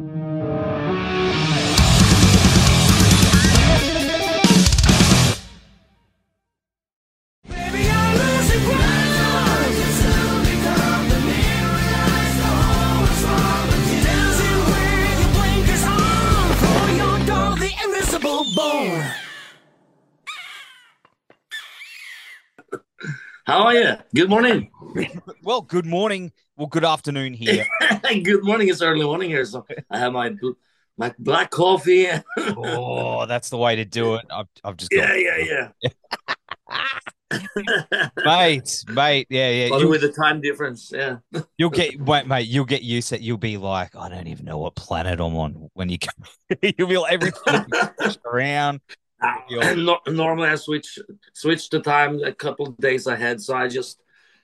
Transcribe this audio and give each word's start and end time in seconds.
Are 0.00 0.06
you? 0.06 0.39
Good 24.14 24.28
morning. 24.28 24.70
Well, 25.42 25.62
good 25.62 25.86
morning. 25.86 26.32
Well, 26.56 26.66
good 26.66 26.84
afternoon 26.84 27.32
here. 27.32 27.66
Good 28.22 28.44
morning. 28.44 28.68
It's 28.68 28.82
early 28.82 29.04
morning 29.04 29.30
here, 29.30 29.44
so 29.44 29.64
I 29.88 29.98
have 29.98 30.12
my 30.12 30.34
my 30.98 31.14
black 31.18 31.50
coffee. 31.50 32.08
oh, 32.38 33.24
that's 33.26 33.48
the 33.48 33.56
way 33.56 33.76
to 33.76 33.84
do 33.84 34.16
it. 34.16 34.26
I've, 34.30 34.46
I've 34.62 34.76
just 34.76 34.90
got 34.90 35.18
yeah, 35.18 35.70
yeah. 37.30 37.38
mate, 38.24 38.84
mate. 38.88 39.26
Yeah, 39.30 39.50
yeah. 39.50 39.78
You, 39.78 39.88
with 39.88 40.02
the 40.02 40.12
time 40.12 40.40
difference, 40.40 40.92
yeah. 40.94 41.18
you'll 41.56 41.70
get 41.70 41.98
wait, 42.00 42.26
mate. 42.26 42.48
You'll 42.48 42.66
get 42.66 42.82
used 42.82 43.08
to. 43.10 43.14
it. 43.14 43.22
You'll 43.22 43.38
be 43.38 43.56
like, 43.56 43.96
I 43.96 44.08
don't 44.08 44.26
even 44.26 44.44
know 44.44 44.58
what 44.58 44.74
planet 44.74 45.20
I'm 45.20 45.36
on 45.36 45.70
when 45.74 45.88
you 45.88 45.98
come. 45.98 46.68
you'll 46.76 46.88
be 46.88 46.98
like, 46.98 47.12
everything 47.12 47.42
will 47.46 47.64
be 47.70 47.78
switched 48.00 48.20
around. 48.26 48.80
Yeah. 49.50 49.74
No, 49.74 49.98
normally 50.06 50.48
I 50.48 50.54
switch 50.54 50.98
switch 51.34 51.68
the 51.68 51.80
time 51.80 52.22
a 52.22 52.32
couple 52.32 52.68
of 52.68 52.76
days 52.78 53.06
ahead, 53.06 53.40
so 53.40 53.54
I 53.54 53.68
just 53.68 54.00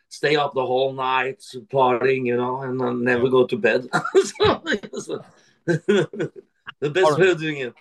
stay 0.09 0.37
up 0.37 0.55
the 0.55 0.67
whole 0.67 0.93
night 0.93 1.41
partying, 1.73 2.27
you 2.27 2.37
know, 2.37 2.63
and 2.63 2.81
then 2.81 3.03
never 3.03 3.29
go 3.29 3.47
to 3.47 3.57
bed. 3.57 3.89
so, 4.15 5.23
the 5.67 6.31
best 6.81 7.07
Alright. 7.07 7.21
way 7.21 7.31
of 7.31 7.41
doing 7.41 7.59
it. 7.59 7.75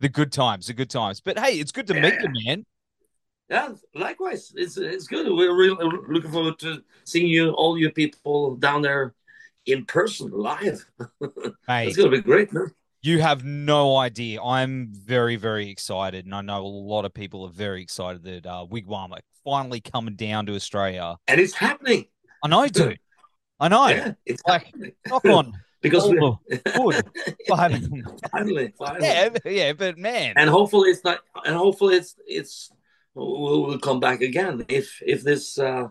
the 0.00 0.08
good 0.08 0.32
times, 0.32 0.68
the 0.68 0.72
good 0.72 0.90
times. 0.90 1.20
But 1.20 1.38
hey, 1.38 1.58
it's 1.58 1.72
good 1.72 1.86
to 1.88 1.94
meet 1.94 2.14
you, 2.20 2.30
man. 2.46 2.64
Yeah, 3.48 3.74
likewise. 3.94 4.52
It's 4.56 4.76
it's 4.76 5.06
good. 5.08 5.26
We're 5.28 5.56
really 5.56 5.76
looking 6.08 6.30
forward 6.30 6.58
to 6.60 6.82
seeing 7.04 7.26
you, 7.26 7.50
all 7.50 7.76
you 7.76 7.90
people 7.90 8.54
down 8.56 8.82
there 8.82 9.12
in 9.66 9.84
person, 9.86 10.30
live. 10.30 10.86
Mate, 11.68 11.88
It's 11.88 11.96
gonna 11.96 12.10
be 12.10 12.22
great, 12.22 12.52
man. 12.52 12.72
You 13.02 13.20
have 13.20 13.44
no 13.44 13.96
idea. 13.96 14.42
I'm 14.42 14.88
very, 14.92 15.36
very 15.36 15.70
excited, 15.70 16.26
and 16.26 16.34
I 16.34 16.42
know 16.42 16.64
a 16.64 16.66
lot 16.66 17.04
of 17.04 17.14
people 17.14 17.44
are 17.44 17.50
very 17.50 17.80
excited 17.80 18.22
that 18.24 18.46
uh, 18.46 18.66
Wig 18.68 18.86
Wam 18.86 19.12
are 19.12 19.20
finally 19.42 19.80
coming 19.80 20.16
down 20.16 20.46
to 20.46 20.54
Australia. 20.54 21.16
And 21.26 21.40
it's 21.40 21.54
happening. 21.54 22.06
I 22.44 22.48
know, 22.48 22.66
dude. 22.68 22.98
I 23.58 23.68
know. 23.68 23.88
yeah, 23.88 24.12
it's 24.26 24.42
like, 24.46 24.66
happening. 24.66 24.92
Knock 25.06 25.24
on. 25.24 25.52
because 25.82 26.08
we 26.08 26.18
all 26.18 26.40
the 26.48 26.60
wood. 26.78 27.02
But- 27.48 27.80
finally, 28.28 28.74
finally. 28.78 29.06
yeah, 29.06 29.30
yeah, 29.44 29.72
but 29.72 29.98
man, 29.98 30.34
and 30.36 30.50
hopefully 30.50 30.90
it's 30.90 31.04
not 31.04 31.20
and 31.44 31.56
hopefully 31.56 31.96
it's 31.96 32.14
it's 32.26 32.70
we'll, 33.14 33.62
we'll 33.66 33.78
come 33.78 34.00
back 34.00 34.20
again 34.20 34.64
if 34.68 35.00
if 35.04 35.22
this 35.22 35.58
uh 35.58 35.88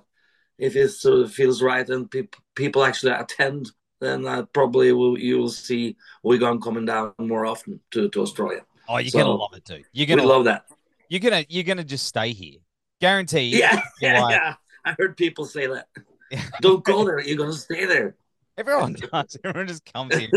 if 0.58 0.76
it 0.76 0.90
sort 0.90 1.22
of 1.22 1.32
feels 1.32 1.62
right 1.62 1.88
and 1.90 2.10
peop 2.12 2.36
people 2.56 2.84
actually 2.84 3.14
attend 3.14 3.72
then 4.00 4.26
uh, 4.26 4.44
probably 4.54 4.92
will 4.94 5.18
you 5.18 5.38
will 5.38 5.50
see 5.50 5.96
Wig 6.24 6.42
Wam 6.42 6.62
coming 6.62 6.86
down 6.86 7.14
more 7.18 7.46
often 7.46 7.80
to, 7.92 8.10
to 8.10 8.22
Australia. 8.22 8.62
oh, 8.88 8.98
you're 8.98 9.10
so- 9.12 9.20
gonna 9.20 9.32
love 9.32 9.54
it, 9.56 9.64
dude. 9.66 9.86
You're 9.92 10.08
gonna 10.08 10.24
love 10.24 10.46
that. 10.46 10.66
you're 11.10 11.20
gonna 11.22 11.46
you're 11.50 11.64
gonna 11.64 11.84
just 11.84 12.06
stay 12.08 12.34
here, 12.34 12.60
guarantee. 13.02 13.58
Yeah, 13.60 13.82
yeah, 14.02 14.22
like- 14.22 14.36
yeah. 14.36 14.54
I 14.86 14.96
heard 14.98 15.18
people 15.18 15.46
say 15.46 15.68
that. 15.68 15.88
Don't 16.62 16.84
go 16.84 17.04
there. 17.06 17.20
You're 17.20 17.38
gonna 17.38 17.54
stay 17.54 17.86
there. 17.86 18.16
Everyone 18.58 18.94
does. 18.94 19.38
Everyone 19.44 19.68
just 19.68 19.86
comes 19.94 20.16
here 20.16 20.30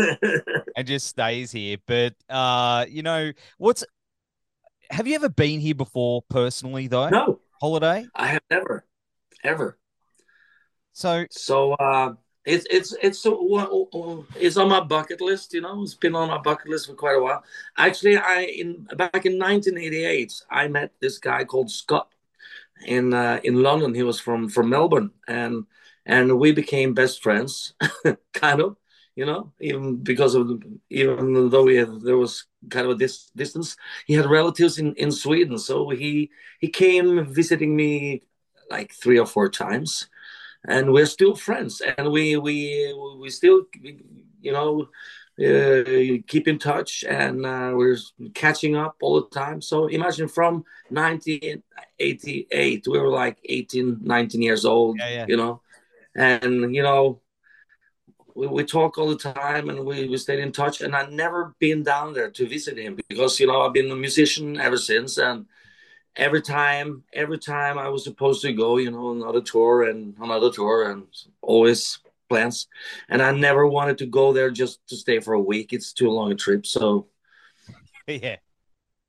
and 0.77 0.87
just 0.87 1.07
stays 1.07 1.51
here. 1.51 1.77
But 1.85 2.15
uh, 2.29 2.85
you 2.89 3.03
know 3.03 3.31
what's? 3.57 3.83
Have 4.89 5.07
you 5.07 5.15
ever 5.15 5.29
been 5.29 5.59
here 5.59 5.75
before 5.75 6.21
personally, 6.29 6.87
though? 6.87 7.09
no, 7.09 7.39
Holiday. 7.61 8.05
I 8.15 8.27
have 8.27 8.41
never, 8.49 8.85
ever. 9.43 9.77
So 10.91 11.25
So 11.31 11.73
uh, 11.73 12.13
it's 12.45 12.65
it's 12.69 12.93
it's 13.01 13.19
so 13.19 14.25
it's 14.35 14.57
on 14.57 14.69
my 14.69 14.81
bucket 14.81 15.21
list. 15.21 15.53
You 15.53 15.61
know, 15.61 15.81
it's 15.83 15.95
been 15.95 16.15
on 16.15 16.27
my 16.27 16.39
bucket 16.39 16.69
list 16.69 16.87
for 16.87 16.93
quite 16.93 17.17
a 17.17 17.21
while. 17.21 17.43
Actually, 17.77 18.17
I 18.17 18.41
in 18.41 18.87
back 18.97 19.25
in 19.25 19.37
1988, 19.37 20.43
I 20.49 20.67
met 20.67 20.91
this 20.99 21.19
guy 21.19 21.45
called 21.45 21.71
Scott 21.71 22.09
in 22.85 23.13
uh, 23.13 23.39
in 23.43 23.61
London. 23.61 23.93
He 23.93 24.03
was 24.03 24.19
from 24.19 24.49
from 24.49 24.69
Melbourne, 24.69 25.11
and 25.27 25.65
and 26.05 26.37
we 26.39 26.51
became 26.51 26.93
best 26.93 27.23
friends, 27.23 27.73
kind 28.33 28.61
of. 28.61 28.77
You 29.15 29.27
know, 29.27 29.53
even 29.59 29.97
because 29.97 30.33
of 30.33 30.63
even 30.89 31.49
though 31.49 31.63
we 31.63 31.75
had, 31.75 32.01
there 32.01 32.17
was 32.17 32.47
kind 32.71 32.87
of 32.87 32.93
a 32.93 32.95
dis- 32.95 33.29
distance, 33.35 33.77
he 34.07 34.15
had 34.15 34.25
relatives 34.25 34.79
in 34.79 34.95
in 34.95 35.11
Sweden, 35.11 35.59
so 35.59 35.89
he 35.89 36.31
he 36.59 36.67
came 36.67 37.31
visiting 37.31 37.75
me 37.75 38.23
like 38.71 38.91
three 38.91 39.19
or 39.19 39.27
four 39.27 39.49
times 39.49 40.07
and 40.67 40.91
we're 40.93 41.05
still 41.05 41.35
friends 41.35 41.81
and 41.97 42.11
we 42.11 42.37
we 42.37 42.93
we 43.19 43.29
still 43.29 43.63
you 44.41 44.51
know 44.51 44.87
uh, 45.39 45.83
keep 46.27 46.47
in 46.47 46.59
touch 46.59 47.03
and 47.09 47.45
uh, 47.45 47.71
we're 47.73 47.97
catching 48.35 48.75
up 48.75 48.95
all 49.01 49.19
the 49.19 49.27
time 49.29 49.61
so 49.61 49.87
imagine 49.87 50.27
from 50.27 50.63
1988 50.89 52.87
we 52.87 52.99
were 52.99 53.09
like 53.09 53.37
18 53.45 53.99
19 54.01 54.41
years 54.41 54.65
old 54.65 54.97
Yeah, 54.99 55.09
yeah. 55.09 55.25
you 55.27 55.37
know 55.37 55.61
and 56.15 56.75
you 56.75 56.83
know 56.83 57.19
we, 58.35 58.47
we 58.47 58.63
talk 58.63 58.97
all 58.97 59.09
the 59.09 59.17
time 59.17 59.69
and 59.69 59.79
we, 59.85 60.07
we 60.07 60.17
stayed 60.17 60.39
in 60.39 60.51
touch 60.51 60.81
and 60.81 60.95
i've 60.95 61.11
never 61.11 61.55
been 61.59 61.83
down 61.83 62.13
there 62.13 62.29
to 62.31 62.47
visit 62.47 62.77
him 62.77 62.95
because 63.09 63.39
you 63.39 63.47
know 63.47 63.61
i've 63.61 63.73
been 63.73 63.91
a 63.91 63.95
musician 63.95 64.59
ever 64.59 64.77
since 64.77 65.17
and 65.17 65.45
every 66.15 66.41
time 66.41 67.03
every 67.13 67.39
time 67.39 67.77
i 67.77 67.89
was 67.89 68.03
supposed 68.03 68.41
to 68.41 68.53
go 68.53 68.77
you 68.77 68.91
know 68.91 69.11
another 69.11 69.41
tour 69.41 69.83
and 69.83 70.15
another 70.21 70.51
tour 70.51 70.91
and 70.91 71.05
always 71.41 71.99
plans 72.29 72.67
and 73.09 73.21
i 73.21 73.31
never 73.31 73.65
wanted 73.67 73.97
to 73.97 74.05
go 74.05 74.31
there 74.31 74.51
just 74.51 74.85
to 74.87 74.95
stay 74.95 75.19
for 75.19 75.33
a 75.33 75.39
week 75.41 75.73
it's 75.73 75.91
too 75.93 76.09
long 76.09 76.31
a 76.31 76.35
trip 76.35 76.65
so 76.65 77.07
yeah, 78.07 78.35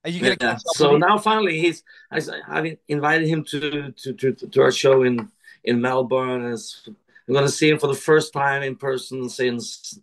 are 0.03 0.09
you 0.09 0.21
gonna? 0.21 0.37
yeah. 0.41 0.57
so 0.73 0.97
now 0.97 1.17
finally 1.17 1.59
he's 1.59 1.83
I, 2.11 2.21
have 2.47 2.65
invited 2.87 3.27
him 3.27 3.43
to, 3.45 3.91
to 3.91 4.13
to 4.13 4.31
to 4.33 4.61
our 4.61 4.71
show 4.71 5.03
in 5.03 5.29
in 5.63 5.81
melbourne 5.81 6.45
it's- 6.45 6.87
i'm 7.27 7.33
going 7.33 7.45
to 7.45 7.51
see 7.51 7.69
him 7.69 7.79
for 7.79 7.87
the 7.87 7.95
first 7.95 8.33
time 8.33 8.61
in 8.63 8.75
person 8.75 9.29
since 9.29 9.99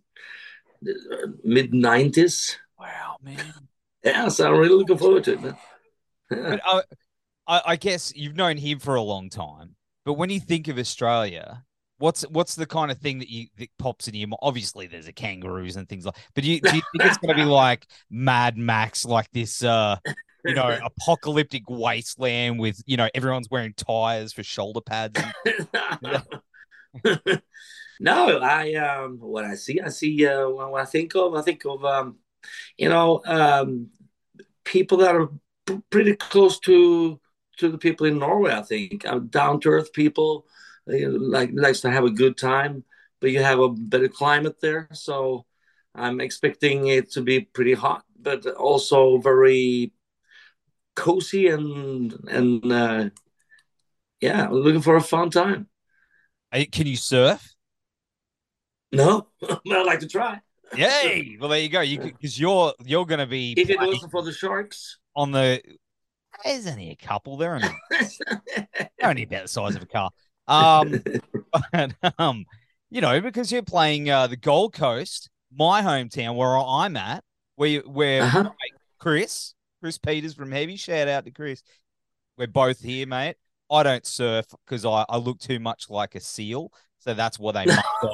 mid 1.45 1.73
90s 1.73 2.57
Wow, 2.79 3.17
man. 3.23 3.39
yeah 4.05 4.29
so 4.29 4.53
i'm 4.53 4.59
really 4.59 4.75
looking 4.75 4.99
forward 4.99 5.25
to 5.25 5.33
it 5.35 5.43
man. 5.43 5.57
But 6.35 6.61
uh, 6.67 6.83
I, 7.47 7.63
I 7.67 7.77
guess 7.77 8.13
you've 8.15 8.37
known 8.37 8.57
him 8.57 8.79
for 8.79 8.95
a 8.95 9.03
long 9.03 9.29
time. 9.31 9.77
But 10.05 10.15
when 10.15 10.31
you 10.31 10.41
think 10.41 10.69
of 10.69 10.79
Australia, 10.79 11.65
what's 11.99 12.23
what's 12.23 12.57
the 12.57 12.67
kind 12.67 12.91
of 12.91 12.99
thing 12.99 13.21
that 13.21 13.31
you 13.31 13.47
that 13.59 13.69
pops 13.79 14.09
in 14.09 14.15
your 14.15 14.29
mind? 14.29 14.41
Obviously, 14.43 14.87
there's 14.87 15.07
a 15.07 15.13
kangaroos 15.13 15.77
and 15.77 15.89
things 15.89 16.05
like. 16.05 16.17
But 16.35 16.45
do 16.45 16.51
you, 16.51 16.61
do 16.61 16.75
you 16.75 16.83
think 16.83 17.05
it's 17.05 17.19
going 17.19 17.37
to 17.37 17.43
be 17.43 17.45
like 17.49 17.87
Mad 18.11 18.57
Max, 18.59 19.05
like 19.05 19.31
this, 19.33 19.63
uh, 19.63 19.97
you 20.45 20.55
know, 20.55 20.77
apocalyptic 20.85 21.63
wasteland 21.69 22.59
with 22.59 22.83
you 22.87 22.97
know 22.97 23.09
everyone's 23.15 23.49
wearing 23.51 23.75
tires 23.75 24.33
for 24.33 24.43
shoulder 24.43 24.81
pads? 24.81 25.21
And, 26.03 26.23
no, 28.01 28.39
I 28.39 28.75
um, 28.75 29.19
what 29.21 29.45
I 29.45 29.55
see, 29.55 29.81
I 29.81 29.89
see. 29.89 30.27
Uh, 30.27 30.49
what 30.49 30.83
I 30.83 30.85
think 30.85 31.15
of, 31.15 31.35
I 31.35 31.43
think 31.43 31.65
of, 31.65 31.85
um, 31.85 32.17
you 32.77 32.89
know, 32.89 33.23
um, 33.25 33.91
people 34.65 34.99
that 34.99 35.15
are 35.15 35.29
pretty 35.91 36.17
close 36.17 36.59
to 36.61 37.21
to 37.59 37.71
the 37.71 37.79
people 37.79 38.07
in 38.07 38.19
Norway. 38.19 38.53
I 38.53 38.63
think 38.63 39.07
uh, 39.07 39.19
down 39.19 39.61
to 39.61 39.71
earth 39.71 39.93
people, 39.93 40.47
they 40.87 41.07
like 41.07 41.51
likes 41.53 41.81
to 41.83 41.91
have 41.91 42.05
a 42.05 42.11
good 42.11 42.37
time, 42.37 42.85
but 43.21 43.31
you 43.31 43.43
have 43.43 43.61
a 43.61 43.69
better 43.69 44.09
climate 44.09 44.61
there, 44.61 44.89
so 44.93 45.47
I'm 45.95 46.21
expecting 46.21 46.89
it 46.89 47.13
to 47.13 47.23
be 47.23 47.41
pretty 47.41 47.75
hot, 47.75 48.05
but 48.19 48.47
also 48.47 49.19
very 49.19 49.93
cozy 50.97 51.49
and 51.49 52.13
and 52.29 52.73
uh, 52.73 53.11
yeah, 54.21 54.47
I'm 54.47 54.53
looking 54.53 54.83
for 54.83 54.97
a 54.97 55.03
fun 55.03 55.31
time. 55.31 55.69
Can 56.71 56.87
you 56.87 56.97
surf? 56.97 57.55
No, 58.93 59.29
but 59.41 59.61
I'd 59.67 59.87
like 59.87 60.01
to 60.01 60.09
try. 60.09 60.41
Yay! 60.77 61.37
Well, 61.39 61.51
there 61.51 61.61
you 61.61 61.69
go. 61.69 61.81
You 61.81 61.99
because 61.99 62.39
you're 62.39 62.73
you're 62.85 63.07
going 63.07 63.21
to 63.21 63.27
be 63.27 63.55
If 63.57 63.69
it 63.69 63.79
wasn't 63.79 64.11
for 64.11 64.23
the 64.23 64.33
sharks. 64.33 64.99
On 65.15 65.33
the. 65.33 65.61
There's 66.45 66.67
only 66.67 66.91
a 66.91 66.97
couple. 66.97 67.37
They're 67.37 67.55
only, 67.55 67.69
they're 68.57 68.89
only 69.03 69.23
about 69.25 69.43
the 69.43 69.49
size 69.49 69.77
of 69.77 69.83
a 69.83 69.87
car. 69.87 70.11
Um, 70.49 71.03
but, 71.73 71.93
um, 72.19 72.47
you 72.91 73.01
know, 73.01 73.21
because 73.21 73.53
you're 73.53 73.63
playing 73.63 74.11
uh, 74.11 74.27
the 74.27 74.37
Gold 74.37 74.73
Coast, 74.73 75.31
my 75.55 75.83
hometown, 75.83 76.37
where 76.37 76.57
I'm 76.57 76.97
at, 76.97 77.23
where 77.57 77.81
where 77.81 78.23
Uh-huh. 78.23 78.51
Chris, 78.99 79.55
Chris 79.81 79.99
Peters 79.99 80.35
from 80.35 80.51
Heavy, 80.53 80.77
shout 80.77 81.09
out 81.09 81.25
to 81.25 81.31
Chris. 81.31 81.63
We're 82.39 82.47
both 82.47 82.81
here, 82.81 83.07
mate. 83.07 83.37
I 83.71 83.83
don't 83.83 84.07
surf 84.07 84.47
because 84.67 84.85
I, 84.85 85.05
I 85.09 85.17
look 85.17 85.39
too 85.39 85.59
much 85.59 85.91
like 85.91 86.15
a 86.15 86.21
seal. 86.21 86.73
So 86.99 87.15
that's 87.15 87.39
what 87.39 87.53
they 87.53 87.65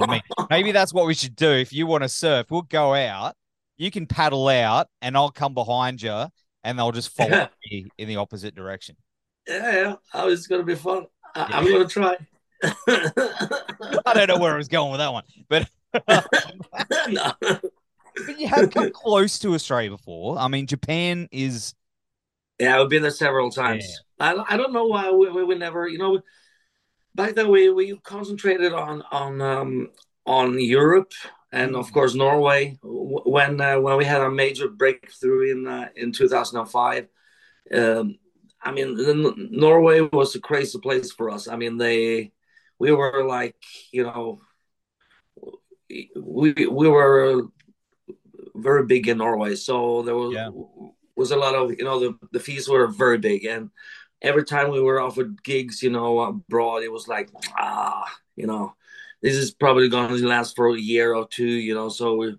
on 0.01 0.11
me. 0.11 0.23
Maybe 0.51 0.73
that's 0.73 0.95
what 0.95 1.07
we 1.07 1.15
should 1.15 1.37
do. 1.37 1.51
If 1.51 1.73
you 1.73 1.87
want 1.87 2.05
to 2.05 2.09
surf, 2.09 2.51
we'll 2.51 2.63
go 2.63 2.95
out. 2.95 3.37
You 3.77 3.91
can 3.91 4.07
paddle 4.07 4.49
out, 4.49 4.89
and 5.03 5.17
I'll 5.17 5.31
come 5.31 5.55
behind 5.55 6.01
you, 6.01 6.27
and 6.65 6.79
they'll 6.79 6.93
just 6.93 7.11
follow 7.11 7.31
Yeah. 7.31 7.49
me 7.71 7.87
in 7.99 8.09
the 8.09 8.17
opposite 8.17 8.55
direction. 8.55 8.97
Yeah, 9.47 9.73
yeah. 9.73 9.95
Oh, 10.15 10.29
it's 10.29 10.47
gonna 10.47 10.63
be 10.63 10.75
fun. 10.75 11.07
I, 11.35 11.41
Yeah. 11.41 11.59
I'm 11.59 11.65
gonna 11.71 11.87
try. 11.89 12.17
I 12.89 14.13
don't 14.15 14.29
know 14.29 14.39
where 14.39 14.55
I 14.55 14.57
was 14.57 14.69
going 14.69 14.91
with 14.91 14.99
that 14.99 15.13
one, 15.13 15.25
but 15.49 15.69
no. 17.09 17.33
but 17.41 18.41
you 18.41 18.49
have 18.49 18.71
come 18.71 18.91
close 18.91 19.39
to 19.41 19.55
Australia 19.55 19.91
before. 19.91 20.39
I 20.39 20.49
mean, 20.49 20.67
Japan 20.67 21.29
is 21.31 21.75
Yeah, 22.59 22.81
we've 22.81 22.89
been 22.91 23.03
there 23.03 23.11
several 23.13 23.51
times. 23.51 23.85
I, 24.19 24.35
I 24.49 24.57
don't 24.57 24.73
know 24.73 24.87
why 24.87 25.11
we, 25.13 25.31
we, 25.31 25.45
we 25.45 25.55
never, 25.55 25.87
you 25.87 25.99
know, 25.99 26.21
back 27.15 27.35
then 27.35 27.49
we, 27.49 27.71
we 27.71 27.97
concentrated 27.99 28.73
on 28.73 29.03
on 29.13 29.41
um, 29.41 29.91
on 30.27 30.59
Europe 30.61 31.13
and 31.53 31.77
of 31.77 31.93
course 31.93 32.15
Norway 32.15 32.79
when 32.83 33.61
uh, 33.61 33.81
when 33.81 33.97
we 33.97 34.05
had 34.05 34.21
a 34.21 34.31
major 34.31 34.69
breakthrough 34.69 35.53
in 35.53 35.67
uh, 35.67 35.89
in 35.97 36.13
2005. 36.13 37.09
Um, 37.75 38.19
I 38.61 38.73
mean, 38.73 38.97
the, 38.97 39.49
Norway 39.51 40.01
was 40.01 40.35
a 40.35 40.41
crazy 40.41 40.79
place 40.81 41.13
for 41.13 41.31
us. 41.31 41.47
I 41.49 41.57
mean, 41.57 41.79
they 41.79 42.33
we 42.79 42.93
were 42.93 43.25
like, 43.25 43.57
you 43.93 44.03
know, 44.05 44.41
we 46.17 46.53
we 46.53 46.89
were 46.89 47.49
very 48.55 48.85
big 48.87 49.09
in 49.09 49.19
Norway, 49.19 49.55
so 49.55 50.03
there 50.03 50.17
was 50.17 50.35
Yeah. 50.35 50.51
was 51.17 51.31
a 51.31 51.37
lot 51.37 51.55
of 51.55 51.71
you 51.71 51.85
know 51.85 51.99
the 52.01 52.19
the 52.33 52.41
fees 52.41 52.69
were 52.69 52.87
very 52.89 53.19
big, 53.19 53.45
and 53.45 53.71
every 54.23 54.45
time 54.45 54.71
we 54.71 54.81
were 54.81 55.01
offered 55.01 55.43
gigs, 55.43 55.83
you 55.83 55.91
know, 55.91 56.21
abroad, 56.21 56.83
it 56.83 56.93
was 56.93 57.09
like 57.09 57.31
ah, 57.57 58.05
you 58.37 58.47
know, 58.47 58.75
this 59.23 59.37
is 59.37 59.51
probably 59.53 59.89
going 59.89 60.09
to 60.09 60.27
last 60.27 60.57
for 60.57 60.75
a 60.75 60.81
year 60.81 61.15
or 61.15 61.27
two, 61.29 61.47
you 61.47 61.75
know, 61.75 61.89
so 61.89 62.17
we 62.17 62.37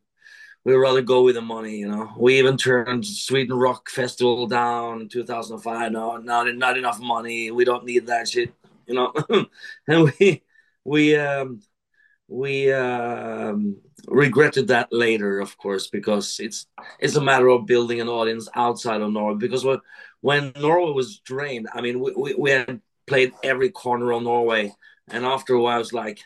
we 0.65 0.73
rather 0.73 1.01
go 1.01 1.23
with 1.23 1.35
the 1.35 1.41
money, 1.41 1.77
you 1.77 1.87
know. 1.87 2.11
We 2.17 2.37
even 2.39 2.57
turned 2.57 3.05
Sweden 3.05 3.57
Rock 3.57 3.89
Festival 3.89 4.45
down 4.47 5.01
in 5.01 5.09
2005. 5.09 5.91
No, 5.91 6.17
not 6.17 6.53
not 6.55 6.77
enough 6.77 6.99
money. 6.99 7.51
We 7.51 7.65
don't 7.65 7.85
need 7.85 8.07
that 8.07 8.27
shit, 8.27 8.53
you 8.85 8.95
know. 8.95 9.13
and 9.87 10.11
we 10.19 10.43
we 10.83 11.15
um 11.15 11.61
we 12.27 12.71
um 12.73 13.77
regretted 14.07 14.67
that 14.67 14.91
later, 14.91 15.39
of 15.39 15.57
course, 15.57 15.87
because 15.87 16.39
it's 16.39 16.67
it's 16.99 17.15
a 17.15 17.21
matter 17.21 17.47
of 17.47 17.65
building 17.65 18.01
an 18.01 18.09
audience 18.09 18.47
outside 18.55 19.01
of 19.01 19.11
Norway. 19.11 19.37
Because 19.37 19.65
when 19.65 19.79
when 20.21 20.51
Norway 20.59 20.93
was 20.93 21.19
drained, 21.19 21.67
I 21.73 21.81
mean, 21.81 21.99
we, 21.99 22.11
we, 22.11 22.33
we 22.35 22.51
had 22.51 22.81
played 23.07 23.33
every 23.43 23.69
corner 23.69 24.11
of 24.11 24.23
Norway, 24.23 24.73
and 25.07 25.25
after 25.25 25.53
a 25.55 25.61
while, 25.61 25.75
I 25.75 25.79
was 25.79 25.93
like, 25.93 26.19
"Uh, 26.19 26.23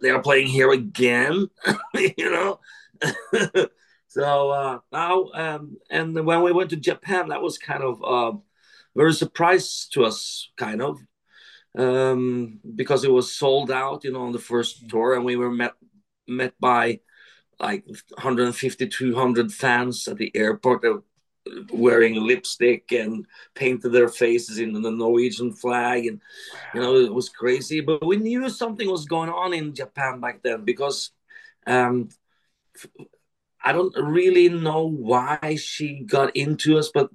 they 0.00 0.10
are 0.10 0.22
playing 0.22 0.46
here 0.46 0.70
again, 0.70 1.48
you 1.94 2.30
know. 2.30 2.60
so 4.08 4.50
uh, 4.50 4.78
now, 4.92 5.30
um, 5.34 5.76
and 5.90 6.14
when 6.24 6.42
we 6.42 6.52
went 6.52 6.70
to 6.70 6.76
Japan, 6.76 7.28
that 7.28 7.42
was 7.42 7.58
kind 7.58 7.82
of 7.82 8.02
uh, 8.04 8.36
very 8.94 9.12
surprise 9.12 9.86
to 9.92 10.04
us, 10.04 10.50
kind 10.56 10.82
of, 10.82 10.98
um, 11.76 12.60
because 12.74 13.04
it 13.04 13.12
was 13.12 13.32
sold 13.34 13.70
out, 13.70 14.04
you 14.04 14.12
know, 14.12 14.22
on 14.22 14.32
the 14.32 14.38
first 14.38 14.88
tour, 14.88 15.14
and 15.14 15.24
we 15.24 15.36
were 15.36 15.50
met 15.50 15.74
met 16.26 16.54
by 16.60 17.00
like 17.58 17.84
150 17.86 18.88
200 18.88 19.52
fans 19.52 20.08
at 20.08 20.16
the 20.16 20.34
airport 20.34 20.82
that 20.82 21.02
wearing 21.72 22.14
lipstick 22.14 22.92
and 22.92 23.26
painted 23.54 23.90
their 23.90 24.08
faces 24.08 24.58
in 24.58 24.72
the 24.72 24.90
norwegian 24.90 25.52
flag 25.52 26.06
and 26.06 26.20
you 26.74 26.80
know 26.80 26.96
it 26.96 27.12
was 27.12 27.28
crazy 27.28 27.80
but 27.80 28.04
we 28.04 28.16
knew 28.16 28.48
something 28.48 28.90
was 28.90 29.04
going 29.04 29.30
on 29.30 29.52
in 29.52 29.74
japan 29.74 30.20
back 30.20 30.42
then 30.42 30.64
because 30.64 31.10
um 31.66 32.08
i 33.64 33.72
don't 33.72 33.94
really 33.96 34.48
know 34.48 34.86
why 34.86 35.56
she 35.60 36.00
got 36.00 36.34
into 36.36 36.78
us 36.78 36.90
but 36.92 37.10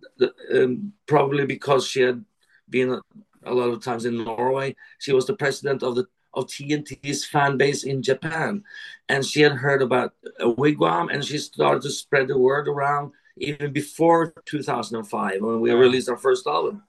um, 0.54 0.94
probably 1.06 1.46
because 1.46 1.88
she 1.88 2.02
had 2.02 2.24
been 2.70 2.92
a, 2.92 3.02
a 3.44 3.54
lot 3.54 3.70
of 3.70 3.84
times 3.84 4.06
in 4.06 4.24
norway 4.24 4.76
she 5.00 5.14
was 5.14 5.26
the 5.26 5.36
president 5.36 5.84
of 5.84 5.96
the 5.96 6.06
of 6.36 6.48
TNT's 6.48 7.26
fan 7.26 7.56
base 7.58 7.86
in 7.86 8.04
Japan. 8.04 8.64
And 9.08 9.26
she 9.26 9.42
had 9.42 9.54
heard 9.54 9.82
about 9.82 10.14
a 10.40 10.50
Wig 10.50 10.80
Wam 10.80 11.08
and 11.08 11.24
she 11.24 11.38
started 11.38 11.82
to 11.84 11.90
spread 11.90 12.28
the 12.28 12.38
word 12.38 12.68
around 12.68 13.14
even 13.38 13.74
before 13.74 14.34
2005 14.46 15.42
when 15.42 15.60
we 15.62 15.72
Wow. 15.74 15.80
released 15.80 16.10
our 16.10 16.18
first 16.18 16.48
album. 16.48 16.84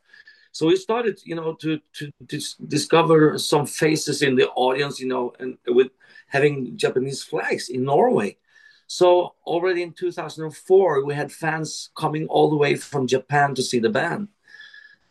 So 0.53 0.67
we 0.67 0.77
started, 0.77 1.21
you 1.25 1.35
know, 1.35 1.55
to 1.55 1.81
to 1.99 2.11
dis- 2.25 2.55
discover 2.55 3.39
some 3.39 3.67
faces 3.67 4.23
in 4.23 4.37
the 4.37 4.49
audience, 4.55 5.01
you 5.01 5.09
know, 5.09 5.33
and 5.39 5.59
with 5.67 5.91
having 6.29 6.77
Japanese 6.77 7.23
flags 7.23 7.69
in 7.69 7.85
Norway. 7.85 8.39
So 8.87 9.35
already 9.45 9.83
in 9.83 9.93
2004, 9.93 11.05
we 11.05 11.15
had 11.15 11.31
fans 11.33 11.91
coming 11.95 12.27
all 12.29 12.49
the 12.51 12.57
way 12.57 12.77
from 12.77 13.07
Japan 13.07 13.55
to 13.55 13.63
see 13.63 13.81
the 13.81 13.91
band. 13.91 14.29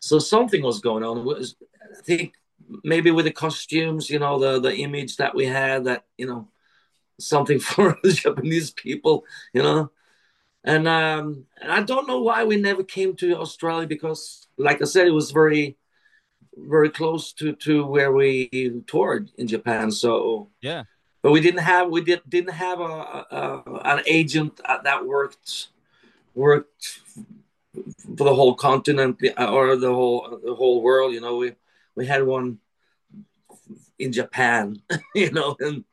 So 0.00 0.18
something 0.18 0.62
was 0.62 0.80
going 0.80 1.04
on. 1.04 1.24
Was, 1.24 1.56
I 1.98 2.02
think 2.02 2.34
maybe 2.82 3.10
with 3.10 3.26
the 3.26 3.32
costumes, 3.32 4.10
you 4.10 4.18
know, 4.18 4.38
the 4.38 4.60
the 4.60 4.74
image 4.76 5.16
that 5.16 5.34
we 5.34 5.46
had, 5.46 5.84
that 5.84 6.04
you 6.18 6.26
know, 6.26 6.48
something 7.20 7.58
for 7.70 7.98
the 8.02 8.12
Japanese 8.12 8.70
people, 8.72 9.24
you 9.52 9.62
know. 9.62 9.90
And 10.66 10.88
um, 10.88 11.46
and 11.62 11.70
I 11.70 11.82
don't 11.82 12.08
know 12.08 12.20
why 12.20 12.42
we 12.44 12.56
never 12.56 12.82
came 12.82 13.14
to 13.16 13.38
Australia 13.38 13.86
because, 13.86 14.48
like 14.58 14.82
I 14.82 14.84
said, 14.84 15.06
it 15.06 15.12
was 15.12 15.30
very, 15.30 15.76
very 16.56 16.90
close 16.90 17.32
to 17.34 17.54
to 17.54 17.86
where 17.86 18.10
we 18.10 18.82
toured 18.88 19.30
in 19.38 19.46
Japan. 19.46 19.92
So 19.92 20.50
yeah. 20.60 20.82
but 21.22 21.30
we 21.30 21.40
didn't 21.40 21.60
have 21.60 21.88
we 21.88 22.00
did 22.00 22.20
didn't 22.28 22.54
have 22.54 22.80
a, 22.80 22.84
a 22.84 23.62
an 23.84 24.02
agent 24.06 24.60
that 24.66 25.06
worked 25.06 25.68
worked 26.34 27.00
for 28.16 28.24
the 28.24 28.34
whole 28.34 28.56
continent 28.56 29.22
or 29.38 29.76
the 29.76 29.94
whole 29.94 30.40
the 30.44 30.54
whole 30.54 30.82
world. 30.82 31.14
You 31.14 31.20
know, 31.20 31.36
we 31.36 31.52
we 31.94 32.06
had 32.06 32.24
one 32.24 32.58
in 34.00 34.12
Japan, 34.12 34.82
you 35.14 35.30
know, 35.30 35.56
and 35.60 35.84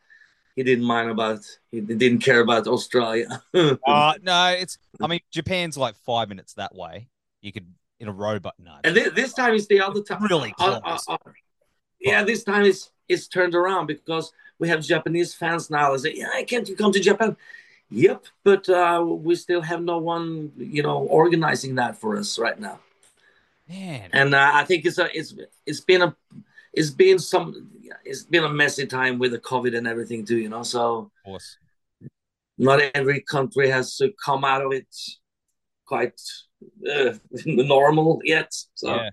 he 0.55 0.63
didn't 0.63 0.85
mind 0.85 1.09
about 1.09 1.39
he 1.71 1.81
didn't 1.81 2.19
care 2.19 2.39
about 2.41 2.67
Australia. 2.67 3.41
Uh 3.85 4.13
no, 4.21 4.47
it's 4.57 4.77
I 5.01 5.07
mean 5.07 5.19
Japan's 5.31 5.77
like 5.77 5.95
five 6.05 6.29
minutes 6.29 6.53
that 6.55 6.75
way. 6.75 7.09
You 7.41 7.51
could 7.51 7.67
in 7.99 8.07
a 8.07 8.11
row, 8.11 8.39
but 8.39 8.53
no. 8.59 8.75
and 8.83 8.95
this, 8.95 9.13
this 9.13 9.33
time 9.33 9.53
is 9.53 9.67
the 9.67 9.79
other 9.81 10.01
time. 10.01 10.21
Really 10.23 10.53
Uh, 10.59 10.79
close. 10.79 11.05
uh, 11.07 11.13
uh, 11.13 11.31
yeah, 11.99 12.23
this 12.23 12.43
time 12.43 12.65
it's 12.65 12.91
it's 13.07 13.27
turned 13.27 13.55
around 13.55 13.87
because 13.87 14.31
we 14.59 14.69
have 14.69 14.81
Japanese 14.81 15.33
fans 15.33 15.69
now. 15.69 15.91
They 15.95 15.97
say, 16.09 16.17
"Yeah, 16.17 16.41
can't 16.43 16.67
you 16.67 16.75
come 16.75 16.91
to 16.91 16.99
Japan?" 16.99 17.37
Yep, 17.89 18.25
but 18.43 18.67
uh, 18.69 19.03
we 19.05 19.35
still 19.35 19.61
have 19.61 19.81
no 19.81 19.99
one, 19.99 20.51
you 20.57 20.81
know, 20.83 20.97
organizing 20.99 21.75
that 21.75 21.95
for 21.97 22.17
us 22.17 22.39
right 22.39 22.59
now. 22.59 22.79
Man. 23.69 24.09
And 24.11 24.33
uh, 24.35 24.51
I 24.53 24.63
think 24.65 24.85
it's 24.85 24.97
a 24.97 25.15
it's 25.17 25.33
it's 25.65 25.79
been 25.81 26.01
a 26.01 26.15
it's 26.73 26.89
been 26.89 27.19
some 27.19 27.69
it's 28.03 28.23
been 28.23 28.43
a 28.43 28.49
messy 28.49 28.85
time 28.85 29.19
with 29.19 29.31
the 29.31 29.39
COVID 29.39 29.77
and 29.77 29.87
everything 29.87 30.25
too, 30.25 30.37
you 30.37 30.49
know. 30.49 30.63
So 30.63 30.97
of 30.97 31.11
course. 31.25 31.57
not 32.57 32.81
every 32.93 33.21
country 33.21 33.69
has 33.69 33.95
to 33.97 34.11
come 34.23 34.43
out 34.43 34.61
of 34.63 34.73
it 34.73 34.87
quite 35.85 36.19
uh, 36.91 37.13
normal 37.45 38.19
yet. 38.23 38.53
So 38.73 38.95
Yeah. 38.95 39.09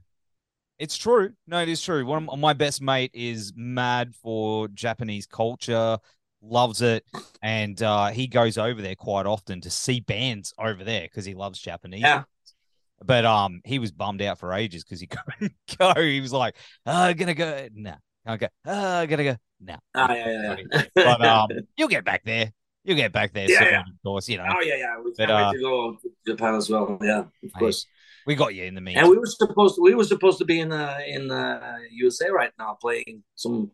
It's 0.78 0.96
true. 0.96 1.32
No, 1.46 1.60
it 1.60 1.68
is 1.68 1.82
true. 1.82 2.06
One 2.06 2.26
of 2.30 2.38
my 2.38 2.54
best 2.54 2.80
mate 2.80 3.10
is 3.12 3.52
mad 3.54 4.14
for 4.14 4.66
Japanese 4.68 5.26
culture, 5.26 5.98
loves 6.40 6.80
it, 6.80 7.04
and 7.42 7.82
uh, 7.82 8.06
he 8.06 8.26
goes 8.26 8.56
over 8.56 8.80
there 8.80 8.94
quite 8.94 9.26
often 9.26 9.60
to 9.60 9.68
see 9.68 10.00
bands 10.00 10.54
over 10.58 10.82
there 10.82 11.02
because 11.02 11.26
he 11.26 11.34
loves 11.34 11.58
Japanese. 11.58 12.00
yeah, 12.00 12.22
But 13.04 13.24
um, 13.24 13.60
he 13.64 13.78
was 13.78 13.92
bummed 13.92 14.22
out 14.22 14.38
for 14.38 14.52
ages 14.52 14.84
because 14.84 15.00
he 15.00 15.06
couldn't 15.38 15.52
go. 15.78 15.94
He 15.94 16.20
was 16.20 16.32
like, 16.32 16.56
"Oh, 16.86 16.92
I'm 16.92 17.16
gonna 17.16 17.34
go. 17.34 17.68
No, 17.74 17.94
okay. 18.28 18.48
Oh, 18.66 18.98
I'm 19.00 19.08
gonna 19.08 19.24
go. 19.24 19.36
No." 19.60 19.76
ah, 19.94 20.12
yeah, 20.14 20.26
yeah, 20.26 20.56
yeah. 20.72 20.82
But 20.94 21.24
um, 21.24 21.48
you'll 21.76 21.88
get 21.88 22.04
back 22.04 22.22
there. 22.24 22.52
You'll 22.84 22.96
get 22.96 23.12
back 23.12 23.32
there 23.32 23.48
Yeah, 23.48 23.58
soon, 23.58 23.68
yeah. 23.68 23.80
of 23.80 24.02
course. 24.04 24.28
You 24.28 24.38
know, 24.38 24.46
oh 24.48 24.60
yeah, 24.62 24.76
yeah. 24.76 25.00
We 25.04 25.12
But, 25.16 25.30
uh, 25.30 25.52
to 25.52 25.58
go 25.60 25.96
to 25.96 26.10
Japan 26.26 26.54
as 26.54 26.68
well. 26.70 26.98
Yeah, 27.02 27.24
of 27.44 27.52
course. 27.58 27.86
we 28.26 28.34
got 28.34 28.54
you 28.54 28.64
in 28.64 28.74
the 28.74 28.80
meantime. 28.80 29.04
And 29.04 29.10
we 29.10 29.18
were 29.18 29.26
supposed 29.26 29.78
we 29.80 29.94
were 29.94 30.04
supposed 30.04 30.38
to 30.38 30.44
be 30.44 30.60
in 30.60 30.72
uh, 30.72 30.98
in 31.06 31.30
uh, 31.30 31.78
USA 31.92 32.30
right 32.30 32.52
now 32.58 32.76
playing 32.80 33.22
some 33.34 33.70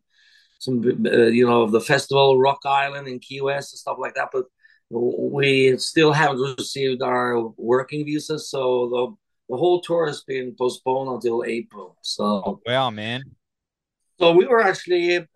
some 0.58 0.82
uh, 1.06 1.26
you 1.26 1.46
know 1.46 1.68
the 1.68 1.80
festival 1.80 2.38
Rock 2.38 2.60
Island 2.64 3.08
in 3.08 3.18
Key 3.20 3.40
West 3.40 3.72
and 3.72 3.78
stuff 3.78 3.96
like 3.98 4.14
that. 4.14 4.30
But 4.32 4.46
we 4.90 5.76
still 5.78 6.12
haven't 6.12 6.56
received 6.58 7.02
our 7.02 7.40
working 7.56 8.04
visa, 8.04 8.38
so 8.38 8.88
the 8.88 9.16
the 9.48 9.56
whole 9.56 9.80
tour 9.80 10.06
has 10.06 10.22
been 10.22 10.54
postponed 10.58 11.08
until 11.08 11.44
April. 11.44 11.96
So 12.02 12.60
wow, 12.66 12.90
man. 12.90 13.22
so 14.18 14.32
we 14.32 14.46
were 14.46 14.62
actually 14.62 15.26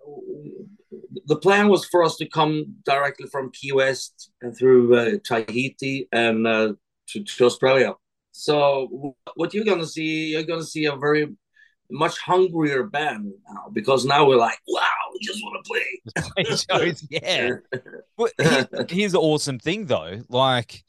the 1.26 1.37
plan 1.37 1.69
was 1.69 1.85
for 1.85 2.02
us 2.02 2.16
to 2.16 2.28
come 2.28 2.75
directly 2.85 3.28
from 3.28 3.52
Key 3.52 3.73
West 3.73 4.30
and 4.42 4.57
through 4.57 4.97
uh, 4.97 5.19
Tahiti 5.25 6.09
and 6.12 6.47
uh, 6.47 6.75
to, 7.09 7.25
to 7.25 7.45
Australia. 7.47 7.95
So 8.33 9.14
what 9.35 9.54
you're 9.54 9.64
gonna 9.64 9.87
see, 9.87 10.28
you're 10.33 10.45
gonna 10.45 10.64
see 10.64 10.87
a 10.87 10.97
very 10.97 11.28
much 11.90 12.19
hungrier 12.19 12.85
band 12.85 13.33
now 13.49 13.69
because 13.73 14.04
now 14.04 14.26
we're 14.26 14.37
like, 14.37 14.59
wow, 14.69 14.89
just 15.20 15.40
want 15.42 15.64
to 15.64 15.68
play. 15.68 16.22
Play 16.34 16.56
shows, 16.88 17.06
yeah. 17.10 17.56
but 18.16 18.32
here's, 18.38 18.66
here's 18.90 19.12
the 19.12 19.20
awesome 19.20 19.58
thing, 19.58 19.86
though. 19.86 20.20
Like, 20.28 20.82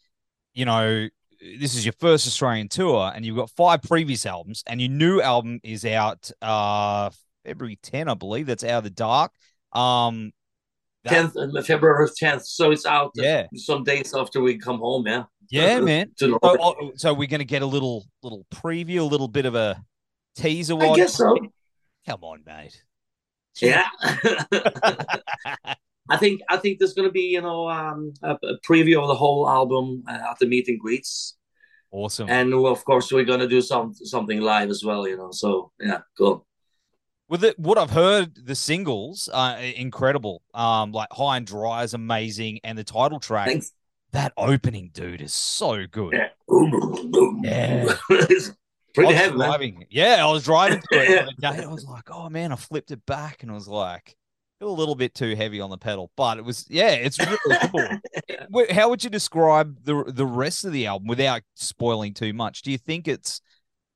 you 0.54 0.66
know, 0.66 1.08
this 1.40 1.76
is 1.76 1.86
your 1.86 1.94
first 2.00 2.28
Australian 2.28 2.70
tour, 2.70 3.12
and 3.14 3.26
you've 3.26 3.38
got 3.38 3.50
five 3.52 3.82
previous 3.82 4.26
albums, 4.26 4.64
and 4.68 4.82
your 4.82 4.92
new 4.92 5.22
album 5.22 5.60
is 5.64 5.86
out 5.86 6.30
uh 6.42 7.10
February 7.46 7.80
10, 7.82 8.08
I 8.08 8.14
believe. 8.14 8.48
That's 8.48 8.64
out 8.64 8.80
of 8.80 8.84
the 8.84 8.90
dark. 8.90 9.32
Um, 9.74 10.32
10th, 11.08 11.58
uh, 11.58 11.62
February 11.64 12.08
10th. 12.08 12.46
So 12.46 12.72
it's 12.72 12.86
out 12.86 13.12
uh, 13.18 13.24
yeah. 13.24 13.48
some 13.56 13.84
days 13.84 14.14
after 14.16 14.42
we 14.42 14.58
come 14.58 14.80
home, 14.80 15.08
yeah. 15.08 15.24
Yeah, 15.50 15.82
man. 15.82 16.12
so, 16.16 16.40
oh, 16.42 16.92
so 16.96 17.14
we're 17.14 17.28
going 17.28 17.40
to 17.40 17.46
get 17.46 17.62
a 17.62 17.66
little 17.66 18.06
little 18.24 18.46
preview, 18.54 19.00
a 19.00 19.04
little 19.04 19.28
bit 19.28 19.46
of 19.46 19.54
a 19.54 19.84
teaser. 20.38 20.82
I 20.82 20.96
guess 20.96 21.16
so. 21.16 21.36
Come 22.08 22.24
on, 22.24 22.44
mate. 22.46 22.82
Yeah. 23.60 23.86
I 26.10 26.18
think 26.18 26.42
I 26.50 26.58
think 26.58 26.80
there's 26.80 26.94
going 26.94 27.08
to 27.08 27.12
be 27.12 27.28
you 27.30 27.42
know 27.42 27.70
um, 27.70 28.14
a, 28.22 28.34
a, 28.34 28.60
preview 28.68 29.02
of 29.02 29.08
the 29.08 29.16
whole 29.16 29.50
album 29.50 30.04
uh, 30.08 30.32
at 30.32 30.40
the 30.40 30.46
meet 30.46 30.68
and 30.68 30.80
greets. 30.80 31.38
Awesome. 31.92 32.30
And 32.30 32.54
of 32.54 32.84
course 32.86 33.12
we're 33.12 33.26
going 33.26 33.40
to 33.40 33.48
do 33.48 33.62
some 33.62 33.94
something 33.94 34.42
live 34.42 34.70
as 34.70 34.84
well. 34.84 35.08
You 35.08 35.18
know, 35.18 35.32
so 35.32 35.72
yeah, 35.80 36.00
cool. 36.18 36.46
With 37.30 37.46
it, 37.46 37.58
what 37.58 37.78
I've 37.78 37.92
heard, 37.92 38.36
the 38.46 38.56
singles 38.56 39.30
are 39.34 39.58
incredible. 39.58 40.42
Um, 40.54 40.92
like 40.92 41.08
High 41.14 41.38
and 41.38 41.48
Dry 41.48 41.84
is 41.84 41.94
amazing, 41.94 42.60
and 42.64 42.78
the 42.78 42.84
title 42.84 43.20
track. 43.20 43.48
Thanks. 43.48 43.72
That 44.12 44.34
opening, 44.36 44.90
dude, 44.94 45.22
is 45.22 45.34
so 45.34 45.88
good. 45.88 46.14
Yeah, 46.14 46.28
yeah. 47.42 47.96
pretty 48.94 49.14
heavy, 49.14 49.36
driving. 49.36 49.76
Man. 49.76 49.88
Yeah, 49.90 50.26
I 50.26 50.32
was 50.32 50.44
driving 50.44 50.82
through 50.92 51.02
it 51.02 51.26
the 51.26 51.42
day. 51.42 51.64
I 51.64 51.68
was 51.68 51.86
like, 51.86 52.10
oh 52.12 52.30
man, 52.30 52.52
I 52.52 52.56
flipped 52.56 52.92
it 52.92 53.06
back, 53.06 53.44
and 53.44 53.52
I 53.52 53.56
was 53.56 53.68
like, 53.68 54.16
a 54.62 54.66
little 54.66 54.96
bit 54.96 55.16
too 55.16 55.36
heavy 55.36 55.60
on 55.60 55.70
the 55.70 55.78
pedal, 55.78 56.12
but 56.16 56.38
it 56.38 56.46
was 56.46 56.66
yeah, 56.70 56.92
it's 56.92 57.20
really 57.20 57.38
cool. 58.52 58.66
How 58.70 58.90
would 58.90 59.04
you 59.04 59.10
describe 59.10 59.84
the 59.84 60.04
the 60.08 60.26
rest 60.26 60.66
of 60.66 60.74
the 60.74 60.88
album 60.88 61.08
without 61.08 61.42
spoiling 61.56 62.14
too 62.14 62.34
much? 62.34 62.62
Do 62.62 62.72
you 62.72 62.78
think 62.78 63.08
it's 63.08 63.42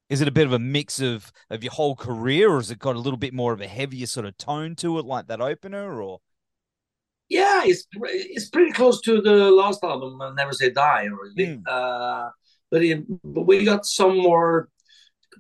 is 0.09 0.21
it 0.21 0.27
a 0.27 0.31
bit 0.31 0.45
of 0.45 0.53
a 0.53 0.59
mix 0.59 0.99
of 0.99 1.31
of 1.49 1.63
your 1.63 1.73
whole 1.73 1.95
career, 1.95 2.51
or 2.51 2.57
has 2.57 2.71
it 2.71 2.79
got 2.79 2.95
a 2.95 2.99
little 2.99 3.17
bit 3.17 3.33
more 3.33 3.53
of 3.53 3.61
a 3.61 3.67
heavier 3.67 4.05
sort 4.05 4.25
of 4.25 4.37
tone 4.37 4.75
to 4.77 4.99
it, 4.99 5.05
like 5.05 5.27
that 5.27 5.41
opener, 5.41 6.01
or? 6.01 6.19
Yeah, 7.27 7.63
it's 7.65 7.87
it's 7.93 8.49
pretty 8.49 8.71
close 8.71 9.01
to 9.01 9.21
the 9.21 9.51
last 9.51 9.83
album, 9.83 10.21
Never 10.35 10.53
Say 10.53 10.69
Die, 10.69 11.03
really. 11.05 11.57
Mm. 11.57 11.63
Uh, 11.67 12.29
but, 12.69 12.83
it, 12.83 13.03
but 13.23 13.43
we 13.43 13.63
got 13.63 13.85
some 13.85 14.17
more, 14.17 14.69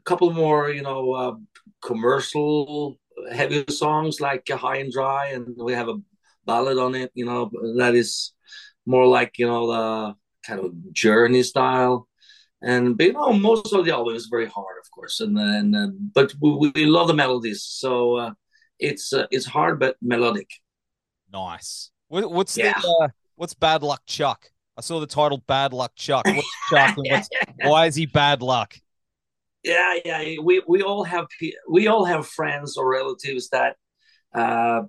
couple 0.05 0.31
more, 0.31 0.69
you 0.69 0.81
know, 0.81 1.11
uh, 1.13 1.35
commercial 1.83 2.97
heavy 3.31 3.65
songs 3.69 4.19
like 4.19 4.47
High 4.49 4.77
and 4.77 4.91
Dry, 4.91 5.27
and 5.27 5.55
we 5.57 5.73
have 5.73 5.89
a 5.89 5.97
ballad 6.45 6.77
on 6.77 6.95
it, 6.95 7.11
you 7.13 7.25
know, 7.25 7.51
that 7.77 7.95
is 7.95 8.33
more 8.85 9.07
like 9.07 9.37
you 9.37 9.47
know 9.47 9.67
the 9.67 10.15
kind 10.45 10.59
of 10.59 10.93
journey 10.93 11.43
style. 11.43 12.07
And 12.61 12.97
but, 12.97 13.07
you 13.07 13.13
know 13.13 13.33
most 13.33 13.73
of 13.73 13.85
the 13.85 13.91
album 13.91 14.15
is 14.15 14.27
very 14.27 14.47
hard 14.47 14.77
of 14.81 14.89
course 14.89 15.19
and 15.19 15.37
then 15.37 15.75
uh, 15.75 15.87
but 16.15 16.33
we, 16.41 16.71
we 16.73 16.85
love 16.85 17.07
the 17.07 17.13
melodies 17.13 17.61
so 17.61 18.15
uh, 18.15 18.31
it's 18.79 19.13
uh, 19.13 19.27
it's 19.29 19.45
hard 19.45 19.79
but 19.79 19.97
melodic. 20.01 20.49
Nice. 21.31 21.91
What, 22.07 22.31
what's 22.31 22.57
yeah. 22.57 22.79
the, 22.79 22.87
uh, 23.03 23.07
what's 23.35 23.53
bad 23.53 23.83
luck 23.83 24.01
chuck? 24.05 24.49
I 24.77 24.81
saw 24.81 24.99
the 24.99 25.07
title 25.07 25.43
bad 25.45 25.73
luck 25.73 25.91
chuck. 25.95 26.25
What's 26.25 26.47
chuck 26.69 26.95
what's, 26.97 27.29
why 27.63 27.87
is 27.87 27.95
he 27.95 28.05
bad 28.05 28.41
luck 28.41 28.75
yeah 29.65 29.93
yeah 30.05 30.35
we 30.43 30.61
we 30.67 30.81
all 30.81 31.03
have 31.03 31.27
we 31.69 31.87
all 31.87 32.05
have 32.05 32.27
friends 32.27 32.77
or 32.77 32.89
relatives 32.89 33.49
that 33.49 33.75
uh 34.33 34.81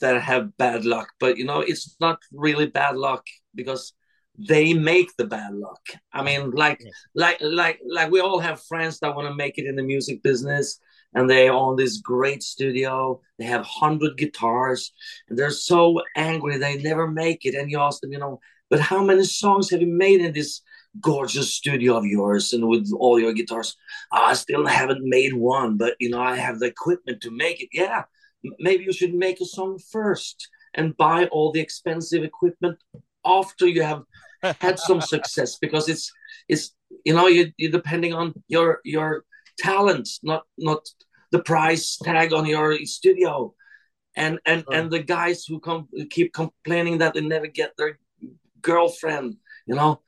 that 0.00 0.20
have 0.20 0.56
bad 0.56 0.84
luck 0.84 1.08
but 1.20 1.36
you 1.38 1.44
know 1.44 1.60
it's 1.60 1.96
not 2.00 2.18
really 2.32 2.66
bad 2.66 2.96
luck 2.96 3.24
because 3.54 3.92
they 4.38 4.74
make 4.74 5.16
the 5.16 5.24
bad 5.24 5.54
luck. 5.54 5.80
I 6.12 6.22
mean, 6.22 6.50
like, 6.50 6.82
like, 7.14 7.38
like, 7.40 7.80
like 7.88 8.10
we 8.10 8.20
all 8.20 8.38
have 8.38 8.62
friends 8.62 8.98
that 9.00 9.14
want 9.14 9.28
to 9.28 9.34
make 9.34 9.58
it 9.58 9.66
in 9.66 9.76
the 9.76 9.82
music 9.82 10.22
business, 10.22 10.78
and 11.14 11.28
they 11.28 11.48
own 11.48 11.76
this 11.76 11.98
great 11.98 12.42
studio. 12.42 13.20
They 13.38 13.46
have 13.46 13.64
hundred 13.64 14.18
guitars, 14.18 14.92
and 15.28 15.38
they're 15.38 15.50
so 15.50 16.00
angry 16.16 16.58
they 16.58 16.76
never 16.76 17.06
make 17.06 17.46
it. 17.46 17.54
And 17.54 17.70
you 17.70 17.80
ask 17.80 18.00
them, 18.00 18.12
you 18.12 18.18
know, 18.18 18.40
but 18.68 18.80
how 18.80 19.02
many 19.02 19.24
songs 19.24 19.70
have 19.70 19.80
you 19.80 19.86
made 19.86 20.20
in 20.20 20.32
this 20.32 20.60
gorgeous 21.00 21.52
studio 21.52 21.96
of 21.96 22.06
yours 22.06 22.52
and 22.52 22.66
with 22.68 22.90
all 22.98 23.18
your 23.20 23.32
guitars? 23.32 23.76
I 24.12 24.34
still 24.34 24.66
haven't 24.66 25.04
made 25.04 25.34
one, 25.34 25.76
but 25.76 25.96
you 26.00 26.10
know, 26.10 26.20
I 26.20 26.36
have 26.36 26.58
the 26.58 26.66
equipment 26.66 27.20
to 27.22 27.30
make 27.30 27.62
it. 27.62 27.68
Yeah, 27.72 28.04
maybe 28.58 28.84
you 28.84 28.92
should 28.92 29.14
make 29.14 29.40
a 29.40 29.46
song 29.46 29.78
first 29.78 30.48
and 30.74 30.96
buy 30.96 31.26
all 31.26 31.52
the 31.52 31.60
expensive 31.60 32.22
equipment 32.22 32.78
after 33.24 33.66
you 33.66 33.82
have 33.82 34.02
had 34.60 34.78
some 34.78 35.00
success 35.14 35.58
because 35.58 35.88
it's 35.88 36.12
it's 36.48 36.74
you 37.04 37.14
know 37.14 37.26
you 37.26 37.52
you're 37.56 37.72
depending 37.72 38.14
on 38.14 38.34
your 38.48 38.80
your 38.84 39.24
talent, 39.58 40.08
not 40.22 40.44
not 40.58 40.86
the 41.32 41.42
price 41.42 41.96
tag 42.02 42.32
on 42.32 42.46
your 42.46 42.78
studio, 42.84 43.54
and 44.14 44.38
and 44.46 44.64
oh. 44.68 44.72
and 44.72 44.90
the 44.90 45.02
guys 45.02 45.44
who 45.44 45.60
come 45.60 45.88
keep 46.10 46.32
complaining 46.32 46.98
that 46.98 47.14
they 47.14 47.20
never 47.20 47.46
get 47.46 47.72
their 47.76 47.98
girlfriend, 48.62 49.36
you 49.66 49.74
know. 49.74 50.00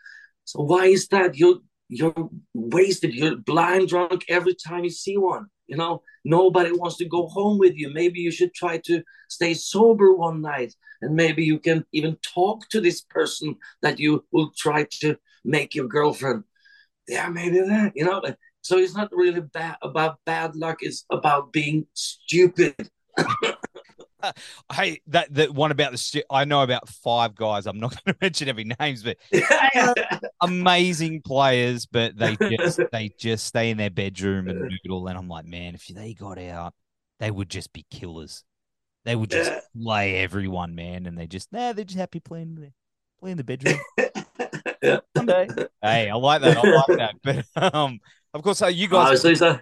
So 0.49 0.62
why 0.62 0.87
is 0.87 1.09
that? 1.09 1.37
You're 1.37 1.59
you're 1.90 2.31
wasted. 2.55 3.12
You're 3.12 3.37
blind 3.37 3.88
drunk 3.88 4.25
every 4.31 4.55
time 4.55 4.85
you 4.85 4.88
see 4.88 5.19
one. 5.19 5.49
You 5.67 5.76
know, 5.76 6.00
nobody 6.25 6.73
wants 6.73 6.97
to 6.99 7.05
go 7.05 7.26
home 7.26 7.59
with 7.59 7.75
you. 7.76 7.93
Maybe 7.93 8.21
you 8.21 8.31
should 8.31 8.55
try 8.55 8.78
to 8.87 9.02
stay 9.28 9.52
sober 9.52 10.14
one 10.14 10.40
night, 10.40 10.75
and 11.02 11.14
maybe 11.14 11.45
you 11.45 11.59
can 11.59 11.85
even 11.93 12.17
talk 12.23 12.67
to 12.71 12.81
this 12.81 13.02
person 13.02 13.57
that 13.83 13.99
you 13.99 14.25
will 14.33 14.50
try 14.57 14.87
to 15.02 15.19
make 15.45 15.75
your 15.75 15.87
girlfriend. 15.87 16.45
Yeah, 17.07 17.28
maybe 17.28 17.61
that. 17.61 17.93
You 17.95 18.07
know, 18.07 18.23
so 18.62 18.78
it's 18.78 18.97
not 18.97 19.11
really 19.12 19.43
bad 19.43 19.76
about 19.83 20.17
bad 20.25 20.57
luck. 20.57 20.78
It's 20.81 21.05
about 21.11 21.52
being 21.52 21.87
stupid. 21.93 22.75
hey, 24.73 25.01
that 25.09 25.33
that 25.35 25.53
one 25.53 25.71
about 25.71 25.93
the 25.93 25.99
stu- 25.99 26.23
I 26.31 26.45
know 26.45 26.63
about 26.63 26.89
five 26.89 27.35
guys. 27.35 27.67
I'm 27.67 27.81
not 27.81 27.91
going 28.05 28.15
to 28.15 28.19
mention 28.21 28.49
every 28.49 28.65
names, 28.79 29.03
but 29.03 29.17
amazing 30.41 31.23
players, 31.23 31.87
but 31.87 32.17
they 32.17 32.37
just 32.37 32.81
they 32.93 33.11
just 33.19 33.47
stay 33.47 33.71
in 33.71 33.79
their 33.79 33.91
bedroom 33.91 34.49
and 34.49 34.71
noodle. 34.85 35.09
And 35.09 35.19
I'm 35.19 35.29
like, 35.29 35.47
man, 35.47 35.75
if 35.75 35.87
they 35.87 36.15
got 36.15 36.39
out, 36.39 36.75
they 37.21 37.31
would 37.31 37.49
just 37.49 37.73
be 37.73 37.87
killers. 37.91 38.45
They 39.05 39.17
would 39.17 39.31
just 39.31 39.53
play 39.81 40.17
everyone, 40.17 40.75
man, 40.75 41.07
and 41.07 41.17
they 41.17 41.27
just 41.27 41.53
nah, 41.53 41.73
they're 41.73 41.85
just 41.85 41.99
happy 41.99 42.21
playing 42.21 42.57
the 42.57 42.73
playing 43.21 43.37
the 43.37 43.45
bedroom. 43.45 43.79
yeah. 44.83 45.01
Hey, 45.83 46.11
I 46.11 46.15
like 46.15 46.43
that. 46.43 46.59
I 46.59 46.63
like 46.63 46.99
that. 46.99 47.45
But 47.55 47.75
um, 47.75 48.01
of 48.35 48.43
course, 48.43 48.61
uh, 48.63 48.67
you 48.67 48.89
guys. 48.89 49.25
Oh, 49.25 49.61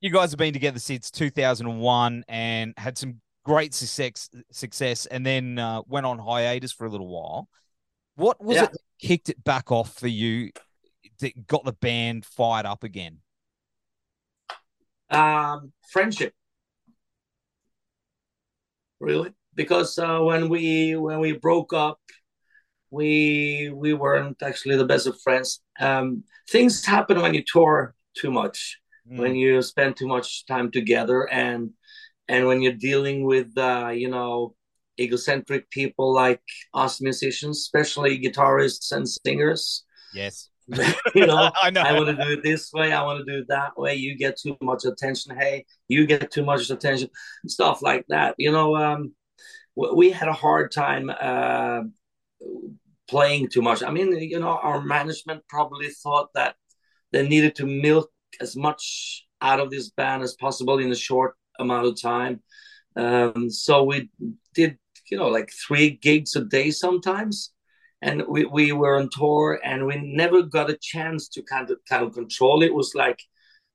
you 0.00 0.10
guys 0.10 0.32
have 0.32 0.38
been 0.38 0.52
together 0.52 0.78
since 0.78 1.10
2001 1.10 2.24
and 2.28 2.74
had 2.76 2.98
some 2.98 3.20
great 3.44 3.74
success, 3.74 4.30
success, 4.50 5.06
and 5.06 5.24
then 5.24 5.58
uh, 5.58 5.82
went 5.86 6.06
on 6.06 6.18
hiatus 6.18 6.72
for 6.72 6.86
a 6.86 6.90
little 6.90 7.08
while. 7.08 7.48
What 8.16 8.42
was 8.42 8.56
yeah. 8.56 8.64
it 8.64 8.72
that 8.72 8.80
kicked 9.00 9.28
it 9.28 9.44
back 9.44 9.70
off 9.70 9.94
for 9.94 10.08
you 10.08 10.50
that 11.20 11.46
got 11.46 11.64
the 11.64 11.72
band 11.72 12.24
fired 12.24 12.66
up 12.66 12.82
again? 12.82 13.18
Um, 15.10 15.72
friendship, 15.90 16.32
really, 18.98 19.32
because 19.54 19.98
uh, 19.98 20.18
when 20.20 20.48
we 20.48 20.96
when 20.96 21.20
we 21.20 21.32
broke 21.32 21.72
up, 21.72 22.00
we 22.90 23.70
we 23.74 23.92
weren't 23.92 24.42
actually 24.42 24.76
the 24.76 24.86
best 24.86 25.06
of 25.06 25.20
friends. 25.20 25.60
Um, 25.78 26.24
things 26.48 26.84
happen 26.84 27.20
when 27.20 27.34
you 27.34 27.44
tour 27.46 27.94
too 28.16 28.30
much, 28.30 28.80
mm. 29.08 29.18
when 29.18 29.34
you 29.34 29.60
spend 29.62 29.96
too 29.96 30.08
much 30.08 30.46
time 30.46 30.70
together, 30.70 31.28
and 31.30 31.70
and 32.28 32.46
when 32.46 32.62
you're 32.62 32.72
dealing 32.72 33.24
with 33.24 33.56
uh, 33.56 33.90
you 33.94 34.08
know 34.08 34.54
egocentric 35.00 35.68
people 35.70 36.12
like 36.12 36.40
us 36.72 37.00
musicians 37.00 37.58
especially 37.58 38.20
guitarists 38.20 38.92
and 38.92 39.08
singers 39.08 39.84
yes. 40.14 40.50
you 41.14 41.26
know 41.26 41.50
i 41.62 41.68
know. 41.68 41.82
I 41.82 41.92
want 41.94 42.16
to 42.16 42.24
do 42.24 42.32
it 42.32 42.44
this 42.44 42.72
way 42.72 42.92
i 42.92 43.02
want 43.02 43.18
to 43.18 43.30
do 43.30 43.40
it 43.40 43.48
that 43.48 43.76
way 43.76 43.96
you 43.96 44.16
get 44.16 44.38
too 44.38 44.56
much 44.62 44.84
attention 44.84 45.36
hey 45.36 45.64
you 45.88 46.06
get 46.06 46.30
too 46.30 46.44
much 46.44 46.70
attention 46.70 47.08
stuff 47.46 47.82
like 47.82 48.06
that. 48.08 48.34
You 48.38 48.52
know 48.52 48.76
um, 48.76 49.12
we 49.76 50.10
had 50.10 50.28
a 50.28 50.32
hard 50.32 50.72
time 50.72 51.10
uh, 51.10 51.82
playing 53.08 53.48
too 53.48 53.62
much. 53.62 53.82
I 53.82 53.90
mean 53.90 54.12
you 54.12 54.40
know 54.40 54.58
our 54.62 54.80
management 54.80 55.42
probably 55.48 55.88
thought 55.88 56.28
that 56.34 56.56
they 57.12 57.26
needed 57.26 57.54
to 57.56 57.66
milk 57.66 58.10
as 58.40 58.56
much 58.56 59.26
out 59.40 59.60
of 59.60 59.70
this 59.70 59.90
band 59.90 60.22
as 60.22 60.34
possible 60.34 60.78
in 60.78 60.90
a 60.90 60.96
short 60.96 61.34
amount 61.58 61.86
of 61.86 62.00
time. 62.00 62.42
Um, 62.96 63.50
so 63.50 63.84
we 63.84 64.10
did, 64.54 64.78
you 65.10 65.18
know, 65.18 65.28
like 65.28 65.50
three 65.66 65.90
gigs 65.90 66.36
a 66.36 66.44
day 66.44 66.70
sometimes. 66.70 67.52
And 68.02 68.24
we, 68.28 68.44
we 68.44 68.72
were 68.72 68.98
on 68.98 69.08
tour 69.10 69.60
and 69.64 69.86
we 69.86 69.96
never 69.96 70.42
got 70.42 70.70
a 70.70 70.78
chance 70.80 71.28
to 71.30 71.42
kind 71.42 71.70
of 71.70 71.78
kind 71.88 72.04
of 72.04 72.12
control 72.12 72.62
it. 72.62 72.66
it 72.66 72.74
was 72.74 72.94
like 72.94 73.18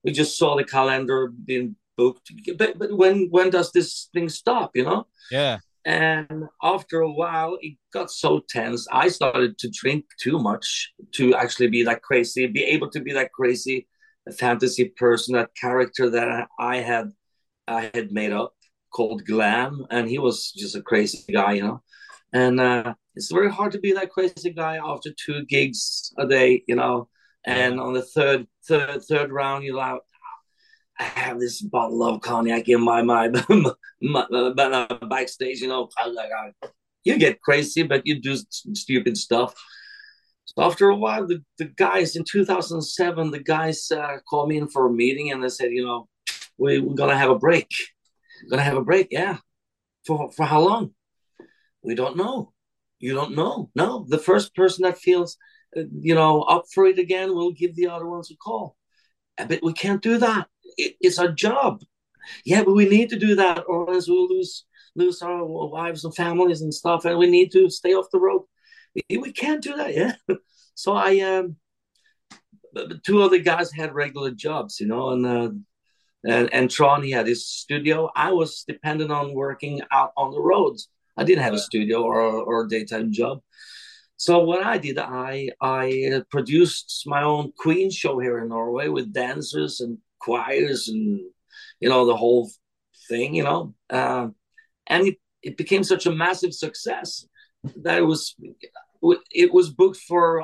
we 0.03 0.11
just 0.11 0.37
saw 0.37 0.55
the 0.55 0.63
calendar 0.63 1.33
being 1.45 1.75
booked. 1.97 2.31
But, 2.57 2.77
but 2.77 2.95
when 2.95 3.27
when 3.31 3.49
does 3.49 3.71
this 3.71 4.09
thing 4.13 4.29
stop? 4.29 4.71
You 4.75 4.83
know? 4.83 5.07
Yeah. 5.31 5.59
And 5.85 6.43
after 6.61 6.99
a 7.01 7.11
while, 7.11 7.57
it 7.61 7.77
got 7.91 8.11
so 8.11 8.41
tense. 8.47 8.87
I 8.91 9.07
started 9.07 9.57
to 9.59 9.69
drink 9.69 10.05
too 10.21 10.37
much 10.37 10.91
to 11.13 11.33
actually 11.35 11.69
be 11.69 11.83
that 11.83 12.03
crazy, 12.03 12.45
be 12.47 12.63
able 12.63 12.89
to 12.91 12.99
be 12.99 13.13
that 13.13 13.31
crazy 13.31 13.87
fantasy 14.37 14.85
person, 14.85 15.35
that 15.35 15.55
character 15.59 16.09
that 16.09 16.47
I 16.59 16.77
had 16.77 17.11
I 17.69 17.91
had 17.93 18.11
made 18.11 18.33
up 18.33 18.53
called 18.91 19.25
Glam, 19.25 19.85
and 19.91 20.09
he 20.09 20.17
was 20.17 20.51
just 20.51 20.75
a 20.75 20.81
crazy 20.81 21.31
guy, 21.31 21.53
you 21.53 21.63
know. 21.63 21.83
And 22.33 22.59
uh, 22.59 22.93
it's 23.15 23.31
very 23.31 23.51
hard 23.51 23.71
to 23.73 23.79
be 23.79 23.93
that 23.93 24.11
crazy 24.11 24.51
guy 24.51 24.79
after 24.83 25.11
two 25.13 25.45
gigs 25.45 26.13
a 26.17 26.27
day, 26.27 26.63
you 26.67 26.75
know. 26.75 27.09
And 27.45 27.79
on 27.79 27.93
the 27.93 28.01
third, 28.01 28.47
third, 28.67 29.03
third 29.03 29.31
round, 29.31 29.63
you're 29.63 29.75
like, 29.75 29.99
I 30.99 31.03
have 31.03 31.39
this 31.39 31.61
bottle 31.61 32.03
of 32.03 32.21
cognac 32.21 32.67
in 32.67 32.81
my 32.83 33.01
my, 33.01 33.29
my, 34.01 34.25
my 34.29 34.87
backstage, 35.09 35.61
you 35.61 35.67
know. 35.67 35.89
You 37.05 37.17
get 37.17 37.41
crazy, 37.41 37.83
but 37.83 38.05
you 38.05 38.19
do 38.19 38.35
stupid 38.73 39.17
stuff. 39.17 39.53
So 40.45 40.63
after 40.63 40.89
a 40.89 40.95
while, 40.95 41.27
the, 41.27 41.43
the 41.59 41.65
guys 41.65 42.15
in 42.15 42.23
2007, 42.23 43.31
the 43.31 43.39
guys 43.39 43.89
uh, 43.91 44.17
called 44.27 44.49
me 44.49 44.57
in 44.57 44.67
for 44.67 44.87
a 44.87 44.91
meeting 44.91 45.31
and 45.31 45.43
they 45.43 45.49
said, 45.49 45.71
you 45.71 45.85
know, 45.85 46.09
we, 46.59 46.79
we're 46.79 46.95
gonna 46.95 47.17
have 47.17 47.29
a 47.29 47.39
break. 47.39 47.69
We're 48.43 48.51
gonna 48.51 48.63
have 48.63 48.77
a 48.77 48.83
break, 48.83 49.07
yeah. 49.11 49.37
For 50.05 50.31
for 50.31 50.45
how 50.45 50.61
long? 50.61 50.93
We 51.81 51.95
don't 51.95 52.17
know. 52.17 52.53
You 52.99 53.13
don't 53.13 53.35
know. 53.35 53.69
No, 53.75 54.05
the 54.07 54.17
first 54.17 54.53
person 54.55 54.83
that 54.83 54.97
feels, 54.97 55.37
uh, 55.77 55.83
you 55.99 56.13
know, 56.13 56.41
up 56.41 56.65
for 56.73 56.85
it 56.85 56.99
again 56.99 57.33
will 57.33 57.53
give 57.53 57.75
the 57.75 57.87
other 57.87 58.07
ones 58.07 58.29
a 58.31 58.35
call. 58.35 58.75
But 59.37 59.61
we 59.63 59.71
can't 59.71 60.01
do 60.01 60.17
that. 60.17 60.47
It, 60.77 60.95
it's 60.99 61.19
our 61.19 61.31
job. 61.31 61.81
Yeah, 62.45 62.63
but 62.63 62.75
we 62.75 62.87
need 62.87 63.09
to 63.09 63.19
do 63.19 63.35
that, 63.35 63.63
or 63.67 63.93
else 63.93 64.09
we'll 64.09 64.27
lose 64.27 64.65
lose 64.95 65.21
our 65.21 65.45
wives 65.45 66.03
and 66.03 66.13
families 66.15 66.61
and 66.61 66.73
stuff, 66.73 67.05
and 67.05 67.17
we 67.17 67.29
need 67.29 67.51
to 67.53 67.69
stay 67.69 67.93
off 67.93 68.11
the 68.11 68.19
road. 68.19 68.43
We 69.09 69.31
can't 69.31 69.63
do 69.63 69.75
that. 69.77 69.95
Yeah. 69.95 70.15
So 70.75 70.93
I 70.93 71.19
um, 71.19 71.57
two 73.03 73.21
other 73.21 73.39
guys 73.39 73.69
had 73.69 73.93
regular 73.93 74.31
jobs, 74.31 74.79
you 74.79 74.87
know, 74.87 75.09
and 75.09 75.25
uh, 75.25 75.49
and 76.23 76.53
and 76.53 76.69
Trond 76.69 77.03
he 77.03 77.11
had 77.11 77.27
his 77.27 77.47
studio. 77.47 78.09
I 78.15 78.31
was 78.31 78.63
dependent 78.67 79.11
on 79.11 79.33
working 79.33 79.81
out 79.91 80.11
on 80.17 80.31
the 80.31 80.41
roads. 80.41 80.89
I 81.17 81.23
didn't 81.23 81.43
have 81.43 81.53
a 81.53 81.59
studio 81.59 82.03
or 82.03 82.21
or 82.21 82.63
a 82.63 82.69
daytime 82.69 83.11
job. 83.11 83.41
So 84.17 84.39
what 84.39 84.65
I 84.65 84.77
did, 84.77 84.97
I 84.97 85.49
I 85.61 86.23
produced 86.29 87.03
my 87.05 87.23
own 87.23 87.53
Queen 87.57 87.89
show 87.89 88.19
here 88.19 88.39
in 88.39 88.49
Norway 88.49 88.89
with 88.89 89.13
dancers 89.13 89.79
and 89.79 89.97
choirs 90.19 90.89
and 90.89 91.21
you 91.79 91.89
know 91.89 92.05
the 92.05 92.17
whole 92.17 92.51
thing, 93.07 93.33
you 93.33 93.43
know, 93.43 93.73
uh, 93.89 94.27
and 94.87 95.07
it, 95.07 95.17
it 95.41 95.57
became 95.57 95.83
such 95.83 96.05
a 96.05 96.11
massive 96.11 96.53
success 96.53 97.25
that 97.83 97.97
it 97.97 98.05
was 98.05 98.35
it 99.31 99.53
was 99.53 99.69
booked 99.69 99.97
for 99.97 100.43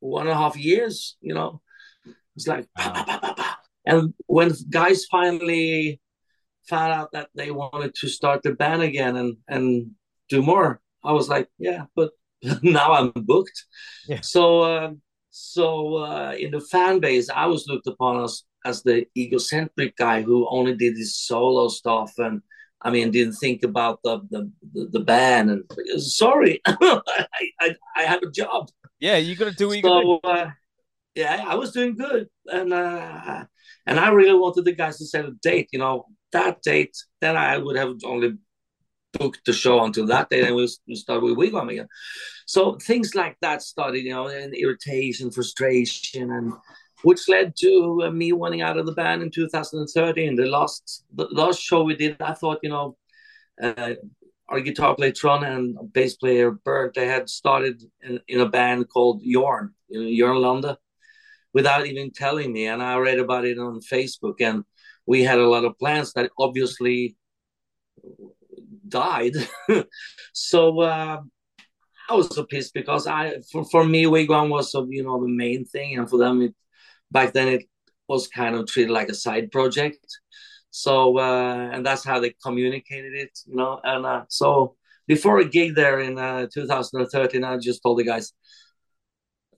one 0.00 0.26
and 0.26 0.32
a 0.32 0.36
half 0.36 0.56
years. 0.56 1.16
You 1.20 1.34
know, 1.34 1.60
it's 2.36 2.46
like 2.46 2.68
bah, 2.76 3.04
bah, 3.06 3.34
bah, 3.36 3.56
and 3.86 4.14
when 4.26 4.52
guys 4.68 5.04
finally 5.10 6.00
found 6.68 6.92
out 6.92 7.12
that 7.12 7.28
they 7.34 7.50
wanted 7.50 7.94
to 7.96 8.08
start 8.08 8.42
the 8.42 8.52
band 8.52 8.82
again 8.82 9.16
and 9.16 9.36
and 9.48 9.90
do 10.28 10.42
more, 10.42 10.80
I 11.04 11.12
was 11.12 11.28
like, 11.28 11.48
yeah, 11.58 11.84
but 11.96 12.10
now 12.62 12.92
I'm 12.92 13.12
booked. 13.14 13.64
Yeah. 14.06 14.20
So, 14.22 14.62
uh, 14.62 14.90
so 15.30 15.96
uh, 15.96 16.34
in 16.38 16.52
the 16.52 16.60
fan 16.60 17.00
base, 17.00 17.28
I 17.30 17.46
was 17.46 17.66
looked 17.66 17.86
upon 17.86 18.24
as 18.24 18.44
as 18.64 18.82
the 18.82 19.06
egocentric 19.16 19.96
guy 19.96 20.22
who 20.22 20.46
only 20.50 20.74
did 20.74 20.94
his 20.96 21.16
solo 21.16 21.68
stuff 21.68 22.12
and 22.18 22.42
I 22.82 22.90
mean 22.90 23.10
didn't 23.10 23.34
think 23.34 23.62
about 23.62 24.00
the 24.02 24.20
the, 24.30 24.50
the 24.92 25.00
band 25.00 25.50
and 25.50 25.64
sorry, 25.96 26.60
I, 26.66 27.00
I, 27.60 27.76
I 27.96 28.02
have 28.02 28.22
a 28.22 28.30
job. 28.30 28.68
Yeah, 28.98 29.16
you 29.16 29.34
got 29.34 29.46
to 29.46 29.56
do 29.56 29.80
so, 29.80 30.20
uh, 30.24 30.50
yeah, 31.14 31.44
I 31.46 31.54
was 31.54 31.72
doing 31.72 31.96
good, 31.96 32.28
and 32.46 32.72
uh, 32.72 33.44
and 33.86 33.98
I 33.98 34.10
really 34.10 34.38
wanted 34.38 34.64
the 34.64 34.72
guys 34.72 34.98
to 34.98 35.06
set 35.06 35.24
a 35.24 35.32
date. 35.42 35.68
You 35.72 35.78
know, 35.78 36.06
that 36.32 36.62
date, 36.62 36.96
then 37.20 37.36
I 37.36 37.58
would 37.58 37.76
have 37.76 37.96
only 38.04 38.38
booked 39.12 39.44
the 39.44 39.52
show 39.52 39.82
until 39.84 40.06
that 40.06 40.30
day, 40.30 40.46
and 40.46 40.56
we 40.56 40.94
start 40.94 41.22
with 41.22 41.36
Wig 41.36 41.52
Wam 41.52 41.68
again. 41.68 41.88
So 42.46 42.76
things 42.76 43.14
like 43.14 43.36
that 43.42 43.62
started, 43.62 44.00
you 44.00 44.10
know, 44.10 44.28
and 44.28 44.54
irritation, 44.54 45.30
frustration, 45.30 46.30
and 46.30 46.52
which 47.02 47.28
led 47.28 47.54
to 47.60 48.02
uh, 48.04 48.10
me 48.10 48.32
wanting 48.32 48.62
out 48.62 48.76
of 48.76 48.86
the 48.86 48.92
band 48.92 49.22
in 49.22 49.30
2013. 49.30 50.36
The 50.36 50.46
last 50.46 51.04
the 51.14 51.28
last 51.30 51.60
show 51.60 51.82
we 51.82 51.96
did, 51.96 52.16
I 52.20 52.34
thought, 52.34 52.58
you 52.62 52.70
know, 52.70 52.96
uh, 53.62 53.94
our 54.48 54.60
guitar 54.60 54.94
player 54.94 55.12
Trond 55.12 55.44
and 55.44 55.92
bass 55.92 56.16
player 56.16 56.50
Bernt, 56.50 56.94
they 56.94 57.06
had 57.06 57.30
started 57.30 57.82
in, 58.02 58.20
in 58.28 58.40
a 58.40 58.48
band 58.48 58.88
called 58.88 59.22
Jorn, 59.22 59.70
you 59.88 60.02
know, 60.02 60.34
Jorn 60.40 60.76
without 61.52 61.86
even 61.86 62.10
telling 62.12 62.52
me. 62.52 62.66
And 62.66 62.82
I 62.82 62.96
read 62.96 63.18
about 63.18 63.44
it 63.44 63.58
on 63.58 63.80
Facebook, 63.80 64.40
and 64.40 64.64
we 65.06 65.22
had 65.22 65.38
a 65.38 65.48
lot 65.48 65.64
of 65.64 65.78
plans 65.78 66.12
that 66.14 66.30
obviously 66.38 67.16
died. 68.88 69.34
so 70.32 70.80
uh, 70.80 71.20
I 72.08 72.14
was 72.14 72.34
so 72.34 72.44
pissed 72.44 72.74
because 72.74 73.06
I, 73.06 73.36
for, 73.50 73.64
for 73.64 73.84
me, 73.84 74.06
Wig 74.06 74.28
Wam 74.28 74.50
was, 74.50 74.74
you 74.74 75.04
know, 75.04 75.20
the 75.20 75.28
main 75.28 75.64
thing, 75.64 75.98
and 75.98 76.08
for 76.08 76.18
them, 76.18 76.42
it, 76.42 76.54
back 77.10 77.32
then 77.32 77.48
it 77.48 77.64
was 78.08 78.28
kind 78.28 78.56
of 78.56 78.66
treated 78.66 78.90
like 78.90 79.08
a 79.08 79.14
side 79.14 79.50
project. 79.50 80.04
So 80.70 81.18
uh, 81.18 81.70
and 81.72 81.84
that's 81.84 82.04
how 82.04 82.20
they 82.20 82.34
communicated 82.42 83.14
it, 83.14 83.38
you 83.46 83.56
know. 83.56 83.80
And 83.82 84.06
uh, 84.06 84.24
so 84.28 84.76
before 85.06 85.40
a 85.40 85.44
gig 85.44 85.74
there 85.74 86.00
in 86.00 86.18
uh, 86.18 86.46
2013, 86.52 87.42
I 87.44 87.56
just 87.58 87.82
told 87.82 87.98
the 87.98 88.04
guys, 88.04 88.32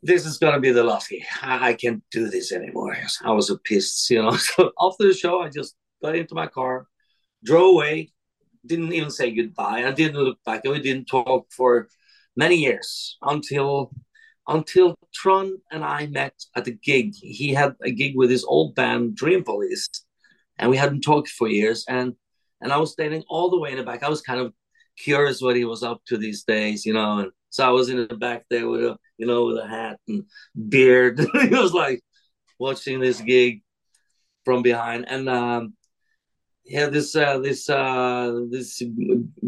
"This 0.02 0.26
is 0.26 0.38
gonna 0.38 0.60
be 0.60 0.72
the 0.72 0.84
last 0.84 1.08
gig. 1.08 1.22
I, 1.42 1.74
can't 1.74 2.02
do 2.10 2.28
this 2.28 2.52
anymore." 2.52 2.96
I 3.24 3.32
was 3.32 3.50
a 3.50 3.58
pissed, 3.58 4.10
you 4.10 4.22
know. 4.22 4.36
So 4.36 4.72
after 4.80 5.06
the 5.06 5.14
show, 5.14 5.40
I 5.40 5.48
just 5.48 5.74
got 6.02 6.16
into 6.16 6.34
my 6.34 6.46
car, 6.46 6.86
drove 7.44 7.74
away, 7.74 8.12
didn't 8.66 8.92
even 8.92 9.10
say 9.10 9.30
goodbye. 9.30 9.84
I 9.86 9.92
didn't 9.92 10.22
look 10.22 10.38
back. 10.44 10.64
We 10.64 10.80
didn't 10.80 11.06
talk 11.06 11.46
for 11.52 11.88
many 12.36 12.56
years 12.56 13.16
until 13.22 13.92
until 14.48 14.96
Trond 15.14 15.58
and 15.70 15.84
I 15.84 16.06
met 16.06 16.34
at 16.56 16.66
a 16.66 16.72
gig. 16.72 17.14
He 17.14 17.54
had 17.54 17.76
a 17.82 17.90
gig 17.90 18.16
with 18.16 18.30
his 18.30 18.44
old 18.44 18.74
band 18.74 19.14
Dream 19.14 19.44
Police, 19.44 19.88
and 20.58 20.70
we 20.70 20.76
hadn't 20.76 21.02
talked 21.02 21.28
for 21.28 21.48
years. 21.48 21.84
And 21.88 22.14
and 22.60 22.72
I 22.72 22.78
was 22.78 22.92
standing 22.92 23.24
all 23.28 23.50
the 23.50 23.58
way 23.58 23.72
in 23.72 23.78
the 23.78 23.84
back. 23.84 24.02
I 24.02 24.08
was 24.08 24.22
kind 24.22 24.40
of 24.40 24.52
curious 24.96 25.40
what 25.40 25.56
he 25.56 25.64
was 25.64 25.82
up 25.82 26.02
to 26.06 26.16
these 26.16 26.44
days, 26.44 26.86
you 26.86 26.92
know. 26.92 27.18
And 27.18 27.32
so 27.52 27.64
I 27.66 27.70
was 27.70 27.90
in 27.90 27.98
the 28.08 28.16
back 28.16 28.44
there 28.48 28.68
with 28.68 28.82
a 28.82 28.96
you 29.18 29.26
know 29.26 29.44
with 29.44 29.58
a 29.58 29.68
hat 29.68 30.00
and 30.08 30.24
beard. 30.56 31.20
he 31.42 31.54
was 31.54 31.72
like 31.72 32.00
watching 32.58 32.98
this 32.98 33.20
gig 33.20 33.62
from 34.44 34.62
behind, 34.62 35.04
and 35.08 35.28
um, 35.28 35.74
yeah, 36.64 36.86
this 36.86 37.14
uh, 37.14 37.38
this 37.38 37.68
uh, 37.68 38.40
this 38.50 38.82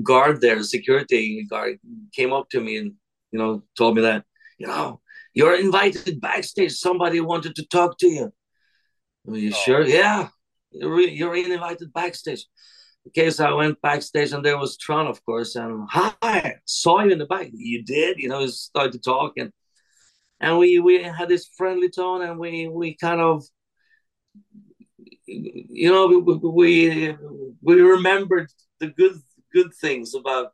guard 0.02 0.40
there, 0.40 0.62
security 0.62 1.46
guard, 1.48 1.78
came 2.12 2.32
up 2.32 2.48
to 2.50 2.60
me 2.60 2.76
and 2.76 2.92
you 3.32 3.38
know 3.38 3.62
told 3.76 3.96
me 3.96 4.02
that 4.02 4.24
you 4.58 4.66
know 4.66 5.00
you're 5.32 5.58
invited 5.58 6.20
backstage. 6.20 6.72
Somebody 6.72 7.20
wanted 7.20 7.56
to 7.56 7.66
talk 7.66 7.96
to 7.98 8.08
you. 8.08 8.32
Are 9.26 9.36
you 9.36 9.52
oh. 9.54 9.62
sure? 9.64 9.86
Yeah 9.86 10.28
you're, 10.74 11.00
you're 11.00 11.36
invited 11.36 11.92
backstage. 11.92 12.46
Okay, 13.08 13.30
so 13.30 13.44
I 13.44 13.52
went 13.52 13.80
backstage 13.82 14.32
and 14.32 14.44
there 14.44 14.58
was 14.58 14.76
Trond, 14.78 15.08
of 15.08 15.24
course, 15.24 15.56
and 15.56 15.86
hi, 15.90 16.56
saw 16.64 17.02
you 17.02 17.12
in 17.12 17.18
the 17.18 17.26
back. 17.26 17.50
You 17.52 17.82
did, 17.82 18.18
you 18.18 18.28
know, 18.28 18.46
started 18.46 18.92
to 18.92 18.98
talk 18.98 19.34
and 19.36 19.52
and 20.40 20.58
we 20.58 20.78
we 20.78 21.02
had 21.02 21.28
this 21.28 21.46
friendly 21.56 21.90
tone 21.90 22.22
and 22.22 22.38
we 22.38 22.68
we 22.68 22.96
kind 22.96 23.20
of 23.20 23.44
you 25.26 25.90
know 25.92 26.06
we 26.06 26.16
we, 26.18 27.16
we 27.62 27.80
remembered 27.80 28.50
the 28.80 28.88
good 28.88 29.20
good 29.52 29.72
things 29.80 30.14
about 30.14 30.52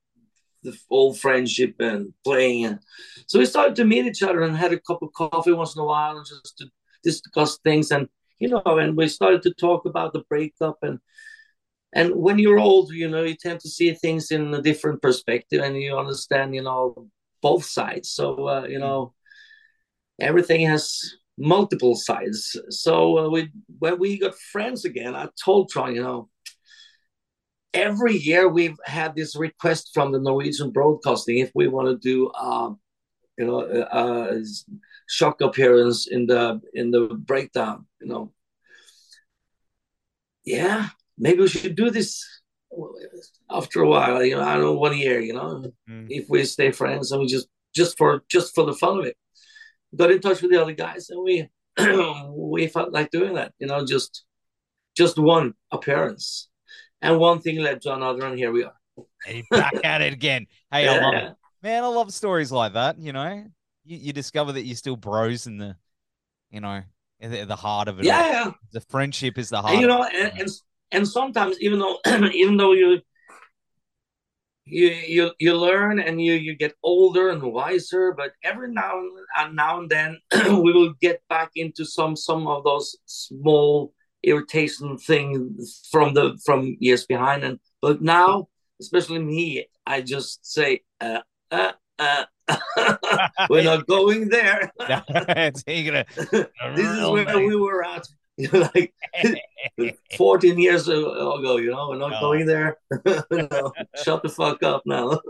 the 0.63 0.77
old 0.91 1.19
friendship 1.19 1.75
and 1.81 2.13
playing 2.23 2.67
and 2.67 2.79
so 3.27 3.39
we 3.39 3.47
started 3.47 3.75
to 3.77 3.85
meet 3.85 4.05
each 4.05 4.23
other 4.23 4.43
and 4.43 4.57
had 4.57 4.73
a 4.73 4.81
cup 4.81 5.01
of 5.03 5.13
coffee 5.15 5.53
once 5.53 5.75
in 5.75 5.81
a 5.81 5.85
while 5.85 6.19
and 6.19 6.27
just 6.27 6.59
to 6.59 6.67
discuss 7.03 7.59
things 7.65 7.91
and 7.91 8.09
you 8.41 8.49
know, 8.49 8.63
and 8.65 8.97
we 8.97 9.07
started 9.07 9.43
to 9.43 9.55
talk 9.55 9.85
about 9.85 10.13
the 10.13 10.25
breakup 10.29 10.79
and 10.83 10.99
and 11.93 12.15
when 12.15 12.39
you're 12.39 12.59
old, 12.59 12.93
you 12.93 13.09
know, 13.09 13.23
you 13.25 13.35
tend 13.37 13.61
to 13.61 13.69
see 13.69 13.93
things 13.95 14.31
in 14.31 14.55
a 14.55 14.63
different 14.63 15.03
perspective 15.03 15.63
and 15.63 15.77
you 15.77 15.97
understand, 15.97 16.55
you 16.55 16.63
know, 16.63 17.09
both 17.43 17.65
sides. 17.65 18.11
So 18.11 18.49
uh, 18.49 18.67
you 18.69 18.79
know, 18.79 19.15
everything 20.21 20.67
has 20.67 21.01
multiple 21.39 21.97
sides. 21.97 22.57
So 22.71 23.19
uh, 23.19 23.29
we 23.31 23.51
when 23.79 23.99
we 23.99 24.19
got 24.19 24.35
friends 24.53 24.85
again, 24.85 25.15
I 25.17 25.29
told 25.45 25.71
Trond, 25.71 25.97
you 25.97 26.03
know, 26.03 26.29
every 27.75 28.17
year 28.17 28.49
we've 28.49 28.79
had 28.85 29.15
this 29.17 29.37
request 29.37 29.91
from 29.95 30.13
the 30.13 30.21
Norwegian 30.21 30.71
Broadcasting 30.71 31.39
if 31.39 31.51
we 31.55 31.69
want 31.69 31.89
to 31.89 31.97
do, 31.97 32.29
uh, 32.29 32.71
you 33.39 33.47
know, 33.47 33.61
a, 33.61 34.37
a 34.37 34.45
shock 35.09 35.41
appearance 35.41 36.07
in 36.07 36.27
the 36.27 36.61
in 36.73 36.91
the 36.93 37.09
breakdown 37.15 37.87
you 38.01 38.07
know. 38.07 38.33
yeah, 40.45 40.89
maybe 41.21 41.41
we 41.43 41.49
should 41.49 41.77
do 41.77 41.91
this 41.91 42.25
after 43.49 43.83
a 43.83 43.89
while. 43.89 44.25
You 44.25 44.37
know, 44.37 44.43
I 44.43 44.55
don't 44.55 44.63
know, 44.63 44.73
one 44.73 44.97
year. 44.97 45.21
You 45.21 45.35
know, 45.35 45.73
mm. 45.89 46.07
if 46.09 46.29
we 46.29 46.45
stay 46.45 46.73
friends 46.73 47.13
and 47.13 47.21
we 47.21 47.27
just 47.29 47.47
just 47.75 47.97
for 47.97 48.23
just 48.29 48.55
for 48.55 48.65
the 48.65 48.73
fun 48.73 48.99
of 48.99 49.05
it, 49.05 49.17
got 49.95 50.11
in 50.11 50.21
touch 50.21 50.43
with 50.43 50.51
the 50.51 50.61
other 50.61 50.73
guys 50.73 51.11
and 51.11 51.23
we 51.23 51.49
we 52.29 52.67
felt 52.67 52.93
like 52.93 53.11
doing 53.11 53.35
that. 53.35 53.53
You 53.59 53.69
know, 53.69 53.85
just 53.85 54.25
just 54.97 55.19
one 55.19 55.55
appearance, 55.71 56.49
and 57.01 57.19
one 57.19 57.41
thing 57.41 57.59
led 57.59 57.83
to 57.83 57.95
another, 57.95 58.27
and 58.27 58.39
here 58.39 58.51
we 58.51 58.65
are. 58.65 58.75
Hey, 59.25 59.45
back 59.51 59.73
at 59.85 60.01
it 60.01 60.13
again. 60.13 60.47
Hey, 60.73 60.85
yeah. 60.85 60.93
I 60.93 61.01
love 61.01 61.15
it, 61.15 61.37
man. 61.63 61.85
I 61.85 61.87
love 61.87 62.13
stories 62.13 62.51
like 62.51 62.73
that. 62.73 62.99
You 62.99 63.13
know, 63.13 63.45
you, 63.85 63.97
you 63.97 64.13
discover 64.13 64.53
that 64.53 64.65
you're 64.65 64.77
still 64.77 64.97
bros 64.97 65.47
in 65.47 65.59
the, 65.59 65.77
you 66.51 66.61
know, 66.61 66.83
the, 67.21 67.45
the 67.45 67.57
heart 67.57 67.89
of 67.89 68.01
it. 68.01 68.07
Yeah, 68.07 68.27
yeah, 68.27 68.51
the 68.73 68.81
friendship 68.81 69.39
is 69.39 69.51
the 69.51 69.61
heart. 69.61 69.75
And, 69.75 69.81
you 69.81 69.87
know, 69.87 70.03
and, 70.05 70.41
and 70.41 70.51
and 70.93 71.07
sometimes 71.07 71.61
even 71.61 71.79
though 71.79 71.99
even 72.33 72.57
though 72.57 72.73
you 72.73 73.01
you 74.65 74.89
you 74.89 75.31
you 75.39 75.57
learn 75.57 75.99
and 75.99 76.21
you 76.23 76.35
you 76.35 76.55
get 76.55 76.75
older 76.83 77.31
and 77.31 77.43
wiser 77.43 78.13
but 78.13 78.33
every 78.45 78.71
now 78.73 79.01
and 79.39 79.57
now 79.57 79.81
and 79.81 79.91
then 79.91 80.19
we 80.63 80.73
will 80.73 80.95
get 81.01 81.21
back 81.29 81.51
into 81.57 81.85
some 81.85 82.15
some 82.15 82.47
of 82.47 82.65
those 82.65 82.97
small 83.07 83.93
irritation 84.23 84.99
things 84.99 85.89
from 85.91 86.13
the 86.13 86.39
from 86.45 86.77
years 86.79 87.07
behind. 87.07 87.43
And 87.43 87.59
but 87.81 88.03
now 88.03 88.49
especially 88.81 89.19
me 89.19 89.67
i 89.87 90.01
just 90.01 90.45
say 90.45 90.81
uh, 91.01 91.21
uh, 91.51 91.73
uh, 91.99 92.25
we're 93.51 93.63
not 93.63 93.87
going 93.87 94.29
there. 94.29 94.73
This 96.75 96.87
is 96.87 97.09
where 97.11 97.39
we 97.47 97.57
were 97.57 97.85
at 97.85 98.07
like 98.53 98.93
14 100.17 100.59
years 100.59 100.89
ago, 100.89 101.57
you 101.59 101.71
know, 101.71 101.89
we're 101.91 101.99
not 101.99 102.21
going 102.21 102.47
there. 102.47 102.79
no, 103.31 103.73
shut 104.03 104.23
the 104.23 104.29
fuck 104.29 104.63
up 104.63 104.83
now. 104.87 105.21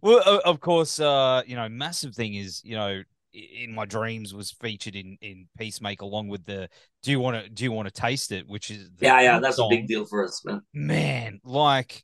well, 0.00 0.40
of 0.44 0.60
course, 0.60 1.00
uh, 1.00 1.42
you 1.46 1.56
know, 1.56 1.68
massive 1.68 2.14
thing 2.14 2.34
is, 2.34 2.62
you 2.64 2.76
know, 2.76 3.02
in 3.32 3.72
my 3.74 3.84
dreams 3.84 4.34
was 4.34 4.50
featured 4.50 4.96
in 4.96 5.16
in 5.20 5.46
Peacemaker 5.56 6.04
along 6.04 6.28
with 6.28 6.44
the 6.44 6.68
do 7.02 7.10
you 7.12 7.20
want 7.20 7.42
to 7.42 7.48
do 7.48 7.62
you 7.62 7.72
want 7.72 7.86
to 7.86 7.92
taste 7.92 8.32
it 8.32 8.48
which 8.48 8.70
is 8.70 8.90
yeah 9.00 9.20
yeah 9.20 9.38
that's 9.38 9.56
song. 9.56 9.72
a 9.72 9.76
big 9.76 9.86
deal 9.86 10.04
for 10.04 10.24
us 10.24 10.44
man 10.44 10.62
man 10.74 11.40
like 11.44 12.02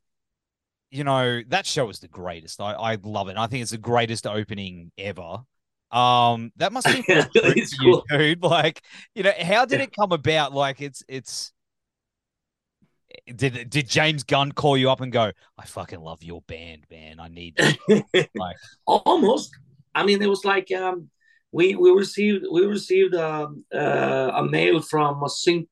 you 0.93 1.03
know 1.03 1.43
that 1.49 1.67
show 1.67 1.91
is 1.91 1.99
the 1.99 2.07
greatest 2.07 2.61
I 2.61 2.75
I 2.75 2.99
love 3.03 3.29
it 3.29 3.37
I 3.37 3.49
think 3.49 3.63
it's 3.63 3.73
the 3.73 3.79
greatest 3.79 4.25
opening 4.25 4.93
ever 4.97 5.39
um, 5.91 6.53
that 6.57 6.73
must 6.73 6.87
be 6.87 7.03
cool. 7.81 8.05
you, 8.11 8.19
dude. 8.19 8.43
Like, 8.43 8.83
you 9.15 9.23
know, 9.23 9.33
how 9.41 9.65
did 9.65 9.81
it 9.81 9.95
come 9.95 10.13
about? 10.13 10.53
Like, 10.53 10.81
it's 10.81 11.03
it's. 11.09 11.53
Did 13.35 13.71
did 13.71 13.89
James 13.89 14.25
Gunn 14.25 14.53
call 14.53 14.77
you 14.77 14.91
up 14.91 15.01
and 15.01 15.11
go? 15.13 15.33
I 15.57 15.65
fucking 15.65 16.01
love 16.01 16.23
your 16.23 16.43
band, 16.43 16.85
man. 16.91 17.19
I 17.19 17.29
need 17.29 17.59
like 18.35 18.57
almost. 18.85 19.51
I 19.95 20.05
mean, 20.05 20.21
it 20.21 20.29
was 20.29 20.45
like 20.45 20.71
um, 20.73 21.09
we 21.53 21.75
we 21.75 21.91
received 21.91 22.45
we 22.53 22.67
received 22.67 23.15
um, 23.15 23.65
uh, 23.75 24.33
a 24.35 24.45
mail 24.45 24.83
from 24.83 25.23
a 25.23 25.31
sync 25.31 25.69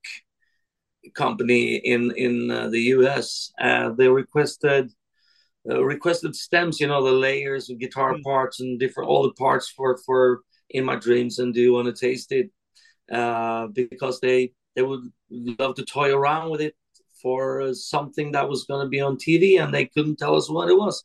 company 1.14 1.77
in 1.77 2.12
in 2.16 2.50
uh, 2.50 2.68
the 2.68 2.81
U.S. 2.96 3.53
Uh, 3.61 3.90
they 3.90 4.09
requested 4.09 4.90
uh, 5.68 5.83
requested 5.83 6.35
stems, 6.37 6.81
you 6.81 6.87
know, 6.87 7.03
the 7.03 7.12
layers 7.12 7.70
of 7.70 7.79
guitar 7.79 8.14
mm. 8.14 8.22
parts 8.22 8.61
and 8.61 8.79
different 8.79 9.09
all 9.09 9.22
the 9.22 9.33
parts 9.33 9.68
for 9.68 9.96
for 10.05 10.40
in 10.70 10.85
my 10.85 10.96
dreams 10.96 11.38
and 11.38 11.55
do 11.55 11.61
you 11.61 11.72
want 11.72 11.87
to 11.87 12.07
taste 12.07 12.33
it 12.33 12.50
uh, 13.12 13.66
because 13.68 14.20
they 14.20 14.53
they 14.74 14.83
would 14.83 15.03
love 15.31 15.74
to 15.77 15.85
toy 15.85 16.12
around 16.12 16.50
with 16.50 16.61
it 16.61 16.74
for 17.22 17.72
something 17.72 18.33
that 18.33 18.48
was 18.48 18.64
going 18.64 18.85
to 18.85 18.88
be 18.88 19.00
on 19.00 19.16
TV 19.16 19.62
and 19.62 19.72
they 19.72 19.87
couldn't 19.87 20.16
tell 20.16 20.37
us 20.37 20.50
what 20.50 20.68
it 20.68 20.74
was. 20.74 21.05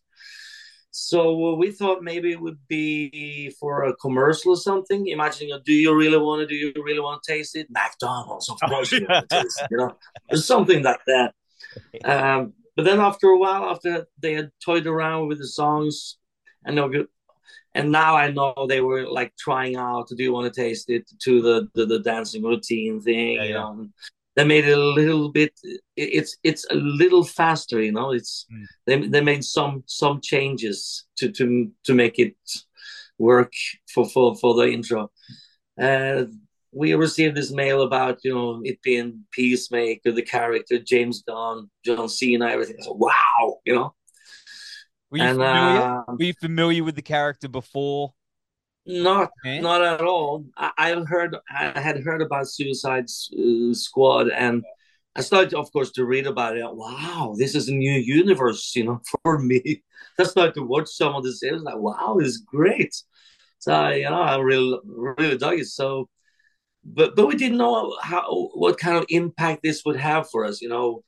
So 0.92 1.56
we 1.56 1.72
thought 1.72 2.04
maybe 2.04 2.32
it 2.32 2.42
would 2.42 2.58
be 2.68 3.54
for 3.60 3.86
a 3.86 3.96
commercial 3.96 4.54
or 4.54 4.58
something. 4.58 5.08
Imagine, 5.08 5.50
do 5.64 5.72
you 5.72 5.96
really 5.96 6.18
want 6.18 6.42
to? 6.42 6.48
Do 6.48 6.56
you 6.56 6.74
really 6.84 7.00
want 7.00 7.22
to 7.24 7.32
taste 7.32 7.56
it? 7.56 7.68
McDonald's, 7.70 8.50
of 8.50 8.60
course, 8.68 8.92
you, 8.92 9.08
taste, 9.30 9.64
you 9.70 9.78
know, 9.78 9.96
something 10.34 10.84
like 10.84 11.02
that. 11.08 11.34
Um, 12.04 12.54
but 12.80 12.86
then 12.86 13.02
after 13.02 13.28
a 13.28 13.38
while, 13.38 13.66
after 13.66 14.08
they 14.20 14.34
had 14.34 14.52
toyed 14.64 14.88
around 14.88 15.28
with 15.28 15.40
the 15.40 15.48
songs, 15.48 16.16
and 16.64 16.78
they 16.78 16.82
were, 16.82 17.08
and 17.76 17.92
now 17.92 18.16
I 18.16 18.32
know 18.32 18.54
they 18.70 18.80
were 18.80 19.06
like 19.06 19.36
trying 19.36 19.76
out 19.76 20.08
to 20.08 20.16
do 20.16 20.24
you 20.24 20.32
want 20.32 20.54
to 20.54 20.62
taste 20.62 20.90
it 20.90 21.04
to 21.24 21.42
the 21.42 21.68
the, 21.76 21.86
the 21.86 22.00
dancing 22.00 22.42
routine 22.42 23.02
thing, 23.02 23.34
yeah, 23.34 23.44
you 23.44 23.50
yeah. 23.50 23.56
know. 23.56 23.90
They 24.38 24.46
made 24.46 24.64
it 24.64 24.78
a 24.78 24.82
little 24.82 25.30
bit. 25.30 25.52
It's 25.98 26.38
it's 26.42 26.66
a 26.72 26.76
little 26.76 27.26
faster, 27.26 27.82
you 27.82 27.92
know. 27.92 28.12
It's 28.12 28.46
mm. 28.50 28.64
they 28.86 28.96
they 29.10 29.20
made 29.20 29.44
some 29.44 29.84
some 29.86 30.22
changes 30.22 31.06
to 31.18 31.30
to 31.34 31.70
to 31.84 31.94
make 31.94 32.18
it 32.18 32.38
work 33.18 33.52
for 33.94 34.08
for 34.08 34.38
for 34.38 34.54
the 34.54 34.72
intro. 34.72 35.12
Uh, 35.78 36.28
we 36.72 36.94
received 36.94 37.36
this 37.36 37.52
mail 37.52 37.82
about 37.82 38.20
you 38.24 38.34
know 38.34 38.62
it 38.64 38.82
being 38.82 39.26
Peacemaker, 39.32 40.12
the 40.12 40.22
character 40.22 40.80
James 40.80 41.24
Gunn, 41.24 41.70
John 41.84 42.10
Cena, 42.10 42.48
everything. 42.48 42.78
So 42.82 42.94
wow, 42.94 43.60
you 43.66 43.76
know. 43.76 43.96
Were 45.12 45.18
you, 45.18 45.24
and, 45.24 45.38
familiar? 45.38 45.82
Uh, 45.82 46.04
Were 46.08 46.24
you 46.24 46.34
familiar 46.40 46.84
with 46.84 46.96
the 46.96 47.02
character 47.02 47.48
before? 47.48 48.14
Not, 48.86 49.30
okay. 49.46 49.60
not 49.60 49.84
at 49.84 50.02
all. 50.02 50.46
I, 50.58 50.72
I, 50.78 51.04
heard, 51.08 51.36
I 51.50 51.80
had 51.80 52.04
heard 52.04 52.22
about 52.22 52.48
Suicide 52.48 53.06
uh, 53.06 53.74
Squad, 53.74 54.30
and 54.30 54.64
I 55.16 55.22
started, 55.22 55.54
of 55.54 55.72
course, 55.72 55.92
to 55.94 56.06
read 56.06 56.28
about 56.28 56.58
it. 56.58 56.66
Wow, 56.66 57.36
this 57.38 57.56
is 57.56 57.70
a 57.70 57.74
new 57.74 57.92
universe, 58.00 58.76
you 58.76 58.86
know, 58.86 59.02
for 59.24 59.40
me. 59.40 59.84
I 60.18 60.24
started 60.24 60.56
to 60.56 60.64
watch 60.64 60.90
some 60.90 61.16
of 61.16 61.24
the 61.24 61.34
series, 61.34 61.62
like, 61.62 61.78
wow, 61.78 62.18
it's 62.20 62.38
great. 62.38 62.96
So, 63.60 63.90
you 63.90 64.10
know, 64.10 64.22
I 64.22 64.38
really, 64.38 64.80
really 64.86 65.38
dug 65.38 65.60
it. 65.60 65.68
So, 65.68 66.10
but 66.94 67.16
but 67.16 67.28
we 67.28 67.36
didn't 67.36 67.58
know 67.58 67.96
how 68.02 68.50
what 68.54 68.78
kind 68.78 68.98
of 68.98 69.06
impact 69.10 69.62
this 69.64 69.84
would 69.86 69.98
have 69.98 70.30
for 70.30 70.46
us. 70.46 70.62
You 70.62 70.70
know, 70.70 71.04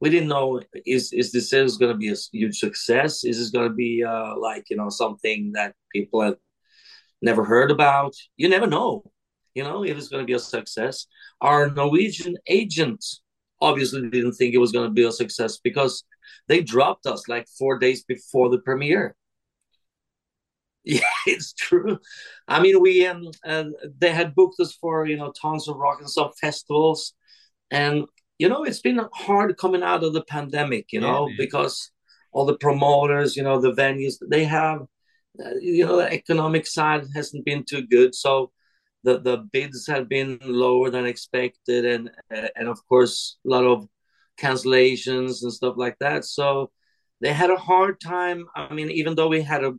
we 0.00 0.10
didn't 0.10 0.28
know 0.28 0.60
is 0.86 1.12
is 1.12 1.32
this 1.32 1.52
is 1.52 1.76
going 1.76 1.92
to 1.92 1.98
be 1.98 2.10
a 2.10 2.16
huge 2.32 2.58
success? 2.58 3.24
Is 3.24 3.38
this 3.38 3.50
going 3.50 3.68
to 3.68 3.74
be 3.74 4.04
uh, 4.04 4.38
like 4.38 4.70
you 4.70 4.76
know 4.76 4.88
something 4.88 5.52
that 5.52 5.74
people 5.92 6.22
have 6.22 6.36
never 7.22 7.44
heard 7.44 7.70
about? 7.70 8.14
You 8.36 8.48
never 8.48 8.66
know. 8.66 9.04
You 9.54 9.64
know, 9.64 9.84
if 9.84 9.96
it's 9.96 10.08
going 10.08 10.22
to 10.22 10.26
be 10.26 10.34
a 10.34 10.38
success. 10.38 11.06
Our 11.40 11.70
Norwegian 11.70 12.36
agent 12.46 13.04
obviously 13.60 14.08
didn't 14.10 14.32
think 14.32 14.54
it 14.54 14.58
was 14.58 14.72
going 14.72 14.86
to 14.86 14.92
be 14.92 15.04
a 15.04 15.12
success 15.12 15.58
because 15.58 16.04
they 16.48 16.62
dropped 16.62 17.06
us 17.06 17.28
like 17.28 17.46
four 17.58 17.78
days 17.78 18.04
before 18.04 18.50
the 18.50 18.58
premiere. 18.58 19.16
Yeah, 20.88 21.00
it's 21.26 21.52
true. 21.52 21.98
I 22.46 22.60
mean, 22.60 22.80
we 22.80 23.06
um, 23.06 23.30
uh, 23.44 23.64
they 23.98 24.12
had 24.12 24.34
booked 24.36 24.60
us 24.60 24.72
for 24.74 25.06
you 25.06 25.16
know 25.16 25.32
tons 25.32 25.68
of 25.68 25.76
rock 25.76 25.98
and 26.00 26.08
some 26.10 26.30
festivals, 26.40 27.14
and 27.70 28.04
you 28.38 28.48
know 28.48 28.64
it's 28.64 28.80
been 28.80 29.00
hard 29.12 29.56
coming 29.58 29.82
out 29.82 30.04
of 30.04 30.12
the 30.12 30.22
pandemic. 30.24 30.92
You 30.92 31.00
know 31.00 31.28
yeah, 31.28 31.36
because 31.38 31.90
all 32.32 32.46
the 32.46 32.58
promoters, 32.58 33.36
you 33.36 33.42
know, 33.42 33.60
the 33.60 33.72
venues 33.72 34.14
they 34.30 34.44
have, 34.44 34.82
uh, 35.44 35.54
you 35.60 35.86
know, 35.86 35.96
the 35.96 36.12
economic 36.12 36.66
side 36.66 37.04
hasn't 37.14 37.44
been 37.44 37.64
too 37.64 37.82
good. 37.86 38.14
So 38.14 38.52
the 39.04 39.18
the 39.18 39.38
bids 39.52 39.86
have 39.88 40.08
been 40.08 40.38
lower 40.42 40.90
than 40.90 41.06
expected, 41.06 41.84
and 41.84 42.10
uh, 42.34 42.48
and 42.56 42.68
of 42.68 42.78
course 42.88 43.38
a 43.46 43.50
lot 43.50 43.64
of 43.64 43.88
cancellations 44.40 45.42
and 45.42 45.52
stuff 45.52 45.74
like 45.76 45.96
that. 46.00 46.24
So 46.24 46.70
they 47.20 47.32
had 47.32 47.50
a 47.50 47.56
hard 47.56 48.00
time. 48.00 48.46
I 48.54 48.72
mean, 48.74 48.90
even 48.90 49.14
though 49.16 49.28
we 49.28 49.42
had 49.42 49.64
a 49.64 49.74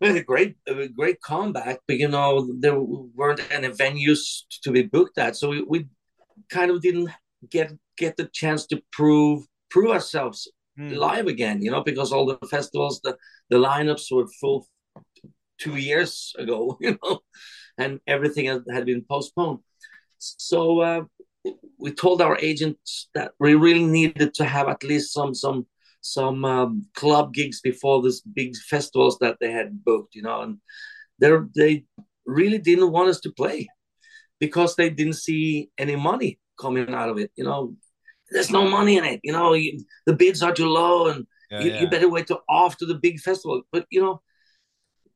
we 0.00 0.08
had 0.08 0.16
a 0.16 0.22
great, 0.22 0.56
a 0.66 0.88
great 0.88 1.20
comeback, 1.22 1.80
but 1.86 1.96
you 1.96 2.08
know 2.08 2.52
there 2.58 2.78
weren't 2.78 3.40
any 3.50 3.68
venues 3.68 4.42
to 4.62 4.70
be 4.70 4.82
booked 4.82 5.18
at, 5.18 5.36
so 5.36 5.50
we, 5.50 5.62
we 5.62 5.86
kind 6.50 6.70
of 6.70 6.82
didn't 6.82 7.10
get 7.50 7.72
get 7.96 8.16
the 8.16 8.26
chance 8.32 8.66
to 8.66 8.82
prove 8.92 9.44
prove 9.70 9.90
ourselves 9.90 10.50
mm. 10.78 10.96
live 10.96 11.26
again. 11.26 11.62
You 11.62 11.70
know, 11.70 11.82
because 11.82 12.12
all 12.12 12.26
the 12.26 12.38
festivals, 12.48 13.00
the 13.02 13.16
the 13.50 13.56
lineups 13.56 14.12
were 14.12 14.26
full 14.40 14.66
two 15.58 15.76
years 15.76 16.34
ago. 16.38 16.76
You 16.80 16.98
know, 17.02 17.20
and 17.78 18.00
everything 18.06 18.46
had 18.46 18.86
been 18.86 19.04
postponed. 19.08 19.60
So 20.18 20.80
uh, 20.80 21.02
we 21.78 21.92
told 21.92 22.22
our 22.22 22.38
agent 22.38 22.78
that 23.14 23.32
we 23.38 23.54
really 23.54 23.84
needed 23.84 24.34
to 24.34 24.44
have 24.44 24.68
at 24.68 24.82
least 24.82 25.12
some 25.12 25.34
some 25.34 25.66
some 26.12 26.44
um, 26.44 26.86
club 26.94 27.34
gigs 27.34 27.60
before 27.60 28.02
these 28.02 28.20
big 28.20 28.56
festivals 28.56 29.18
that 29.18 29.38
they 29.40 29.50
had 29.50 29.84
booked, 29.84 30.14
you 30.14 30.22
know, 30.22 30.42
and 30.42 30.58
they 31.18 31.32
they 31.54 31.84
really 32.26 32.58
didn't 32.58 32.92
want 32.92 33.08
us 33.08 33.20
to 33.20 33.32
play 33.32 33.68
because 34.40 34.76
they 34.76 34.90
didn't 34.90 35.14
see 35.14 35.70
any 35.78 35.96
money 35.96 36.38
coming 36.60 36.92
out 36.94 37.08
of 37.08 37.18
it. 37.18 37.30
You 37.36 37.44
know, 37.44 37.74
there's 38.30 38.50
no 38.50 38.68
money 38.68 38.96
in 38.96 39.04
it. 39.04 39.20
You 39.22 39.32
know, 39.32 39.54
you, 39.54 39.84
the 40.06 40.14
bids 40.14 40.42
are 40.42 40.54
too 40.54 40.68
low, 40.68 41.08
and 41.08 41.26
yeah, 41.50 41.60
you, 41.60 41.70
yeah. 41.70 41.80
you, 41.80 41.88
better 41.88 42.08
wait 42.08 42.26
till 42.26 42.42
after 42.50 42.86
the 42.86 42.94
big 42.94 43.20
festival. 43.20 43.62
But 43.72 43.86
you 43.90 44.00
know, 44.00 44.22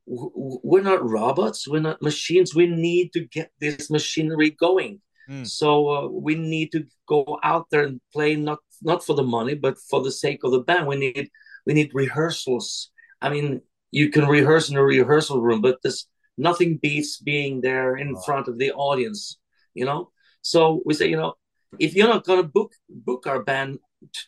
we're 0.05 0.83
not 0.83 1.07
robots. 1.07 1.67
We're 1.67 1.81
not 1.81 2.01
machines. 2.01 2.55
We 2.55 2.67
need 2.67 3.13
to 3.13 3.25
get 3.25 3.51
this 3.59 3.89
machinery 3.89 4.51
going. 4.51 5.01
Mm. 5.29 5.47
So 5.47 5.89
uh, 5.89 6.07
we 6.07 6.35
need 6.35 6.71
to 6.71 6.85
go 7.07 7.39
out 7.43 7.67
there 7.71 7.83
and 7.83 8.01
play 8.13 8.35
not 8.35 8.59
not 8.81 9.05
for 9.05 9.15
the 9.15 9.23
money, 9.23 9.53
but 9.53 9.77
for 9.89 10.01
the 10.01 10.11
sake 10.11 10.43
of 10.43 10.51
the 10.51 10.59
band. 10.61 10.87
We 10.87 10.97
need 10.97 11.29
we 11.65 11.73
need 11.73 11.91
rehearsals. 11.93 12.91
I 13.21 13.29
mean, 13.29 13.61
you 13.91 14.09
can 14.09 14.27
rehearse 14.27 14.69
in 14.69 14.77
a 14.77 14.83
rehearsal 14.83 15.41
room, 15.41 15.61
but 15.61 15.79
there's 15.83 16.07
nothing 16.37 16.79
beats 16.81 17.17
being 17.17 17.61
there 17.61 17.95
in 17.95 18.15
front 18.25 18.47
of 18.47 18.57
the 18.57 18.71
audience. 18.73 19.37
You 19.73 19.85
know. 19.85 20.11
So 20.41 20.81
we 20.85 20.95
say, 20.95 21.07
you 21.07 21.17
know, 21.17 21.35
if 21.79 21.95
you're 21.95 22.07
not 22.07 22.25
gonna 22.25 22.43
book 22.43 22.73
book 22.89 23.27
our 23.27 23.43
band 23.43 23.79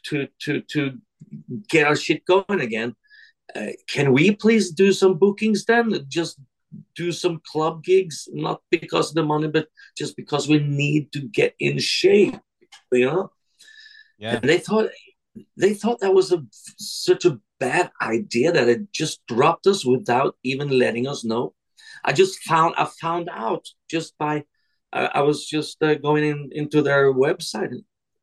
to 0.06 0.28
to 0.42 0.62
to 0.62 1.00
get 1.70 1.88
our 1.88 1.96
shit 1.96 2.26
going 2.26 2.62
again, 2.62 2.96
uh, 3.56 3.74
can 3.88 4.14
we 4.14 4.36
please 4.36 4.72
do 4.72 4.94
some 4.94 5.18
bookings 5.18 5.66
then? 5.66 6.06
Just 6.08 6.40
do 6.96 7.12
some 7.12 7.42
club 7.46 7.84
gigs, 7.84 8.28
not 8.32 8.62
because 8.70 9.10
of 9.10 9.16
the 9.16 9.24
money, 9.24 9.48
but 9.48 9.68
just 9.98 10.16
because 10.16 10.48
we 10.48 10.60
need 10.60 11.12
to 11.12 11.22
get 11.22 11.56
in 11.60 11.80
shape, 11.80 12.36
you 12.92 13.06
know? 13.06 13.32
Yeah. 14.18 14.36
And 14.36 14.50
they 14.50 14.58
thought 14.58 14.90
they 15.58 15.74
thought 15.74 16.00
that 16.02 16.14
was 16.14 16.32
a 16.32 16.46
such 16.78 17.26
a 17.26 17.40
bad 17.60 17.92
idea 18.02 18.52
that 18.52 18.70
it 18.70 18.92
just 18.92 19.26
dropped 19.28 19.68
us 19.68 19.86
without 19.86 20.36
even 20.44 20.70
letting 20.70 21.08
us 21.08 21.24
know. 21.24 21.54
I 22.04 22.14
just 22.14 22.40
found 22.40 22.76
I 22.78 22.86
found 22.86 23.30
out 23.32 23.68
just 23.90 24.18
by 24.18 24.44
I, 24.92 25.06
I 25.06 25.22
was 25.22 25.46
just 25.46 25.82
uh, 25.82 25.96
going 25.96 26.24
in 26.24 26.50
into 26.52 26.82
their 26.82 27.14
website. 27.14 27.74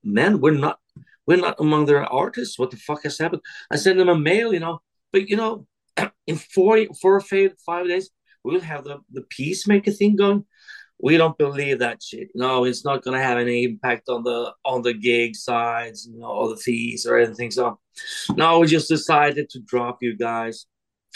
Man, 0.05 0.41
we're 0.41 0.53
not 0.53 0.79
we're 1.27 1.37
not 1.37 1.61
among 1.61 1.87
their 1.87 2.05
artists. 2.05 2.59
What 2.59 2.71
the 2.71 2.77
fuck 2.77 3.03
has 3.03 3.19
happened? 3.19 3.43
I 3.71 3.77
sent 3.77 3.99
them 3.99 4.09
a 4.09 4.19
mail, 4.19 4.53
you 4.53 4.61
know, 4.61 4.81
but 5.13 5.29
you 5.29 5.37
know, 5.37 5.67
in 6.27 6.37
four 6.37 6.87
four 7.01 7.17
or 7.17 7.21
five 7.21 7.89
days, 7.89 8.11
we'll 8.45 8.61
have 8.61 8.85
the, 8.85 8.99
the 9.13 9.23
peacemaker 9.23 9.91
thing 9.91 10.17
going. 10.17 10.45
We 11.03 11.17
don't 11.17 11.39
believe 11.39 11.79
that 11.79 12.03
shit. 12.03 12.29
No, 12.35 12.65
it's 12.65 12.85
not 12.85 13.03
gonna 13.03 13.23
have 13.23 13.39
any 13.39 13.65
impact 13.65 14.09
on 14.09 14.23
the 14.23 14.53
on 14.65 14.83
the 14.83 14.93
gig 14.93 15.35
sides, 15.35 16.07
you 16.11 16.19
know, 16.19 16.27
or 16.27 16.51
the 16.51 16.57
fees 16.57 17.07
or 17.07 17.17
anything. 17.17 17.51
So 17.51 17.79
no, 18.37 18.59
we 18.59 18.67
just 18.67 18.89
decided 18.89 19.49
to 19.51 19.61
drop 19.61 19.99
you 20.03 20.17
guys. 20.17 20.67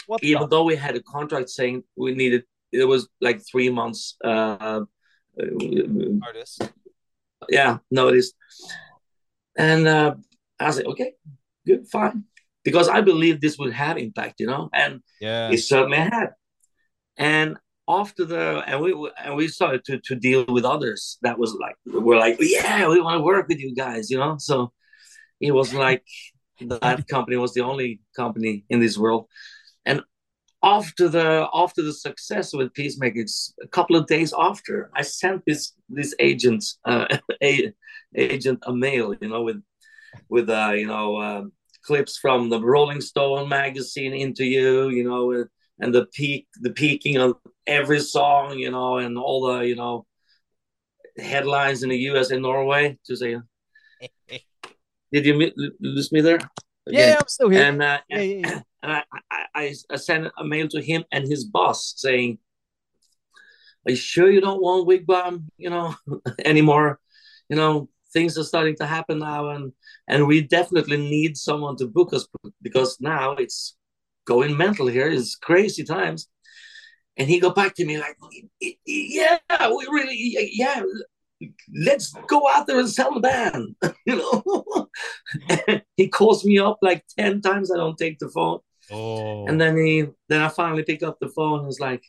What 0.07 0.23
Even 0.23 0.43
the? 0.43 0.47
though 0.47 0.63
we 0.63 0.75
had 0.75 0.95
a 0.95 1.03
contract 1.03 1.49
saying 1.49 1.83
we 1.95 2.15
needed 2.15 2.43
it 2.71 2.85
was 2.85 3.07
like 3.21 3.41
three 3.45 3.69
months 3.69 4.17
uh 4.23 4.81
notice. 5.37 6.59
Yeah, 7.47 7.77
notice. 7.91 8.33
And 9.55 9.87
uh 9.87 10.15
I 10.59 10.71
said, 10.71 10.85
okay, 10.87 11.13
good, 11.65 11.87
fine 11.87 12.23
because 12.65 12.89
I 12.89 12.99
believe 12.99 13.39
this 13.39 13.57
would 13.57 13.71
have 13.71 13.97
impact, 13.97 14.39
you 14.39 14.47
know, 14.47 14.69
and 14.73 15.01
yeah, 15.21 15.51
it 15.51 15.59
certainly 15.59 15.99
had. 15.99 16.31
And 17.17 17.57
after 17.87 18.25
the 18.25 18.63
and 18.65 18.81
we 18.81 19.11
and 19.23 19.35
we 19.35 19.47
started 19.47 19.83
to 19.85 19.99
to 19.99 20.15
deal 20.15 20.45
with 20.47 20.65
others 20.65 21.17
that 21.21 21.37
was 21.37 21.53
like 21.53 21.75
we're 21.85 22.17
like 22.17 22.35
yeah 22.39 22.87
we 22.87 22.99
want 22.99 23.19
to 23.19 23.23
work 23.23 23.47
with 23.47 23.59
you 23.59 23.75
guys, 23.75 24.09
you 24.09 24.17
know. 24.17 24.37
So 24.39 24.71
it 25.39 25.51
was 25.51 25.73
like 25.73 26.03
that 26.61 27.07
company 27.07 27.37
was 27.37 27.53
the 27.53 27.61
only 27.61 28.01
company 28.15 28.65
in 28.69 28.79
this 28.79 28.97
world, 28.97 29.27
and 29.85 30.01
after 30.63 31.07
the 31.07 31.47
after 31.53 31.83
the 31.83 31.93
success 31.93 32.53
with 32.53 32.73
Peacemakers, 32.73 33.53
a 33.61 33.67
couple 33.67 33.95
of 33.95 34.07
days 34.07 34.33
after, 34.37 34.89
I 34.95 35.03
sent 35.03 35.43
this 35.45 35.73
this 35.89 36.15
agent 36.19 36.65
uh, 36.85 37.05
a, 37.43 37.71
agent 38.15 38.63
a 38.65 38.73
mail, 38.73 39.15
you 39.21 39.29
know, 39.29 39.43
with 39.43 39.61
with 40.29 40.49
uh, 40.49 40.73
you 40.75 40.87
know. 40.87 41.21
Um, 41.21 41.51
clips 41.85 42.17
from 42.17 42.49
the 42.49 42.59
Rolling 42.59 42.99
Stone 42.99 43.47
magazine 43.47 44.13
interview, 44.13 44.87
you 44.87 45.03
know, 45.03 45.45
and 45.79 45.93
the 45.93 46.05
peak, 46.07 46.47
the 46.61 46.71
peaking 46.71 47.17
of 47.17 47.35
every 47.67 47.99
song, 47.99 48.57
you 48.57 48.71
know, 48.71 48.97
and 48.97 49.17
all 49.17 49.47
the, 49.47 49.59
you 49.67 49.75
know, 49.75 50.05
headlines 51.17 51.83
in 51.83 51.89
the 51.89 51.97
U.S. 52.09 52.31
and 52.31 52.41
Norway. 52.41 52.97
To 53.05 53.15
say, 53.15 53.37
did 55.11 55.25
you 55.25 55.51
lose 55.79 56.11
me 56.11 56.21
there? 56.21 56.39
Again. 56.87 57.09
Yeah, 57.09 57.15
I'm 57.19 57.27
still 57.27 57.49
here. 57.49 57.63
And, 57.63 57.81
uh, 57.81 57.99
yeah, 58.09 58.21
yeah, 58.21 58.47
yeah. 58.47 58.61
and 58.83 58.91
I, 58.91 59.03
I, 59.55 59.73
I 59.89 59.95
sent 59.95 60.31
a 60.37 60.43
mail 60.45 60.67
to 60.69 60.81
him 60.81 61.03
and 61.11 61.27
his 61.27 61.43
boss 61.43 61.93
saying, 61.97 62.37
"Are 63.85 63.91
you 63.91 63.97
sure 63.97 64.29
you 64.29 64.41
don't 64.41 64.61
want 64.61 64.85
Wig 64.85 65.05
Wam, 65.07 65.49
you 65.57 65.69
know, 65.69 65.95
anymore? 66.45 66.99
You 67.49 67.55
know, 67.55 67.89
things 68.13 68.37
are 68.37 68.43
starting 68.43 68.75
to 68.77 68.85
happen 68.85 69.19
now, 69.19 69.49
and 69.49 69.73
and 70.07 70.27
we 70.27 70.41
definitely 70.41 70.97
need 70.97 71.37
someone 71.37 71.75
to 71.77 71.87
book 71.87 72.13
us 72.13 72.27
because 72.61 72.97
now 73.01 73.31
it's 73.33 73.75
going 74.25 74.57
mental 74.57 74.87
here. 74.87 75.09
It's 75.09 75.35
crazy 75.35 75.83
times. 75.83 76.27
And 77.17 77.29
he 77.29 77.39
got 77.39 77.55
back 77.55 77.75
to 77.75 77.85
me 77.85 77.97
like, 77.97 78.17
yeah, 78.85 79.37
we 79.49 79.87
really, 79.89 80.51
yeah, 80.51 80.83
let's 81.85 82.13
go 82.27 82.47
out 82.49 82.67
there 82.67 82.79
and 82.79 82.89
sell 82.89 83.13
the 83.13 83.19
band. 83.21 83.75
you 84.05 84.17
know, 84.17 84.89
he 85.95 86.09
calls 86.09 86.43
me 86.43 86.59
up 86.59 86.79
like 86.81 87.05
ten 87.17 87.41
times. 87.41 87.71
I 87.71 87.77
don't 87.77 87.97
take 87.97 88.19
the 88.19 88.29
phone. 88.29 88.59
Oh. 88.91 89.47
And 89.47 89.59
then 89.59 89.77
he, 89.77 90.05
then 90.29 90.41
I 90.41 90.49
finally 90.49 90.83
pick 90.83 91.03
up 91.03 91.17
the 91.19 91.29
phone. 91.29 91.59
and 91.59 91.67
was 91.67 91.79
like, 91.79 92.03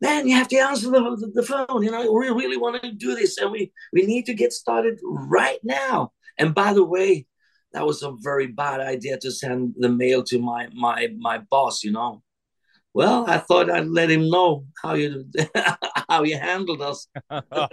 man, 0.00 0.28
you 0.28 0.34
have 0.34 0.48
to 0.48 0.56
answer 0.56 0.90
the, 0.90 1.00
the, 1.00 1.30
the 1.34 1.42
phone. 1.42 1.82
You 1.82 1.90
know, 1.90 2.12
we 2.12 2.28
really 2.28 2.56
want 2.56 2.82
to 2.82 2.92
do 2.92 3.14
this, 3.14 3.38
and 3.38 3.50
we 3.50 3.72
we 3.92 4.06
need 4.06 4.26
to 4.26 4.34
get 4.34 4.52
started 4.52 4.98
right 5.04 5.60
now. 5.62 6.12
And 6.38 6.54
by 6.54 6.72
the 6.72 6.84
way, 6.84 7.26
that 7.74 7.84
was 7.84 8.02
a 8.02 8.12
very 8.20 8.46
bad 8.46 8.80
idea 8.80 9.18
to 9.18 9.30
send 9.30 9.74
the 9.76 9.88
mail 9.88 10.22
to 10.24 10.38
my 10.38 10.68
my 10.72 11.08
my 11.18 11.38
boss. 11.38 11.84
You 11.84 11.92
know. 11.92 12.22
Well, 12.94 13.24
I 13.28 13.38
thought 13.38 13.70
I'd 13.70 13.88
let 13.88 14.08
him 14.08 14.30
know 14.30 14.66
how 14.80 14.94
you 14.94 15.26
how 16.08 16.22
you 16.22 16.38
handled 16.38 16.80
us. 16.80 17.08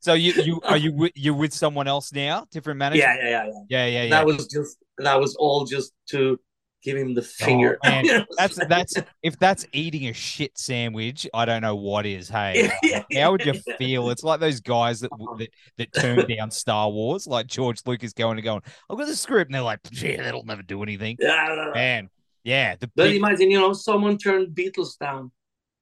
so 0.00 0.14
you 0.14 0.32
you 0.34 0.60
are 0.62 0.76
you 0.76 1.10
you 1.16 1.34
with 1.34 1.52
someone 1.52 1.88
else 1.88 2.12
now? 2.12 2.46
Different 2.52 2.78
manager? 2.78 3.02
Yeah, 3.02 3.16
yeah, 3.16 3.28
yeah, 3.28 3.44
yeah. 3.44 3.52
Yeah, 3.68 3.86
yeah, 3.86 4.02
yeah. 4.04 4.10
That 4.10 4.26
was 4.26 4.46
just 4.46 4.78
that 4.98 5.20
was 5.20 5.34
all 5.34 5.64
just 5.64 5.92
to 6.10 6.38
give 6.84 6.96
him 6.96 7.14
the 7.14 7.22
oh, 7.22 7.44
finger. 7.44 7.78
Oh, 7.84 8.24
that's 8.38 8.56
that's 8.68 8.94
if 9.22 9.38
that's 9.38 9.66
eating 9.72 10.08
a 10.08 10.12
shit 10.12 10.56
sandwich, 10.56 11.26
I 11.34 11.44
don't 11.44 11.62
know 11.62 11.74
what 11.74 12.06
is. 12.06 12.28
Hey, 12.28 12.70
how 13.14 13.32
would 13.32 13.44
you 13.44 13.54
feel? 13.78 14.10
It's 14.10 14.22
like 14.22 14.38
those 14.38 14.60
guys 14.60 15.00
that 15.00 15.10
that, 15.10 15.48
that 15.78 15.92
turned 15.92 16.28
down 16.36 16.50
Star 16.50 16.90
Wars, 16.90 17.26
like 17.26 17.46
George 17.46 17.80
Lucas 17.86 18.12
going 18.12 18.38
and 18.38 18.44
going, 18.44 18.62
I've 18.88 18.98
got 18.98 19.06
the 19.06 19.16
script, 19.16 19.48
and 19.48 19.54
they're 19.54 19.62
like, 19.62 19.80
yeah, 19.90 20.22
that'll 20.22 20.44
never 20.44 20.62
do 20.62 20.82
anything. 20.82 21.16
Yeah, 21.18 21.72
man. 21.74 22.10
Yeah, 22.44 22.76
the 22.76 22.88
but 22.94 23.04
big... 23.04 23.16
imagine, 23.16 23.50
you 23.50 23.58
know, 23.58 23.72
someone 23.72 24.18
turned 24.18 24.54
Beatles 24.54 24.98
down. 24.98 25.32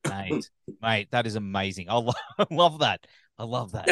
mate, 0.08 0.48
mate, 0.80 1.08
that 1.10 1.26
is 1.26 1.34
amazing. 1.34 1.90
I 1.90 1.94
love, 1.94 2.14
I 2.38 2.46
love 2.50 2.78
that. 2.78 3.04
I 3.38 3.44
love 3.44 3.72
that. 3.72 3.88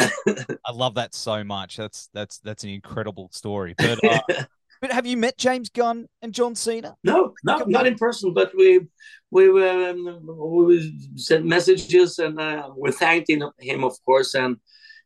I 0.64 0.73
love 0.73 0.94
that 0.94 1.14
so 1.14 1.42
much. 1.42 1.77
That's 1.77 2.09
that's 2.14 2.38
that's 2.38 2.62
an 2.62 2.70
incredible 2.70 3.31
story. 3.33 3.75
But 3.77 4.05
uh, 4.05 4.44
but 4.81 4.93
have 4.93 5.07
you 5.07 5.16
met 5.16 5.37
James 5.37 5.69
Gunn 5.69 6.07
and 6.23 6.33
John 6.33 6.55
Cena? 6.55 6.97
No, 7.05 7.35
no, 7.45 7.64
not 7.66 7.87
in 7.87 7.97
person. 7.97 8.33
But 8.33 8.53
we 8.57 8.81
we 9.31 9.49
were 9.49 9.90
um, 9.90 10.21
we 10.66 11.11
sent 11.16 11.45
messages 11.45 12.19
and 12.19 12.40
uh, 12.40 12.71
we 12.77 12.90
thanked 12.93 13.31
him, 13.31 13.45
him, 13.59 13.85
of 13.85 13.95
course, 14.05 14.35
and 14.35 14.57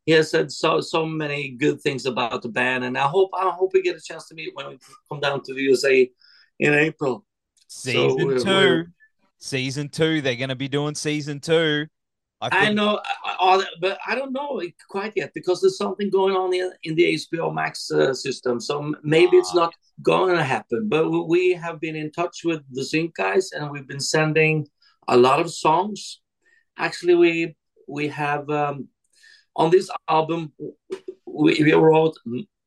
he 0.07 0.13
has 0.13 0.31
said 0.31 0.53
so 0.53 0.81
so 0.81 1.05
many 1.07 1.51
good 1.51 1.81
things 1.81 2.07
about 2.07 2.43
the 2.43 2.49
band. 2.49 2.85
And 2.85 2.97
I 2.97 3.09
hope 3.09 3.31
I 3.35 3.51
hope 3.51 3.73
we 3.75 3.83
get 3.83 3.97
a 3.97 4.01
chance 4.01 4.29
to 4.29 4.35
meet 4.35 4.51
when 4.55 4.69
we 4.69 4.79
come 5.11 5.21
down 5.21 5.43
to 5.43 5.55
the 5.55 5.63
USA 5.63 6.09
in 6.61 6.75
April. 6.75 7.25
Season 7.67 8.39
so 8.39 8.45
2 8.45 8.51
we're, 8.51 8.87
season 9.39 9.89
two. 9.89 10.21
They're 10.21 10.37
going 10.37 10.51
to 10.51 10.57
be 10.57 10.69
doing 10.69 10.95
season 10.95 11.41
two. 11.41 11.87
I. 12.52 12.66
I 12.66 12.72
know, 12.72 13.00
but 13.80 13.98
I 14.07 14.14
don't 14.14 14.33
know 14.33 14.61
quite 14.88 15.12
yet 15.16 15.33
because 15.35 15.61
there's 15.61 15.76
something 15.76 16.11
going 16.11 16.35
on 16.35 16.52
in, 16.54 16.72
in 16.83 16.94
the 16.94 17.14
HBO 17.14 17.52
Max 17.52 17.90
uh, 17.90 18.14
system. 18.14 18.61
So 18.61 18.94
maybe 19.02 19.37
it's 19.37 19.52
ah, 19.52 19.61
not 19.61 19.74
going 20.02 20.37
to 20.37 20.44
happen. 20.44 20.88
But 20.88 21.11
we 21.11 21.52
have 21.52 21.80
been 21.80 21.96
in 21.96 22.11
touch 22.12 22.40
with 22.44 22.62
the 22.70 22.85
Sync 22.85 23.14
guys, 23.14 23.50
and 23.52 23.70
we've 23.70 23.88
been 23.88 24.00
sending 24.00 24.68
a 25.09 25.16
lot 25.16 25.40
of 25.40 25.52
songs. 25.52 26.20
Actually, 26.78 27.14
we 27.14 27.57
we 27.88 28.09
have 28.09 28.48
um, 28.50 28.88
on 29.57 29.70
this 29.70 29.90
album 30.09 30.52
we, 31.35 31.62
we 31.62 31.72
wrote 31.72 32.16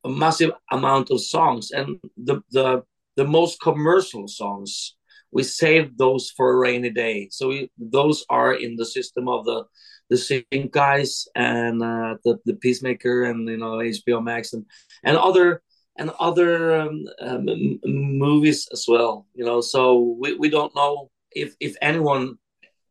a 0.04 0.10
massive 0.10 0.52
amount 0.72 1.10
of 1.12 1.22
songs, 1.22 1.72
and 1.72 2.00
the 2.18 2.42
the 2.52 2.84
the 3.16 3.26
most 3.26 3.60
commercial 3.62 4.28
songs 4.28 4.97
we 5.38 5.44
saved 5.44 6.00
those 6.00 6.32
for 6.36 6.52
a 6.52 6.56
rainy 6.56 6.90
day. 6.90 7.28
So 7.30 7.50
we, 7.50 7.70
those 7.78 8.26
are 8.28 8.56
in 8.56 8.76
the 8.76 8.88
system 8.88 9.30
of 9.30 9.46
the 9.46 9.66
the 10.10 10.18
sync 10.18 10.72
guys 10.72 11.28
and 11.36 11.84
uh, 11.84 12.16
the 12.24 12.40
the 12.46 12.56
peacemaker 12.56 13.26
and 13.26 13.48
you 13.48 13.58
know 13.58 13.74
HBO 13.98 14.24
Max 14.24 14.54
and 14.54 14.66
and 15.04 15.16
other 15.16 15.62
and 16.00 16.10
other 16.20 16.52
um, 16.82 17.06
um, 17.22 17.46
movies 17.86 18.68
as 18.72 18.86
well. 18.88 19.28
You 19.36 19.46
know, 19.46 19.62
so 19.62 20.18
we, 20.20 20.34
we 20.34 20.50
don't 20.50 20.76
know 20.76 21.12
if 21.32 21.54
if 21.60 21.76
anyone 21.84 22.40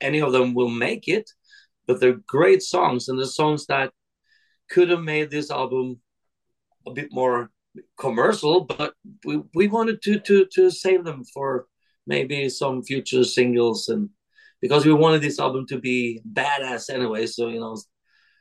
any 0.01 0.21
of 0.21 0.31
them 0.31 0.55
will 0.55 0.71
make 0.87 1.09
it, 1.09 1.29
but 1.89 1.99
they're 1.99 2.23
great 2.29 2.63
songs 2.63 3.09
and 3.09 3.19
the 3.19 3.27
songs 3.27 3.67
that 3.67 3.91
could 4.71 4.91
have 4.91 5.03
made 5.03 5.31
this 5.31 5.51
album 5.51 6.01
a 6.87 6.93
bit 6.93 7.09
more 7.11 7.51
commercial, 7.99 8.61
but 8.65 8.95
we, 9.25 9.43
we 9.53 9.67
wanted 9.67 10.01
to 10.03 10.21
to 10.21 10.47
to 10.55 10.71
save 10.71 11.03
them 11.03 11.25
for 11.35 11.67
maybe 12.07 12.49
some 12.49 12.83
future 12.83 13.25
singles 13.25 13.89
and 13.89 14.09
because 14.61 14.87
we 14.87 14.93
wanted 14.93 15.21
this 15.21 15.39
album 15.39 15.67
to 15.67 15.79
be 15.79 16.21
badass 16.33 16.91
anyway 16.91 17.27
so 17.27 17.49
you 17.49 17.61
know 17.61 17.77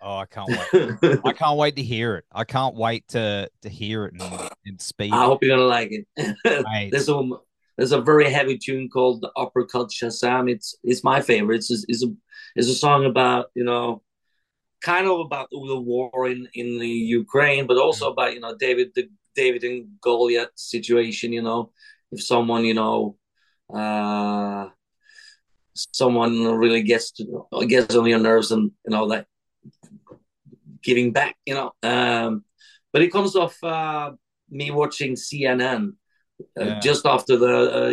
Oh, 0.02 0.18
I 0.18 0.26
can't 0.26 0.48
wait. 0.48 1.20
I 1.26 1.34
can't 1.34 1.58
wait 1.58 1.78
to 1.78 1.82
hear 1.82 2.18
it. 2.18 2.26
I 2.32 2.44
can't 2.44 2.76
wait 2.76 3.08
to 3.08 3.50
to 3.64 3.70
hear 3.70 4.06
it 4.06 4.14
and, 4.14 4.50
and 4.66 4.80
speak. 4.80 5.12
I 5.12 5.26
hope 5.26 5.42
you're 5.42 5.58
gonna 5.58 5.68
like 5.68 5.92
it. 5.92 6.06
there's 6.92 7.10
a 7.10 7.30
there's 7.78 7.92
a 7.92 8.02
very 8.02 8.30
heavy 8.30 8.58
tune 8.58 8.90
called 8.90 9.22
the 9.22 9.32
Uppercut 9.36 9.90
Shazam. 9.90 10.50
It's 10.52 10.76
it's 10.84 11.04
my 11.04 11.22
favorite. 11.22 11.58
It's 11.58 11.86
it's 11.88 12.04
a 12.04 12.14
it's 12.56 12.68
a 12.68 12.76
song 12.76 13.06
about 13.06 13.48
you 13.56 13.64
know 13.64 14.04
kind 14.82 15.08
of 15.08 15.20
about 15.22 15.50
the 15.50 15.80
war 15.80 16.28
in 16.28 16.48
in 16.54 16.78
the 16.78 16.88
Ukraine, 16.88 17.66
but 17.66 17.78
also 17.78 18.10
mm. 18.10 18.12
about 18.12 18.34
you 18.34 18.40
know 18.40 18.56
David 18.56 18.92
the 18.96 19.10
David 19.36 19.64
and 19.64 19.88
Goliath 20.02 20.52
situation. 20.56 21.34
You 21.34 21.42
know, 21.42 21.72
if 22.12 22.24
someone 22.24 22.64
you 22.64 22.76
know 22.76 23.18
uh 23.74 24.68
someone 25.74 26.46
really 26.58 26.84
gets 26.84 27.12
to 27.12 27.46
gets 27.68 27.96
on 27.96 28.06
your 28.08 28.20
nerves 28.20 28.52
and 28.52 28.72
you 28.86 28.92
know 28.92 29.10
that 29.10 29.28
giving 30.86 31.12
back, 31.12 31.36
you 31.46 31.56
know. 31.56 31.72
Um, 31.84 32.46
but 32.94 33.02
it 33.02 33.12
comes 33.12 33.36
off 33.36 33.62
uh, 33.64 34.12
me 34.50 34.72
watching 34.72 35.16
CNN 35.16 35.94
uh, 36.58 36.64
yeah. 36.64 36.80
just 36.80 37.06
after 37.06 37.36
the, 37.36 37.56
uh, 37.72 37.90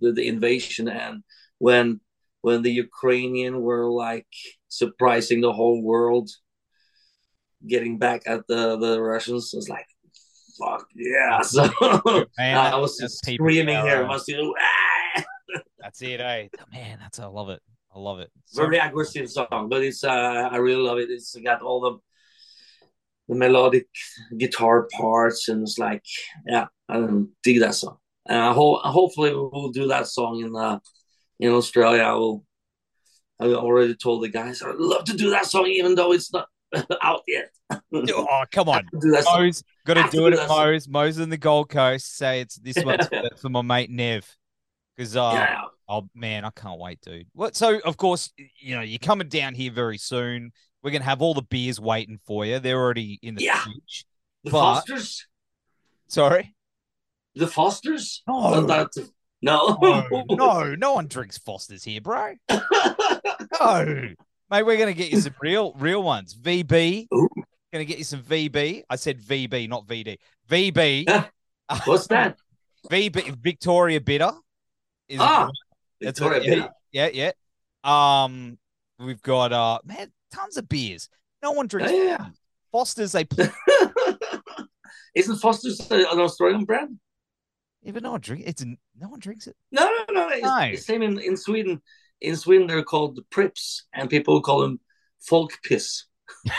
the, 0.00 0.12
the 0.12 0.28
invasion 0.28 0.88
and 0.88 1.22
when 1.58 2.00
when 2.42 2.62
the 2.62 2.72
Ukrainian 2.72 3.60
were 3.62 3.90
like 3.90 4.32
surprising 4.68 5.40
the 5.40 5.52
whole 5.52 5.82
world, 5.82 6.28
getting 7.66 7.98
back 7.98 8.22
at 8.26 8.46
the 8.48 8.76
the 8.76 9.00
Russians. 9.00 9.52
was 9.54 9.68
like, 9.68 9.86
fuck 10.58 10.86
yeah! 10.94 11.40
So 11.42 11.68
man, 12.38 12.56
I 12.56 12.76
was 12.76 12.96
just 12.98 13.24
screaming 13.24 13.80
here. 13.82 14.06
Must 14.06 14.28
you? 14.28 14.54
That's 15.78 16.02
it, 16.02 16.20
eh? 16.20 16.48
Man, 16.72 16.98
that's 17.00 17.18
I 17.18 17.26
love 17.26 17.50
it. 17.50 17.62
I 17.94 17.98
love 17.98 18.20
it. 18.20 18.30
So, 18.46 18.62
Very 18.62 18.78
aggressive 18.78 19.30
song, 19.30 19.68
but 19.70 19.82
it's 19.82 20.04
uh, 20.04 20.48
I 20.52 20.56
really 20.56 20.82
love 20.82 20.98
it. 20.98 21.10
It's 21.10 21.34
got 21.36 21.62
all 21.62 21.80
the 21.80 21.98
the 23.28 23.34
melodic 23.34 23.86
guitar 24.36 24.88
parts, 24.92 25.48
and 25.48 25.62
it's 25.62 25.78
like, 25.78 26.02
yeah, 26.46 26.66
I 26.88 27.06
dig 27.42 27.60
that 27.60 27.74
song. 27.74 27.98
And 28.26 28.38
I 28.38 28.52
hope 28.52 28.80
hopefully 28.82 29.32
we'll 29.34 29.70
do 29.70 29.88
that 29.88 30.06
song 30.06 30.40
in 30.40 30.54
uh, 30.56 30.78
in 31.40 31.52
Australia. 31.52 32.02
I 32.02 32.12
will. 32.12 32.44
I 33.40 33.46
already 33.46 33.94
told 33.94 34.24
the 34.24 34.28
guys 34.28 34.62
I'd 34.62 34.74
love 34.76 35.04
to 35.04 35.16
do 35.16 35.30
that 35.30 35.46
song, 35.46 35.66
even 35.66 35.94
though 35.94 36.12
it's 36.12 36.32
not 36.32 36.48
out 37.02 37.22
yet. 37.26 37.50
oh 37.92 38.44
come 38.50 38.68
on, 38.68 38.86
Mo's 38.92 39.62
got 39.86 39.94
to 39.94 40.08
do 40.10 40.26
it 40.26 40.34
at 40.34 40.48
Mo's. 40.48 40.88
Mo's 40.88 41.18
in 41.18 41.30
the 41.30 41.36
Gold 41.36 41.68
Coast. 41.68 42.16
Say 42.16 42.40
it's 42.40 42.56
this 42.56 42.82
one's 42.84 43.08
for 43.40 43.48
my 43.48 43.62
mate 43.62 43.90
Nev. 43.90 44.26
Because 44.96 45.16
uh, 45.16 45.30
yeah. 45.34 45.60
oh 45.88 46.08
man, 46.14 46.44
I 46.44 46.50
can't 46.50 46.78
wait, 46.78 47.00
dude. 47.00 47.26
What? 47.32 47.56
So 47.56 47.78
of 47.80 47.96
course, 47.96 48.32
you 48.36 48.76
know, 48.76 48.82
you're 48.82 48.98
coming 48.98 49.28
down 49.28 49.54
here 49.54 49.72
very 49.72 49.98
soon. 49.98 50.52
We're 50.82 50.90
gonna 50.90 51.04
have 51.04 51.22
all 51.22 51.34
the 51.34 51.42
beers 51.42 51.80
waiting 51.80 52.18
for 52.26 52.44
you. 52.44 52.58
They're 52.58 52.78
already 52.78 53.18
in 53.22 53.34
the 53.34 53.44
yeah. 53.44 53.62
fridge. 53.62 54.06
The 54.44 54.50
but... 54.50 54.74
Fosters. 54.74 55.26
Sorry. 56.08 56.54
The 57.34 57.46
Fosters. 57.46 58.22
No. 58.26 58.60
no. 58.66 58.88
No, 59.40 59.76
no, 60.30 60.74
no 60.74 60.94
one 60.94 61.06
drinks 61.06 61.38
Fosters 61.38 61.84
here, 61.84 62.00
bro. 62.00 62.34
no, 63.60 64.08
mate, 64.50 64.62
we're 64.62 64.76
gonna 64.76 64.92
get 64.92 65.10
you 65.10 65.20
some 65.20 65.34
real, 65.40 65.72
real 65.78 66.02
ones. 66.02 66.34
VB, 66.34 67.06
Ooh. 67.14 67.28
gonna 67.72 67.84
get 67.84 67.98
you 67.98 68.04
some 68.04 68.22
VB. 68.22 68.82
I 68.88 68.96
said 68.96 69.20
VB, 69.20 69.68
not 69.68 69.86
VD. 69.86 70.18
VB. 70.48 71.28
What's 71.84 72.06
that? 72.08 72.38
VB 72.90 73.36
Victoria 73.36 74.00
Bitter. 74.00 74.32
Is 75.08 75.20
ah, 75.20 75.50
Victoria 76.00 76.40
Bitter. 76.40 76.68
Yeah, 76.92 77.08
yeah. 77.12 77.32
Um, 77.84 78.58
we've 78.98 79.22
got 79.22 79.52
uh, 79.52 79.78
man, 79.84 80.12
tons 80.32 80.56
of 80.56 80.68
beers. 80.68 81.08
No 81.42 81.52
one 81.52 81.66
drinks. 81.66 81.92
Yeah. 81.92 82.26
Foster's 82.72 83.12
they 83.12 83.24
play. 83.24 83.48
Isn't 85.14 85.38
Foster's 85.38 85.80
an 85.90 86.04
Australian 86.20 86.64
brand? 86.64 86.98
Even 87.82 88.02
no 88.02 88.12
one 88.12 88.20
drink 88.20 88.44
it's 88.46 88.64
no 88.64 89.08
one 89.08 89.20
drinks 89.20 89.46
it. 89.46 89.56
No, 89.70 89.86
no, 89.86 90.12
no. 90.12 90.28
It's, 90.28 90.42
no. 90.42 90.58
it's 90.58 90.86
same 90.86 91.02
in, 91.02 91.18
in 91.18 91.36
Sweden. 91.36 91.80
In 92.20 92.36
Sweden, 92.36 92.66
they're 92.66 92.82
called 92.82 93.16
the 93.16 93.22
Pripps, 93.22 93.86
and 93.92 94.10
people 94.10 94.40
call 94.40 94.60
them 94.60 94.80
folk 95.20 95.52
piss. 95.62 96.04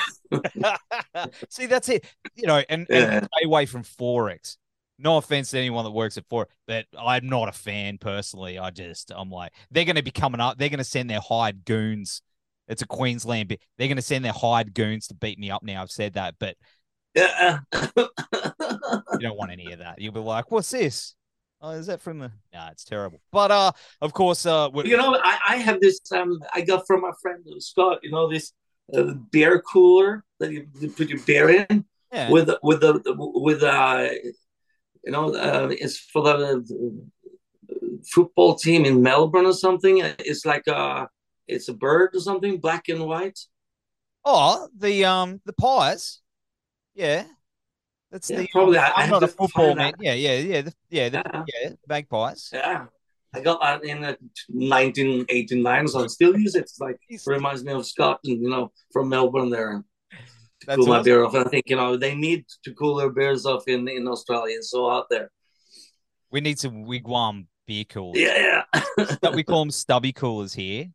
See, 1.49 1.65
that's 1.65 1.89
it. 1.89 2.05
You 2.35 2.47
know, 2.47 2.63
and, 2.69 2.87
yeah. 2.89 2.97
and 2.97 3.29
stay 3.33 3.45
away 3.45 3.65
from 3.65 3.83
XXXX. 3.83 4.57
No 5.01 5.17
offense 5.17 5.51
to 5.51 5.57
anyone 5.57 5.85
that 5.85 5.91
works 5.91 6.17
at 6.17 6.27
XXXX, 6.29 6.47
but 6.67 6.85
I'm 6.97 7.27
not 7.27 7.49
a 7.49 7.53
fan 7.53 7.97
personally. 7.97 8.59
I 8.59 8.69
just, 8.69 9.11
I'm 9.15 9.29
like, 9.29 9.53
they're 9.71 9.85
going 9.85 9.95
to 9.95 10.03
be 10.03 10.11
coming 10.11 10.41
up. 10.41 10.57
They're 10.57 10.69
going 10.69 10.79
to 10.79 10.83
send 10.83 11.09
their 11.09 11.21
hired 11.21 11.65
goons 11.65 12.21
it's 12.69 12.83
a 12.83 12.87
Queensland 12.87 13.49
bit. 13.49 13.61
They're 13.77 13.87
going 13.87 13.97
to 13.97 14.01
send 14.03 14.23
their 14.23 14.31
hired 14.31 14.73
goons 14.73 15.07
to 15.07 15.15
beat 15.15 15.39
me 15.39 15.49
up 15.49 15.63
now. 15.63 15.81
I've 15.81 15.91
said 15.91 16.13
that, 16.13 16.35
but 16.39 16.55
yeah. 17.15 17.59
you 17.73 19.19
don't 19.19 19.37
want 19.37 19.51
any 19.51 19.73
of 19.73 19.79
that. 19.79 19.99
You'll 19.99 20.13
be 20.13 20.19
like, 20.19 20.51
what's 20.51 20.69
this? 20.69 21.15
Oh, 21.61 21.71
is 21.71 21.87
that 21.87 22.01
from 22.01 22.19
the? 22.19 22.31
Nah, 22.53 22.69
it's 22.69 22.85
terrible. 22.85 23.19
But 23.31 23.51
uh, 23.51 23.71
of 24.01 24.13
course, 24.13 24.45
uh, 24.45 24.69
you 24.85 24.95
know, 24.95 25.19
I, 25.21 25.39
I 25.49 25.55
have 25.57 25.81
this 25.81 25.99
um, 26.11 26.39
I 26.53 26.61
got 26.61 26.87
from 26.87 27.01
my 27.01 27.11
friend 27.21 27.43
Scott. 27.59 27.99
You 28.01 28.11
know, 28.11 28.31
this 28.31 28.53
uh, 28.95 29.13
beer 29.31 29.61
cooler 29.61 30.23
that 30.39 30.51
you, 30.51 30.67
you 30.79 30.89
put 30.89 31.09
your 31.09 31.19
beer 31.19 31.49
in 31.49 31.85
yeah. 32.13 32.29
with 32.29 32.49
with 32.63 32.81
the 32.81 33.01
with 33.17 33.63
uh, 33.63 34.07
you 35.03 35.11
know, 35.11 35.35
uh, 35.35 35.67
it's 35.71 35.99
for 35.99 36.23
the 36.23 37.07
football 38.13 38.55
team 38.55 38.85
in 38.85 39.01
Melbourne 39.01 39.45
or 39.45 39.53
something. 39.53 40.01
It's 40.19 40.45
like 40.45 40.67
a 40.67 41.09
it's 41.47 41.67
a 41.67 41.73
bird 41.73 42.11
or 42.13 42.19
something, 42.19 42.59
black 42.59 42.89
and 42.89 43.05
white. 43.05 43.39
Oh, 44.23 44.69
the 44.77 45.05
um 45.05 45.41
the 45.45 45.53
pies. 45.53 46.21
Yeah. 46.93 47.25
That's 48.11 48.29
yeah, 48.29 48.37
the 48.37 48.43
um, 48.43 48.47
probably. 48.51 48.77
I, 48.77 48.91
I'm 48.91 49.09
not 49.09 49.23
a 49.23 49.27
football 49.27 49.75
man. 49.75 49.93
Yeah, 49.99 50.13
yeah, 50.13 50.35
yeah, 50.39 50.61
the, 50.61 50.73
yeah, 50.89 51.09
the, 51.09 51.23
yeah, 51.25 51.43
yeah, 51.63 51.69
magpies. 51.87 52.49
Yeah, 52.51 52.85
I 53.33 53.41
got 53.41 53.61
that 53.61 53.83
in 53.83 54.01
1989, 54.01 55.87
so 55.87 56.03
I 56.03 56.07
still 56.07 56.35
use 56.37 56.55
it. 56.55 56.61
It's 56.61 56.79
like 56.79 56.97
it 57.07 57.21
reminds 57.27 57.63
me 57.63 57.73
of 57.73 57.85
Scott, 57.85 58.19
and 58.23 58.41
you 58.41 58.49
know, 58.49 58.71
from 58.91 59.09
Melbourne 59.09 59.49
there. 59.49 59.83
To 60.61 60.65
That's 60.65 60.77
cool 60.77 60.85
awesome. 60.85 60.97
my 60.97 61.03
beer 61.03 61.23
off, 61.23 61.33
and 61.35 61.45
I 61.45 61.49
think 61.49 61.69
you 61.69 61.75
know 61.75 61.95
they 61.95 62.15
need 62.15 62.45
to 62.63 62.73
cool 62.73 62.95
their 62.95 63.11
beers 63.11 63.45
off 63.45 63.67
in 63.67 63.87
in 63.87 64.07
Australia. 64.07 64.57
It's 64.57 64.71
so 64.71 64.89
out 64.89 65.05
there. 65.09 65.31
We 66.31 66.41
need 66.41 66.59
some 66.59 66.83
Wig 66.83 67.07
Wam 67.07 67.47
beer 67.67 67.85
coolers. 67.85 68.19
Yeah, 68.19 68.63
yeah. 68.73 69.05
But 69.21 69.35
we 69.35 69.43
call 69.43 69.61
them 69.61 69.71
stubby 69.71 70.11
coolers 70.11 70.53
here. 70.53 70.87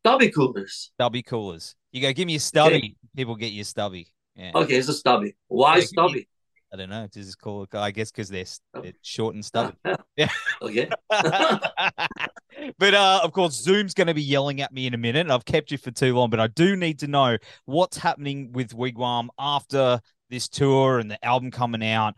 Stubby 0.00 0.30
coolers. 0.30 0.90
Stubby 0.94 1.22
coolers. 1.22 1.74
You 1.92 2.00
go, 2.00 2.12
give 2.12 2.26
me 2.26 2.36
a 2.36 2.40
stubby. 2.40 2.76
Okay. 2.76 2.94
People 3.14 3.36
get 3.36 3.52
you 3.52 3.64
stubby. 3.64 4.08
Yeah. 4.36 4.52
Okay, 4.54 4.76
it's 4.76 4.88
a 4.88 4.94
stubby. 4.94 5.34
Why 5.48 5.78
yeah, 5.78 5.84
stubby? 5.84 6.28
I 6.72 6.76
don't 6.76 6.90
know. 6.90 7.08
This 7.12 7.26
is 7.26 7.34
called, 7.34 7.68
I 7.72 7.90
guess, 7.90 8.10
because 8.10 8.28
they're, 8.28 8.44
they're, 8.74 8.92
short 9.00 9.34
and 9.34 9.44
stubby. 9.44 9.74
yeah. 10.16 10.28
Okay. 10.60 10.90
but 11.10 12.94
uh, 12.94 13.20
of 13.22 13.32
course, 13.32 13.54
Zoom's 13.54 13.94
going 13.94 14.08
to 14.08 14.14
be 14.14 14.22
yelling 14.22 14.60
at 14.60 14.72
me 14.72 14.86
in 14.86 14.92
a 14.92 14.98
minute. 14.98 15.30
I've 15.30 15.44
kept 15.44 15.70
you 15.70 15.78
for 15.78 15.90
too 15.90 16.14
long, 16.14 16.28
but 16.28 16.40
I 16.40 16.48
do 16.48 16.76
need 16.76 16.98
to 16.98 17.06
know 17.06 17.38
what's 17.64 17.96
happening 17.96 18.52
with 18.52 18.74
Wig 18.74 18.98
Wam 18.98 19.30
after 19.38 20.00
this 20.28 20.48
tour 20.48 20.98
and 20.98 21.10
the 21.10 21.24
album 21.24 21.50
coming 21.50 21.84
out. 21.84 22.14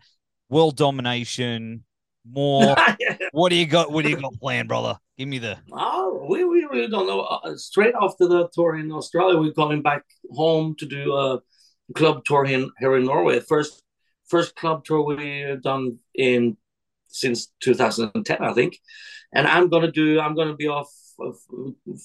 World 0.49 0.75
domination, 0.75 1.85
more. 2.29 2.75
what 3.31 3.49
do 3.49 3.55
you 3.55 3.67
got? 3.67 3.91
What 3.91 4.03
do 4.03 4.09
you 4.09 4.17
got 4.17 4.33
planned, 4.41 4.67
brother? 4.67 4.97
Give 5.17 5.27
me 5.27 5.37
the. 5.37 5.57
Oh, 5.71 6.25
we, 6.29 6.43
we 6.43 6.65
really 6.65 6.87
don't 6.87 7.07
know. 7.07 7.21
Uh, 7.21 7.55
straight 7.55 7.93
after 8.01 8.27
the 8.27 8.49
tour 8.53 8.77
in 8.77 8.91
Australia, 8.91 9.39
we're 9.39 9.53
going 9.53 9.83
back 9.83 10.03
home 10.31 10.75
to 10.79 10.85
do 10.85 11.13
a 11.13 11.39
club 11.95 12.23
tour 12.25 12.45
in, 12.45 12.71
here 12.79 12.95
in 12.95 13.05
Norway. 13.05 13.39
First, 13.39 13.83
first 14.27 14.55
club 14.55 14.85
tour 14.85 15.01
we've 15.03 15.61
done 15.61 15.99
in 16.15 16.57
since 17.07 17.51
2010, 17.61 18.37
I 18.41 18.53
think. 18.53 18.77
And 19.33 19.47
I'm 19.47 19.69
gonna 19.69 19.91
do. 19.91 20.19
I'm 20.19 20.35
gonna 20.35 20.55
be 20.55 20.67
off 20.67 20.91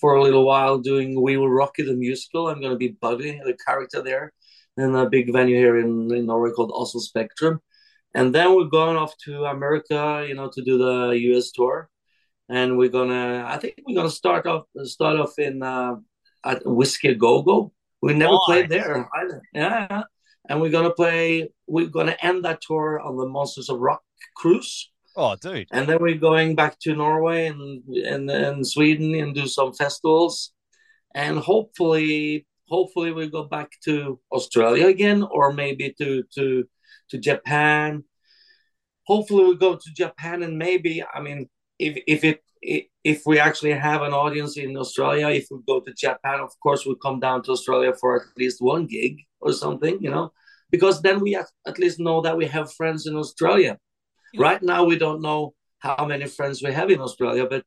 for 0.00 0.14
a 0.14 0.22
little 0.22 0.44
while 0.44 0.78
doing 0.78 1.20
We 1.20 1.36
Will 1.36 1.48
Rock 1.48 1.78
You 1.78 1.86
the 1.86 1.94
musical. 1.94 2.48
I'm 2.48 2.60
gonna 2.60 2.76
be 2.76 2.88
Buddy, 2.88 3.40
the 3.44 3.56
character 3.66 4.02
there, 4.02 4.32
in 4.76 4.94
a 4.94 5.08
big 5.08 5.32
venue 5.32 5.56
here 5.56 5.78
in, 5.78 6.12
in 6.14 6.26
Norway 6.26 6.50
called 6.50 6.72
Oslo 6.74 7.00
Spectrum 7.00 7.60
and 8.14 8.34
then 8.34 8.54
we're 8.54 8.64
going 8.64 8.96
off 8.96 9.16
to 9.24 9.44
America, 9.44 10.24
you 10.26 10.34
know, 10.34 10.48
to 10.48 10.62
do 10.62 10.78
the 10.78 11.18
U.S. 11.30 11.50
tour, 11.50 11.90
and 12.48 12.78
we're 12.78 12.88
gonna. 12.88 13.44
I 13.46 13.58
think 13.58 13.74
we're 13.86 13.96
gonna 13.96 14.10
start 14.10 14.46
off 14.46 14.66
start 14.84 15.18
off 15.18 15.38
in 15.38 15.62
uh, 15.62 15.96
at 16.44 16.64
Whisky 16.64 17.14
Go 17.14 17.42
Go. 17.42 17.72
We 18.04 18.12
never 18.14 18.32
nice. 18.32 18.46
played 18.46 18.68
there 18.68 19.08
either. 19.14 19.42
Yeah, 19.54 20.02
and 20.48 20.60
we're 20.60 20.70
gonna 20.70 20.92
play. 20.92 21.48
We're 21.66 21.86
gonna 21.86 22.16
end 22.20 22.44
that 22.44 22.60
tour 22.60 23.00
on 23.00 23.16
the 23.16 23.26
Monsters 23.26 23.70
of 23.70 23.80
Rock 23.80 24.02
cruise. 24.36 24.90
Oh, 25.16 25.36
dude! 25.36 25.68
And 25.72 25.88
then 25.88 25.98
we're 26.00 26.18
going 26.18 26.54
back 26.54 26.78
to 26.80 26.94
Norway 26.94 27.46
and 27.46 27.82
and, 27.88 28.30
and 28.30 28.66
Sweden 28.66 29.14
and 29.14 29.34
do 29.34 29.46
some 29.46 29.72
festivals, 29.72 30.52
and 31.14 31.38
hopefully, 31.38 32.46
hopefully 32.68 33.10
we 33.12 33.30
go 33.30 33.44
back 33.44 33.70
to 33.84 34.20
Australia 34.30 34.88
again, 34.88 35.22
or 35.22 35.54
maybe 35.54 35.94
to 35.96 36.24
to 36.34 36.68
to 37.08 37.18
Japan. 37.18 38.04
Hopefully, 39.06 39.44
we 39.44 39.56
go 39.56 39.76
to 39.76 39.94
Japan 39.94 40.42
and 40.42 40.58
maybe, 40.58 41.02
I 41.02 41.20
mean, 41.22 41.48
if 41.78 42.02
if 42.06 42.22
it 42.22 42.43
if 43.04 43.22
we 43.26 43.38
actually 43.38 43.72
have 43.72 44.02
an 44.02 44.12
audience 44.12 44.56
in 44.56 44.76
Australia, 44.76 45.28
if 45.28 45.46
we 45.50 45.58
go 45.66 45.80
to 45.80 45.92
Japan, 45.92 46.40
of 46.40 46.50
course, 46.62 46.86
we 46.86 46.94
come 47.02 47.20
down 47.20 47.42
to 47.42 47.52
Australia 47.52 47.92
for 48.00 48.16
at 48.16 48.26
least 48.38 48.62
one 48.62 48.86
gig 48.86 49.18
or 49.40 49.52
something, 49.52 49.98
you 50.00 50.10
know, 50.10 50.32
because 50.70 51.02
then 51.02 51.20
we 51.20 51.36
at 51.36 51.78
least 51.78 52.00
know 52.00 52.22
that 52.22 52.36
we 52.36 52.46
have 52.46 52.72
friends 52.72 53.06
in 53.06 53.16
Australia. 53.16 53.78
Yeah. 54.32 54.42
Right 54.42 54.62
now, 54.62 54.84
we 54.84 54.96
don't 54.96 55.20
know 55.20 55.54
how 55.78 56.06
many 56.06 56.26
friends 56.26 56.62
we 56.62 56.72
have 56.72 56.90
in 56.90 57.00
Australia, 57.00 57.46
but 57.48 57.64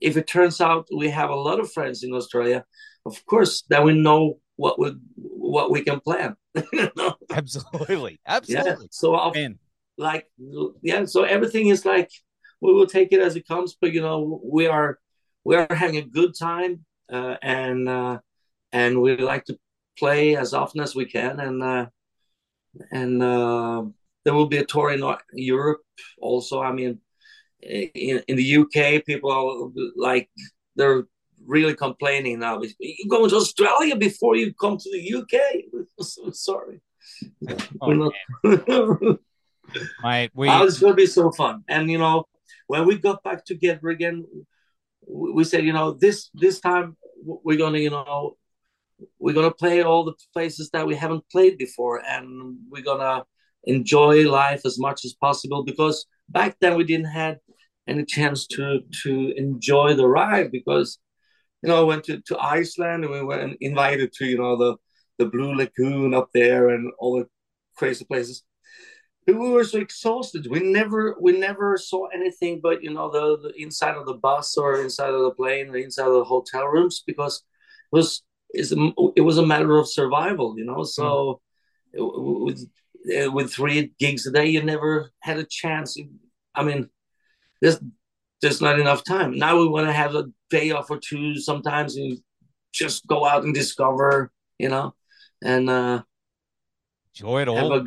if 0.00 0.16
it 0.16 0.26
turns 0.26 0.60
out 0.60 0.86
we 0.94 1.08
have 1.08 1.30
a 1.30 1.34
lot 1.34 1.58
of 1.58 1.72
friends 1.72 2.04
in 2.04 2.12
Australia, 2.12 2.64
of 3.06 3.24
course, 3.26 3.64
then 3.68 3.84
we 3.84 3.94
know 3.94 4.38
what 4.56 4.78
we 4.78 4.92
what 5.16 5.70
we 5.70 5.82
can 5.82 6.00
plan. 6.00 6.36
Absolutely, 7.30 8.20
absolutely. 8.26 8.84
Yeah. 8.84 8.88
So, 8.90 9.14
I'll, 9.14 9.32
like, 9.96 10.26
yeah. 10.82 11.04
So 11.06 11.22
everything 11.22 11.68
is 11.68 11.84
like 11.84 12.10
we 12.60 12.72
will 12.72 12.86
take 12.86 13.12
it 13.12 13.20
as 13.20 13.36
it 13.36 13.46
comes. 13.46 13.76
But 13.80 13.92
you 13.92 14.00
know, 14.00 14.40
we 14.44 14.66
are 14.66 14.98
we 15.44 15.56
are 15.56 15.66
having 15.70 15.96
a 15.96 16.02
good 16.02 16.34
time, 16.38 16.84
uh, 17.12 17.36
and 17.42 17.88
uh, 17.88 18.18
and 18.72 19.00
we 19.00 19.16
like 19.16 19.44
to 19.46 19.58
play 19.98 20.36
as 20.36 20.54
often 20.54 20.80
as 20.80 20.94
we 20.94 21.06
can, 21.06 21.40
and 21.40 21.62
uh, 21.62 21.86
and 22.90 23.22
uh, 23.22 23.84
there 24.24 24.34
will 24.34 24.46
be 24.46 24.58
a 24.58 24.64
tour 24.64 24.90
in 24.90 25.02
Europe 25.32 25.80
also. 26.20 26.60
I 26.60 26.72
mean, 26.72 27.00
in, 27.60 28.22
in 28.28 28.36
the 28.36 28.56
UK, 28.56 29.04
people 29.04 29.30
are 29.30 29.70
like 29.96 30.30
they're 30.76 31.04
really 31.46 31.74
complaining 31.74 32.40
now. 32.40 32.60
You're 32.78 33.08
going 33.08 33.30
to 33.30 33.36
Australia 33.36 33.96
before 33.96 34.36
you 34.36 34.52
come 34.54 34.76
to 34.78 34.90
the 34.90 35.14
UK. 35.14 36.34
sorry. 36.34 36.80
Oh, 37.80 38.12
Mate, 40.02 40.30
we... 40.34 40.48
oh, 40.48 40.64
it's 40.64 40.78
going 40.78 40.92
to 40.92 40.96
be 40.96 41.06
so 41.06 41.30
fun. 41.32 41.64
And, 41.68 41.90
you 41.90 41.98
know, 41.98 42.26
when 42.68 42.86
we 42.86 42.98
got 42.98 43.24
back 43.24 43.44
together 43.44 43.88
again, 43.88 44.24
we 45.08 45.42
said, 45.42 45.64
you 45.64 45.72
know, 45.72 45.92
this 45.92 46.30
this 46.34 46.60
time 46.60 46.96
we're 47.24 47.58
gonna, 47.58 47.78
you 47.78 47.90
know, 47.90 48.36
we're 49.18 49.34
gonna 49.34 49.50
play 49.50 49.82
all 49.82 50.04
the 50.04 50.14
places 50.32 50.70
that 50.72 50.86
we 50.86 50.94
haven't 50.94 51.24
played 51.32 51.58
before, 51.58 52.02
and 52.06 52.58
we're 52.70 52.82
gonna 52.82 53.24
enjoy 53.64 54.28
life 54.30 54.62
as 54.64 54.78
much 54.78 55.04
as 55.04 55.14
possible 55.14 55.64
because 55.64 56.06
back 56.28 56.56
then 56.60 56.76
we 56.76 56.84
didn't 56.84 57.12
have 57.22 57.38
any 57.88 58.04
chance 58.04 58.46
to 58.46 58.80
to 59.02 59.32
enjoy 59.36 59.94
the 59.94 60.06
ride 60.06 60.52
because 60.52 60.98
you 61.62 61.68
know 61.68 61.80
I 61.80 61.84
went 61.84 62.04
to, 62.04 62.20
to 62.26 62.38
Iceland 62.38 63.04
and 63.04 63.12
we 63.12 63.22
were 63.22 63.54
invited 63.60 64.12
to 64.14 64.26
you 64.26 64.38
know 64.38 64.56
the 64.56 64.76
the 65.18 65.26
Blue 65.26 65.54
Lagoon 65.54 66.14
up 66.14 66.28
there 66.34 66.68
and 66.68 66.92
all 66.98 67.18
the 67.18 67.26
crazy 67.76 68.04
places 68.04 68.44
we 69.36 69.50
were 69.50 69.64
so 69.64 69.78
exhausted. 69.78 70.46
We 70.46 70.60
never 70.60 71.16
we 71.20 71.38
never 71.38 71.76
saw 71.76 72.06
anything 72.06 72.60
but 72.62 72.82
you 72.82 72.92
know 72.92 73.10
the, 73.10 73.48
the 73.48 73.62
inside 73.62 73.96
of 73.96 74.06
the 74.06 74.14
bus 74.14 74.56
or 74.56 74.80
inside 74.80 75.10
of 75.10 75.22
the 75.22 75.32
plane 75.32 75.68
or 75.68 75.76
inside 75.76 76.06
of 76.06 76.14
the 76.14 76.24
hotel 76.24 76.66
rooms 76.66 77.02
because 77.06 77.42
it 77.92 77.96
was 77.96 78.22
it 78.54 79.24
was 79.24 79.38
a 79.38 79.46
matter 79.46 79.76
of 79.76 79.88
survival, 79.88 80.54
you 80.58 80.64
know. 80.64 80.84
So 80.84 81.40
mm. 81.96 82.44
with 82.44 82.66
with 83.32 83.52
three 83.52 83.92
gigs 83.98 84.26
a 84.26 84.32
day, 84.32 84.46
you 84.46 84.62
never 84.62 85.12
had 85.20 85.38
a 85.38 85.44
chance. 85.44 85.96
I 86.54 86.62
mean, 86.62 86.88
there's 87.60 87.78
there's 88.40 88.60
not 88.60 88.80
enough 88.80 89.04
time. 89.04 89.36
Now 89.36 89.58
we 89.58 89.68
want 89.68 89.86
to 89.86 89.92
have 89.92 90.14
a 90.14 90.24
day 90.50 90.70
off 90.70 90.90
or 90.90 90.98
two 90.98 91.38
sometimes 91.38 91.96
and 91.96 92.18
just 92.72 93.06
go 93.06 93.24
out 93.26 93.44
and 93.44 93.54
discover, 93.54 94.32
you 94.58 94.68
know, 94.68 94.94
and 95.42 95.68
uh, 95.68 96.02
enjoy 97.14 97.42
it 97.42 97.48
all. 97.48 97.84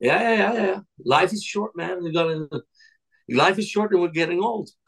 Yeah, 0.00 0.20
yeah, 0.20 0.34
yeah, 0.34 0.66
yeah. 0.66 0.80
Life 1.04 1.32
is 1.32 1.42
short, 1.42 1.76
man. 1.76 2.02
We 2.02 2.12
got 2.12 2.62
life 3.28 3.58
is 3.58 3.68
short 3.68 3.92
and 3.92 4.00
we're 4.00 4.08
getting 4.08 4.42
old. 4.42 4.70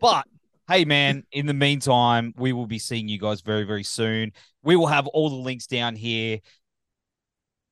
but 0.00 0.26
hey, 0.68 0.84
man, 0.84 1.24
in 1.32 1.46
the 1.46 1.54
meantime, 1.54 2.34
we 2.36 2.52
will 2.52 2.66
be 2.66 2.78
seeing 2.78 3.08
you 3.08 3.18
guys 3.18 3.40
very, 3.40 3.64
very 3.64 3.82
soon. 3.82 4.32
We 4.62 4.76
will 4.76 4.86
have 4.86 5.06
all 5.08 5.30
the 5.30 5.36
links 5.36 5.66
down 5.66 5.96
here. 5.96 6.40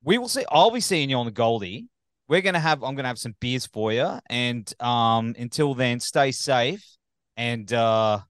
We 0.03 0.19
will 0.19 0.29
see. 0.29 0.45
I'll 0.51 0.71
be 0.71 0.81
seeing 0.81 1.11
you 1.11 1.17
on 1.17 1.27
the 1.27 1.33
Goldie. 1.33 1.89
We're 2.29 2.41
gonna 2.41 2.61
have. 2.61 2.83
I'm 2.83 2.95
gonna 2.95 3.09
have 3.09 3.19
some 3.19 3.35
beers 3.41 3.67
for 3.67 3.93
you. 3.93 4.19
And 4.29 4.73
um, 4.81 5.35
until 5.39 5.75
then, 5.75 6.01
stay 6.01 6.33
safe 6.33 6.85
and 7.37 7.73
uh, 7.73 8.21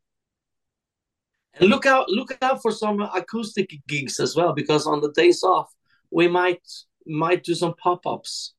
and 1.55 1.70
look 1.70 1.86
out. 1.86 2.09
Look 2.09 2.36
out 2.42 2.61
for 2.61 2.70
some 2.70 3.01
acoustic 3.01 3.70
gigs 3.86 4.20
as 4.20 4.34
well, 4.36 4.53
because 4.53 4.86
on 4.86 5.01
the 5.01 5.12
days 5.12 5.42
off, 5.42 5.70
we 6.11 6.28
might 6.28 6.61
might 7.07 7.44
do 7.44 7.54
some 7.54 7.74
pop-ups 7.74 8.54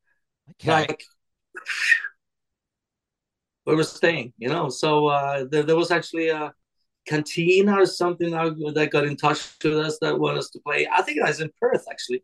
okay. 0.52 0.72
like 0.72 1.04
where 3.64 3.76
we're 3.76 3.84
staying 3.84 4.34
you 4.38 4.48
know 4.48 4.70
so 4.70 5.08
uh 5.08 5.46
there, 5.50 5.64
there 5.64 5.76
was 5.76 5.92
actually 5.92 6.30
a 6.30 6.54
cantina 7.06 7.82
or 7.82 7.86
something 7.86 8.32
that 8.32 8.90
got 8.92 9.06
in 9.06 9.16
touch 9.16 9.56
with 9.64 9.78
us 9.78 9.98
that 10.02 10.18
wanted 10.20 10.40
us 10.40 10.50
to 10.50 10.60
play 10.60 10.88
i 10.94 11.02
think 11.02 11.18
it 11.18 11.24
was 11.24 11.42
in 11.42 11.50
perth 11.60 11.86
actually 11.90 12.22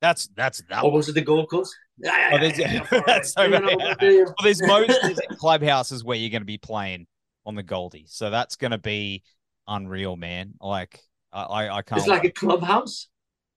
that's 0.00 0.28
that's 0.34 0.62
that. 0.70 0.82
Or 0.82 0.92
was 0.92 1.08
it 1.08 1.12
the 1.12 1.20
Gold 1.20 1.50
Coast? 1.50 1.76
Yeah, 1.98 2.30
oh, 2.32 2.38
there's, 2.38 2.58
yeah, 2.58 2.86
that's 3.06 3.34
so 3.34 3.46
know, 3.46 3.60
well, 3.76 3.94
there's 4.42 4.62
most 4.62 5.20
clubhouses 5.38 6.02
where 6.02 6.16
you're 6.16 6.30
going 6.30 6.40
to 6.42 6.46
be 6.46 6.58
playing 6.58 7.06
on 7.44 7.54
the 7.54 7.62
Goldie, 7.62 8.06
so 8.08 8.30
that's 8.30 8.56
going 8.56 8.70
to 8.70 8.78
be 8.78 9.22
unreal, 9.68 10.16
man. 10.16 10.54
Like 10.60 11.00
I, 11.32 11.68
I 11.68 11.82
can't. 11.82 11.98
It's 11.98 12.08
like 12.08 12.24
a 12.24 12.30
clubhouse, 12.30 13.08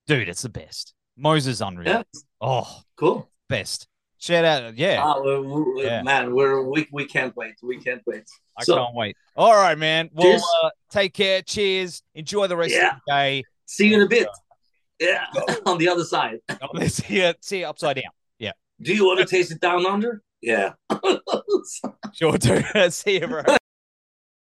dude. 0.05 0.27
It's 0.27 0.41
the 0.41 0.49
best. 0.49 0.93
Moses 1.17 1.61
unreal. 1.61 1.87
Yeah. 1.87 2.03
Oh, 2.41 2.81
cool. 2.95 3.29
Best. 3.49 3.87
Shout 4.17 4.45
out. 4.45 4.77
Yeah. 4.77 5.03
Oh, 5.05 5.21
we're, 5.21 5.41
we're, 5.41 5.83
yeah. 5.83 6.01
Man, 6.01 6.33
we're, 6.33 6.61
we, 6.63 6.87
we 6.91 7.05
can't 7.05 7.35
wait. 7.35 7.55
We 7.61 7.77
can't 7.77 8.01
wait. 8.07 8.23
I 8.57 8.63
so, 8.63 8.77
can't 8.77 8.95
wait. 8.95 9.17
All 9.35 9.53
right, 9.53 9.77
man. 9.77 10.09
Well, 10.13 10.41
uh, 10.63 10.69
take 10.89 11.13
care. 11.13 11.41
Cheers. 11.41 12.03
Enjoy 12.15 12.47
the 12.47 12.55
rest 12.55 12.73
yeah. 12.73 12.91
of 12.91 13.01
the 13.05 13.13
day. 13.13 13.43
See 13.65 13.89
you 13.89 13.95
in 13.95 14.01
a 14.03 14.07
bit. 14.07 14.27
Yeah. 14.99 15.25
On 15.65 15.77
the 15.77 15.89
other 15.89 16.05
side. 16.05 16.39
see 16.87 17.21
you, 17.21 17.33
see 17.41 17.59
you 17.59 17.65
upside 17.65 17.97
down. 17.97 18.11
Yeah. 18.39 18.53
Do 18.81 18.93
you 18.93 19.05
want 19.05 19.19
to 19.19 19.25
taste 19.25 19.51
it 19.51 19.59
down 19.59 19.85
under? 19.85 20.21
Yeah. 20.41 20.73
sure 22.13 22.37
do. 22.37 22.63
see 22.91 23.19
you, 23.19 23.27
bro. 23.27 23.43